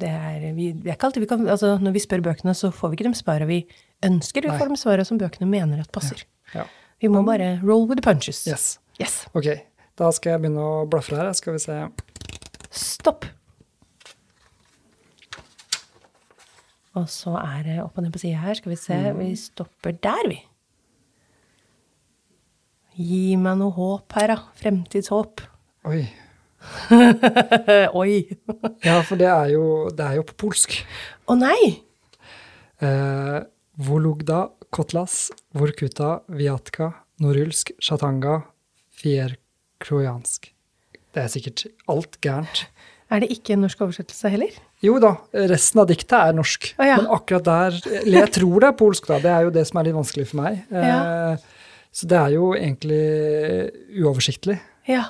det 0.01 0.11
er, 0.11 0.47
vi, 0.57 0.71
det 0.75 0.91
er 0.91 0.97
ikke 0.97 1.09
alltid 1.11 1.23
vi 1.23 1.29
kan, 1.31 1.45
altså, 1.49 1.77
Når 1.79 1.95
vi 1.95 2.03
spør 2.03 2.23
bøkene, 2.25 2.55
så 2.57 2.71
får 2.75 2.91
vi 2.91 2.99
ikke 2.99 3.07
de 3.07 3.19
svarene 3.19 3.51
vi 3.51 3.61
ønsker. 4.05 4.43
Vi 4.43 4.51
Nei. 4.51 4.59
får 4.59 4.73
de 4.73 4.79
svarene 4.81 5.07
som 5.07 5.21
bøkene 5.21 5.47
mener 5.51 5.85
at 5.85 5.93
passer. 5.95 6.25
Ja. 6.55 6.67
Vi 7.03 7.11
må 7.13 7.23
bare 7.27 7.59
roll 7.63 7.87
with 7.89 8.01
the 8.01 8.05
punches. 8.07 8.43
Yes. 8.49 8.79
Yes. 9.01 9.21
Ok, 9.35 9.51
da 9.99 10.11
skal 10.15 10.35
jeg 10.35 10.45
begynne 10.45 10.65
å 10.65 10.85
blafre 10.91 11.19
her. 11.21 11.31
Skal 11.37 11.57
vi 11.57 11.63
se. 11.63 11.79
Stopp. 12.75 13.27
Og 16.95 17.07
så 17.11 17.35
er 17.41 17.63
det 17.67 17.79
opp 17.83 17.97
og 17.99 18.05
ned 18.07 18.15
på 18.15 18.23
sida 18.23 18.43
her. 18.43 18.59
Skal 18.59 18.75
vi 18.75 18.79
se. 18.79 18.99
Vi 19.19 19.31
stopper 19.39 19.97
der, 20.03 20.29
vi. 20.31 20.41
Gi 22.95 23.35
meg 23.41 23.59
noe 23.59 23.75
håp 23.75 24.15
her, 24.15 24.31
da. 24.31 24.37
Fremtidshåp. 24.61 25.43
Oi. 25.91 26.05
Oi. 28.01 28.25
Ja, 28.85 29.01
for 29.07 29.21
det 29.21 29.29
er 29.31 29.53
jo, 29.55 29.65
det 29.95 30.05
er 30.07 30.19
jo 30.21 30.25
på 30.31 30.37
polsk. 30.47 30.77
Å 31.31 31.37
nei! 31.39 31.61
Eh, 32.85 33.39
Vologda, 33.85 34.47
Kotlas, 34.75 35.29
Vorkuta, 35.57 36.19
Viatka, 36.35 36.93
Norilsk, 37.23 37.73
Shatanga, 37.83 38.41
Fierkrojansk. 38.99 40.51
Det 41.15 41.23
er 41.25 41.31
sikkert 41.31 41.67
alt 41.91 42.19
gærent. 42.25 42.65
Er 43.13 43.21
det 43.23 43.29
ikke 43.35 43.55
en 43.55 43.63
norsk 43.63 43.83
oversettelse 43.85 44.31
heller? 44.33 44.55
Jo 44.83 44.97
da, 45.03 45.13
resten 45.53 45.81
av 45.83 45.89
diktet 45.91 46.15
er 46.19 46.35
norsk. 46.37 46.71
Oh, 46.81 46.87
ja. 46.89 46.97
Men 46.99 47.11
akkurat 47.15 47.45
der 47.47 47.77
Eller 48.01 48.25
jeg 48.25 48.33
tror 48.41 48.57
det 48.65 48.71
er 48.73 48.79
polsk, 48.81 49.07
da. 49.13 49.19
Det 49.23 49.31
er 49.31 49.45
jo 49.47 49.53
det 49.55 49.63
som 49.69 49.79
er 49.81 49.87
litt 49.89 49.97
vanskelig 49.97 50.27
for 50.33 50.41
meg. 50.43 50.65
Eh, 50.75 51.45
Så 51.95 52.09
det 52.11 52.17
er 52.19 52.33
jo 52.35 52.49
egentlig 52.59 53.05
uoversiktlig. 54.03 54.57
Ja. 54.91 55.05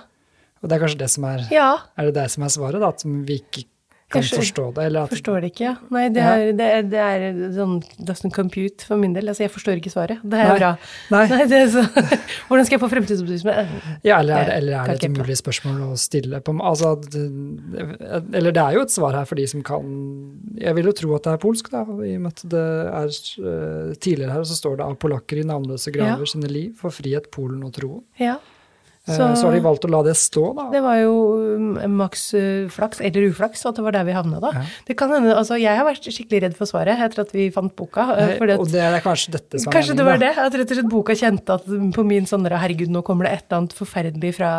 Og 0.65 0.71
det 0.73 0.79
er 0.79 0.83
kanskje 0.87 1.03
det 1.05 1.11
som 1.13 1.29
er 1.29 1.45
Ja. 1.53 1.71
Er 2.01 2.09
det 2.11 2.17
det 2.17 2.27
som 2.33 2.43
er 2.49 2.53
svaret, 2.57 2.81
da? 2.81 2.89
At 2.95 3.05
vi 3.05 3.37
ikke 3.43 3.67
kan 4.15 4.21
kanskje, 4.23 4.37
forstå 4.39 4.65
det. 4.77 4.83
Eller 4.87 5.05
at 5.09 5.11
Forstår 5.11 5.41
det 5.43 5.49
ikke, 5.51 5.65
ja. 5.65 5.73
Nei, 5.91 6.03
det 6.13 6.23
er, 6.23 6.43
det, 6.55 6.67
er, 6.77 6.83
det 6.87 6.99
er 7.03 7.53
sånn 7.57 7.73
doesn't 8.07 8.33
compute 8.37 8.85
for 8.87 9.01
min 9.01 9.13
del. 9.17 9.27
Altså, 9.33 9.43
jeg 9.47 9.51
forstår 9.51 9.81
ikke 9.81 9.91
svaret. 9.91 10.21
Det 10.23 10.39
er 10.39 10.53
Nei. 10.53 10.59
bra. 10.61 10.71
Nei. 11.11 11.23
Nei, 11.33 11.41
det 11.51 11.59
er 11.65 11.69
så, 11.73 11.83
hvordan 12.47 12.69
skal 12.69 12.77
jeg 12.77 12.83
få 12.85 12.91
fremtidsoptimisme? 12.93 13.57
Ja, 14.07 14.21
eller 14.21 14.39
er 14.39 14.49
det, 14.53 14.57
eller 14.61 14.77
er 14.79 14.93
det 14.93 14.97
et 15.03 15.09
umulig 15.11 15.37
spørsmål 15.41 15.83
å 15.89 15.91
stille 15.99 16.41
på 16.47 16.55
altså, 16.61 16.95
det, 17.03 17.25
Eller 18.39 18.55
det 18.55 18.63
er 18.65 18.79
jo 18.79 18.85
et 18.87 18.95
svar 18.95 19.19
her 19.19 19.27
for 19.29 19.41
de 19.41 19.49
som 19.51 19.65
kan 19.67 19.89
Jeg 20.63 20.77
vil 20.79 20.89
jo 20.93 20.97
tro 21.01 21.15
at 21.19 21.27
det 21.27 21.35
er 21.35 21.43
polsk, 21.43 21.73
da, 21.75 21.83
i 22.05 22.15
og 22.15 22.25
med 22.29 22.33
at 22.37 22.45
det 22.55 22.65
er 23.03 23.11
eh, 23.11 23.95
Tidligere 23.99 24.37
her 24.37 24.47
så 24.49 24.57
står 24.61 24.79
det 24.79 24.87
av 24.87 24.97
polakker 25.01 25.43
i 25.43 25.49
navnløse 25.49 25.93
graver 25.95 26.23
Ja. 26.25 26.33
sine 26.37 26.49
liv 26.53 26.73
for 26.79 26.95
frihet, 26.95 27.33
Polen 27.35 27.65
og 27.67 27.73
troen. 27.77 28.05
Ja. 28.21 28.37
Så, 29.05 29.21
så 29.37 29.51
har 29.51 29.53
de 29.53 29.61
valgt 29.61 29.85
å 29.85 29.89
la 29.93 29.99
det 30.07 30.15
stå, 30.17 30.43
da. 30.57 30.63
Det 30.73 30.81
var 30.81 30.97
jo 30.97 31.17
um, 31.61 31.65
maks 31.99 32.23
uh, 32.33 32.71
flaks, 32.73 33.03
eller 33.05 33.27
uflaks, 33.29 33.61
at 33.69 33.77
det 33.77 33.85
var 33.85 33.93
der 33.93 34.07
vi 34.09 34.15
havna 34.17 34.39
da. 34.41 34.53
Ja. 34.57 34.63
Det 34.89 34.97
kan 34.97 35.13
hende, 35.13 35.35
altså 35.37 35.59
Jeg 35.61 35.77
har 35.77 35.85
vært 35.85 36.09
skikkelig 36.09 36.41
redd 36.47 36.57
for 36.57 36.71
svaret 36.71 37.03
etter 37.05 37.21
at 37.27 37.35
vi 37.37 37.51
fant 37.53 37.75
boka. 37.77 38.07
fordi 38.39 38.55
at, 38.57 38.63
og 38.65 38.73
det 38.73 38.81
er 38.81 38.97
kanskje 39.05 39.35
dette 39.37 39.61
som 39.61 39.69
er 39.69 39.77
kanskje 39.77 39.99
det 39.99 40.07
var 40.09 40.17
da. 40.17 40.31
det, 40.31 40.47
at 40.47 40.57
rett 40.57 40.73
og 40.73 40.79
slett 40.81 40.89
boka 40.95 41.19
kjente 41.21 41.59
at 41.59 41.69
på 41.69 42.07
min 42.09 42.31
sånn 42.31 42.49
herregud, 42.49 42.95
nå 42.95 43.05
kommer 43.05 43.29
det 43.29 43.35
et 43.35 43.45
eller 43.45 43.61
annet 43.61 43.77
forferdelig 43.77 44.33
fra 44.39 44.55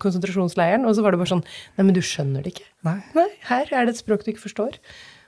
konsentrasjonsleiren. 0.00 0.88
Og 0.88 0.96
så 0.96 1.04
var 1.04 1.12
det 1.12 1.20
bare 1.20 1.34
sånn 1.34 1.44
Nei, 1.44 1.84
men 1.84 1.92
du 1.96 2.00
skjønner 2.00 2.46
det 2.46 2.54
ikke. 2.54 2.70
Nei. 2.88 2.96
Nei, 3.18 3.28
her 3.50 3.76
er 3.76 3.90
det 3.90 3.98
et 3.98 4.00
språk 4.00 4.24
du 4.24 4.32
ikke 4.32 4.46
forstår. 4.46 4.80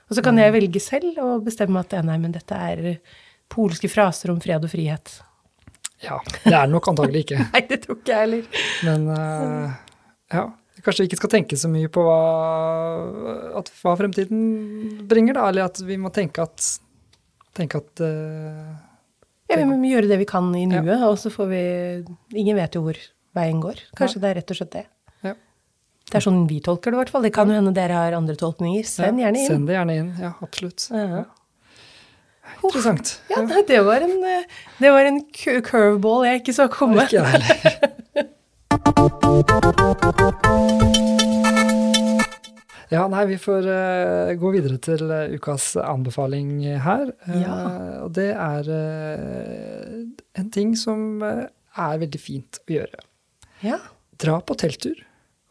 Og 0.09 0.17
så 0.17 0.25
kan 0.25 0.41
jeg 0.41 0.53
velge 0.57 0.81
selv 0.81 1.21
og 1.21 1.45
bestemme 1.45 1.85
at 1.85 1.93
ja, 1.93 2.01
nei, 2.05 2.17
men 2.21 2.33
dette 2.33 2.57
er 2.57 2.97
polske 3.51 3.89
fraser 3.93 4.33
om 4.33 4.41
fred 4.41 4.65
og 4.65 4.73
frihet. 4.73 5.19
Ja, 6.05 6.19
det 6.43 6.53
er 6.53 6.67
det 6.67 6.73
nok 6.73 6.91
antagelig 6.91 7.25
ikke. 7.25 7.41
Nei, 7.55 7.63
det 7.69 7.81
tror 7.83 7.99
ikke 7.99 8.13
jeg 8.13 8.23
heller. 8.27 8.61
Men 8.87 9.09
uh, 9.09 9.75
ja, 10.33 10.45
kanskje 10.85 11.03
vi 11.03 11.09
ikke 11.09 11.21
skal 11.23 11.33
tenke 11.33 11.59
så 11.59 11.69
mye 11.71 11.91
på 11.91 12.03
hva, 12.05 12.17
at, 13.61 13.71
hva 13.81 13.95
fremtiden 13.99 14.41
bringer, 15.09 15.37
da. 15.37 15.47
Eller 15.51 15.69
at 15.69 15.81
vi 15.85 15.97
må 16.01 16.11
tenke 16.15 16.45
at, 16.45 16.65
tenke 17.57 17.81
at 17.81 18.03
eh, 18.05 18.73
Ja, 19.51 19.59
vi 19.61 19.67
må 19.69 19.79
gjøre 19.89 20.09
det 20.11 20.19
vi 20.21 20.29
kan 20.29 20.51
i 20.57 20.65
nuet, 20.69 20.97
og 21.05 21.17
så 21.21 21.31
får 21.33 21.49
vi 21.51 21.63
Ingen 22.35 22.59
vet 22.59 22.77
jo 22.77 22.85
hvor 22.85 22.99
veien 23.35 23.63
går. 23.63 23.81
Kanskje 23.97 24.21
det 24.23 24.31
er 24.31 24.39
rett 24.41 24.53
og 24.53 24.59
slett 24.59 24.75
det. 24.75 24.85
Ja. 25.25 25.33
Det 26.05 26.19
er 26.19 26.23
sånn 26.23 26.45
vi 26.49 26.61
tolker 26.63 26.93
det, 26.93 26.99
i 26.99 27.01
hvert 27.03 27.13
fall. 27.13 27.25
Det 27.25 27.33
kan 27.35 27.49
jo 27.51 27.57
hende 27.57 27.73
dere 27.75 27.97
har 27.97 28.15
andre 28.17 28.37
tolkninger. 28.39 28.85
Send 28.87 29.19
ja, 29.19 29.27
gjerne 29.27 29.41
inn. 29.41 29.49
Send 29.49 29.69
det 29.69 29.75
gjerne 29.79 29.97
inn. 30.01 30.13
Ja, 30.21 30.35
absolutt. 30.45 30.87
Ja. 30.93 31.25
Interessant. 32.63 33.19
Ja, 33.29 33.41
nei, 33.45 33.61
det 33.67 33.81
var 33.85 34.01
en, 34.05 34.17
eh, 34.25 34.43
det 34.81 34.91
var 34.93 35.05
en 35.09 35.21
curveball 35.35 36.25
jeg 36.29 36.41
ikke 36.43 36.55
så 36.57 36.67
komme. 36.71 37.05
Ikke 37.05 37.21
jeg 37.21 37.25
heller. 37.35 38.29
Ja, 42.93 43.07
nei, 43.11 43.23
vi 43.27 43.35
får 43.41 43.65
uh, 43.65 44.29
gå 44.39 44.51
videre 44.53 44.77
til 44.83 45.01
uh, 45.09 45.25
ukas 45.33 45.71
anbefaling 45.81 46.61
her. 46.85 47.09
Uh, 47.25 47.35
Ja. 47.41 47.55
og 48.05 48.13
det 48.15 48.29
er 48.31 48.69
en 50.37 50.51
ting 50.53 50.75
som 50.79 51.23
er 51.25 51.97
veldig 51.99 52.21
fint 52.21 52.59
å 52.61 52.75
gjøre. 52.77 53.01
Ja. 53.65 53.79
Dra 54.21 54.37
på 54.45 54.55
telttur 54.59 55.01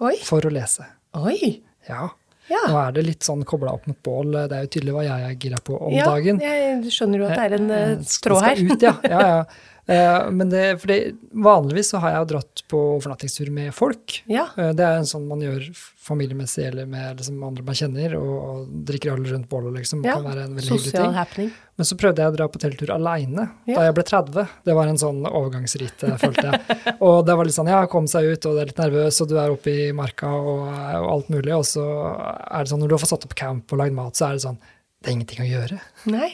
Oi. 0.05 0.15
for 0.25 0.47
å 0.47 0.53
lese. 0.55 0.87
Oi. 1.19 1.61
Ja. 1.89 2.09
Ja. 2.51 2.61
Nå 2.69 2.77
er 2.77 2.97
det 2.97 3.05
litt 3.07 3.25
sånn 3.25 3.45
kobla 3.49 3.73
opp 3.77 3.87
mot 3.89 3.99
bål. 4.05 4.35
Det 4.51 4.57
er 4.57 4.67
jo 4.67 4.73
tydelig 4.77 4.97
hva 4.97 5.05
jeg 5.07 5.29
er 5.29 5.37
gira 5.41 5.61
på 5.65 5.79
om 5.79 5.95
ja, 5.95 6.09
dagen. 6.11 6.43
Jeg 6.45 6.93
skjønner 6.93 7.23
jo 7.23 7.29
at 7.29 7.39
det 7.39 7.47
er 7.47 7.57
en 7.57 7.71
eh, 7.73 7.87
tråd 7.95 8.11
strå 8.11 8.41
skal 8.41 8.51
her. 8.51 8.75
Ut, 8.75 8.85
ja. 8.85 8.95
ja, 9.09 9.23
ja. 9.31 9.39
Eh, 9.87 10.31
men 10.33 10.49
det, 10.49 10.81
for 10.81 10.89
det, 10.89 10.99
vanligvis 11.31 11.91
så 11.93 11.99
har 12.01 12.15
jeg 12.15 12.23
jo 12.23 12.29
dratt 12.35 12.63
på 12.73 12.79
overnattingstur 12.95 13.51
med 13.53 13.75
folk. 13.77 14.23
Ja. 14.31 14.47
Eh, 14.57 14.71
Det 14.73 14.85
er 14.87 15.01
en 15.03 15.09
sånn 15.09 15.27
man 15.29 15.43
gjør 15.45 15.67
familiemessig 16.05 16.67
eller 16.69 16.87
med 16.89 17.17
liksom 17.21 17.43
andre 17.45 17.65
man 17.65 17.77
kjenner, 17.79 18.15
og, 18.17 18.33
og 18.49 18.73
drikker 18.89 19.13
alle 19.15 19.29
rundt 19.33 19.49
bålet, 19.49 19.75
liksom. 19.81 20.03
Det 20.05 20.09
ja. 20.13 20.17
kan 20.21 20.27
være 20.29 20.47
en 20.49 20.57
veldig 20.57 20.71
hyggelig 20.71 20.91
Sosial 20.91 21.07
ting. 21.07 21.15
happening. 21.19 21.51
Men 21.77 21.89
så 21.89 21.97
prøvde 21.99 22.23
jeg 22.23 22.31
å 22.33 22.37
dra 22.37 22.47
på 22.55 22.61
telttur 22.63 22.93
aleine 22.95 23.47
Ja. 23.67 23.75
da 23.79 23.85
jeg 23.89 23.95
ble 23.97 24.05
30. 24.09 24.49
Det 24.69 24.77
var 24.79 24.87
en 24.93 25.01
sånn 25.01 25.25
overgangsrite, 25.27 26.13
følte 26.23 26.45
jeg. 26.49 26.79
Og 27.09 27.25
det 27.27 27.37
var 27.41 27.49
litt 27.49 27.57
sånn, 27.57 27.73
ja, 27.73 27.81
kom 27.91 28.07
seg 28.11 28.29
ut, 28.31 28.47
og 28.47 28.55
det 28.57 28.63
er 28.63 28.71
litt 28.73 28.83
nervøs, 28.85 29.21
og 29.25 29.29
du 29.33 29.37
er 29.41 29.53
oppe 29.53 29.73
i 29.73 29.89
marka 29.97 30.29
og, 30.31 30.69
og 30.69 31.09
alt 31.17 31.33
mulig. 31.35 31.53
Og 31.57 31.65
så 31.69 31.85
er 31.85 32.63
det 32.65 32.71
sånn, 32.73 32.81
når 32.85 32.93
du 32.93 32.97
har 32.97 33.03
fått 33.05 33.15
satt 33.17 33.27
opp 33.29 33.35
camp 33.41 33.73
og 33.75 33.81
lagd 33.83 33.97
mat, 33.97 34.17
så 34.17 34.29
er 34.31 34.39
det 34.39 34.45
sånn, 34.47 34.61
det 35.03 35.11
er 35.11 35.17
ingenting 35.19 35.45
å 35.45 35.51
gjøre. 35.51 35.81
Nei. 36.15 36.31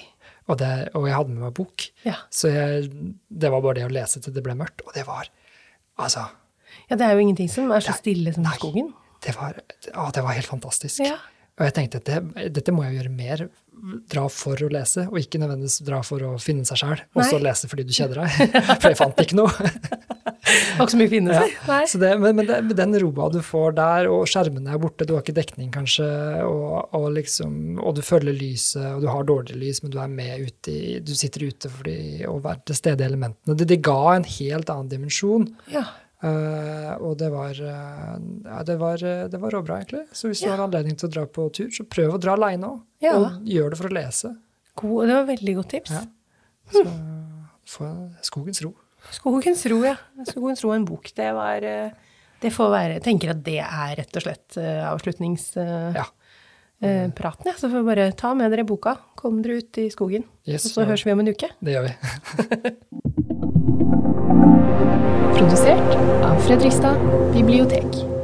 Og, 0.50 0.56
det, 0.58 0.70
og 0.98 1.06
jeg 1.06 1.14
hadde 1.14 1.34
med 1.34 1.44
meg 1.46 1.54
bok. 1.54 1.84
Ja. 2.02 2.16
Så 2.34 2.50
jeg, 2.50 2.88
det 3.30 3.50
var 3.52 3.62
bare 3.62 3.78
det 3.78 3.86
å 3.86 3.92
lese 3.94 4.22
til 4.24 4.34
det 4.34 4.42
ble 4.44 4.56
mørkt. 4.58 4.82
Og 4.86 4.96
det 4.96 5.06
var 5.08 5.30
Altså, 6.00 6.22
ja, 6.88 6.96
det 6.96 7.04
er 7.04 7.10
jo 7.12 7.20
ingenting 7.26 7.50
som 7.52 7.68
er 7.74 7.82
så 7.84 7.92
det, 7.92 7.98
stille 8.00 8.30
som 8.32 8.46
Nei. 8.46 8.54
skogen. 8.56 8.86
det 9.20 9.34
var, 9.36 9.58
å, 9.92 10.06
det 10.16 10.22
var 10.24 10.32
helt 10.38 10.48
fantastisk. 10.48 11.02
Ja. 11.04 11.18
Og 11.60 11.66
jeg 11.66 11.74
tenkte 11.76 12.00
at 12.00 12.08
det, 12.08 12.46
dette 12.56 12.72
må 12.72 12.86
jeg 12.86 12.96
gjøre 12.96 13.12
mer. 13.12 13.42
Dra 14.08 14.22
for 14.32 14.60
å 14.64 14.70
lese, 14.72 15.06
og 15.08 15.18
ikke 15.20 15.38
nødvendigvis 15.42 15.78
dra 15.84 16.00
for 16.04 16.24
å 16.24 16.30
finne 16.40 16.64
seg 16.68 16.80
sjæl, 16.82 17.02
Og 17.16 17.22
så 17.28 17.38
lese 17.40 17.68
fordi 17.68 17.84
du 17.88 17.92
kjeder 17.96 18.22
deg. 18.22 18.56
For 18.80 18.88
jeg 18.90 18.98
fant 19.00 19.20
ikke 19.24 19.38
noe. 19.38 19.70
Var 20.50 20.84
ikke 20.84 20.94
så 20.94 21.00
mye 21.00 21.12
finne 21.12 21.36
seg. 21.36 22.00
Det, 22.00 22.10
men 22.22 22.36
men 22.40 22.48
det, 22.48 22.60
den 22.78 22.96
roa 23.02 23.28
du 23.32 23.40
får 23.44 23.76
der, 23.78 24.08
og 24.10 24.26
skjermene 24.30 24.74
er 24.74 24.82
borte, 24.82 25.06
du 25.08 25.14
har 25.16 25.24
ikke 25.24 25.36
dekning 25.36 25.70
kanskje, 25.74 26.06
og, 26.46 26.94
og, 26.96 27.08
liksom, 27.16 27.78
og 27.80 27.96
du 27.98 28.02
følger 28.04 28.36
lyset, 28.36 28.84
og 28.94 29.04
du 29.04 29.08
har 29.12 29.26
dårlig 29.28 29.58
lys, 29.60 29.82
men 29.84 29.94
du 29.94 29.98
er 30.02 30.12
med 30.12 30.46
ute 30.46 30.74
i 30.74 30.98
Du 31.04 31.14
sitter 31.16 31.48
ute 31.50 31.70
fordi 31.72 32.26
å 32.28 32.38
være 32.42 32.64
til 32.70 32.78
stede 32.78 33.04
i 33.04 33.08
elementene. 33.08 33.56
Det, 33.56 33.68
det 33.70 33.82
ga 33.84 34.14
en 34.14 34.28
helt 34.28 34.72
annen 34.72 34.92
dimensjon. 34.92 35.50
Ja. 35.72 35.86
Uh, 36.20 36.92
og 37.00 37.14
det 37.20 37.30
var, 37.32 37.56
uh, 37.56 38.16
ja, 38.44 38.58
det 38.68 38.76
var, 38.76 39.00
eh, 39.08 39.22
det 39.32 39.38
var 39.40 39.54
råbra, 39.56 39.78
egentlig. 39.80 40.02
Så 40.12 40.28
hvis 40.28 40.42
du 40.44 40.50
har 40.50 40.60
anledning 40.60 40.98
til 41.00 41.08
å 41.08 41.14
dra 41.14 41.24
på 41.24 41.46
tur, 41.56 41.70
så 41.72 41.86
prøv 41.88 42.18
å 42.18 42.20
dra 42.20 42.34
aleine 42.36 42.68
òg. 42.74 42.82
Og 43.14 43.48
gjør 43.48 43.72
det 43.72 43.78
for 43.80 43.88
å 43.88 43.96
lese. 43.96 44.34
God, 44.80 45.08
det 45.08 45.16
var 45.16 45.30
veldig 45.30 45.54
godt 45.62 45.72
tips. 45.76 45.96
Ja. 45.96 46.04
Så 46.70 46.84
få 47.70 47.88
skogens 48.26 48.60
ro. 48.64 48.74
Skogens 49.14 49.64
ro, 49.72 49.80
ja. 49.84 49.96
Skogens 50.28 50.64
ro, 50.64 50.72
en 50.74 50.86
bok. 50.88 51.10
Det 51.16 51.32
var 51.36 51.66
eh, 51.66 51.90
Det 52.42 52.52
får 52.54 52.70
være 52.72 52.96
Jeg 52.98 53.04
tenker 53.08 53.34
at 53.34 53.42
det 53.46 53.58
er 53.64 53.96
rett 54.00 54.16
og 54.16 54.26
slett 54.26 54.58
eh, 54.60 54.82
avslutningspraten. 54.90 55.96
Ja. 55.98 56.06
Ja. 56.80 57.08
ja. 57.44 57.56
Så 57.56 57.68
får 57.68 57.76
vi 57.76 57.84
bare 57.90 58.12
ta 58.16 58.34
med 58.36 58.52
dere 58.52 58.64
boka. 58.68 58.96
Kom 59.20 59.42
dere 59.44 59.60
ut 59.60 59.82
i 59.82 59.90
skogen. 59.92 60.24
Yes, 60.48 60.64
og 60.68 60.76
så 60.76 60.88
høres 60.88 61.04
vi 61.06 61.12
om 61.16 61.20
en 61.24 61.32
uke. 61.32 61.48
Det 61.60 61.76
gjør 61.76 61.90
vi. 61.90 61.92
Produsert 65.40 65.90
av 66.26 66.40
Fredrikstad 66.44 66.96
bibliotek. 67.32 68.19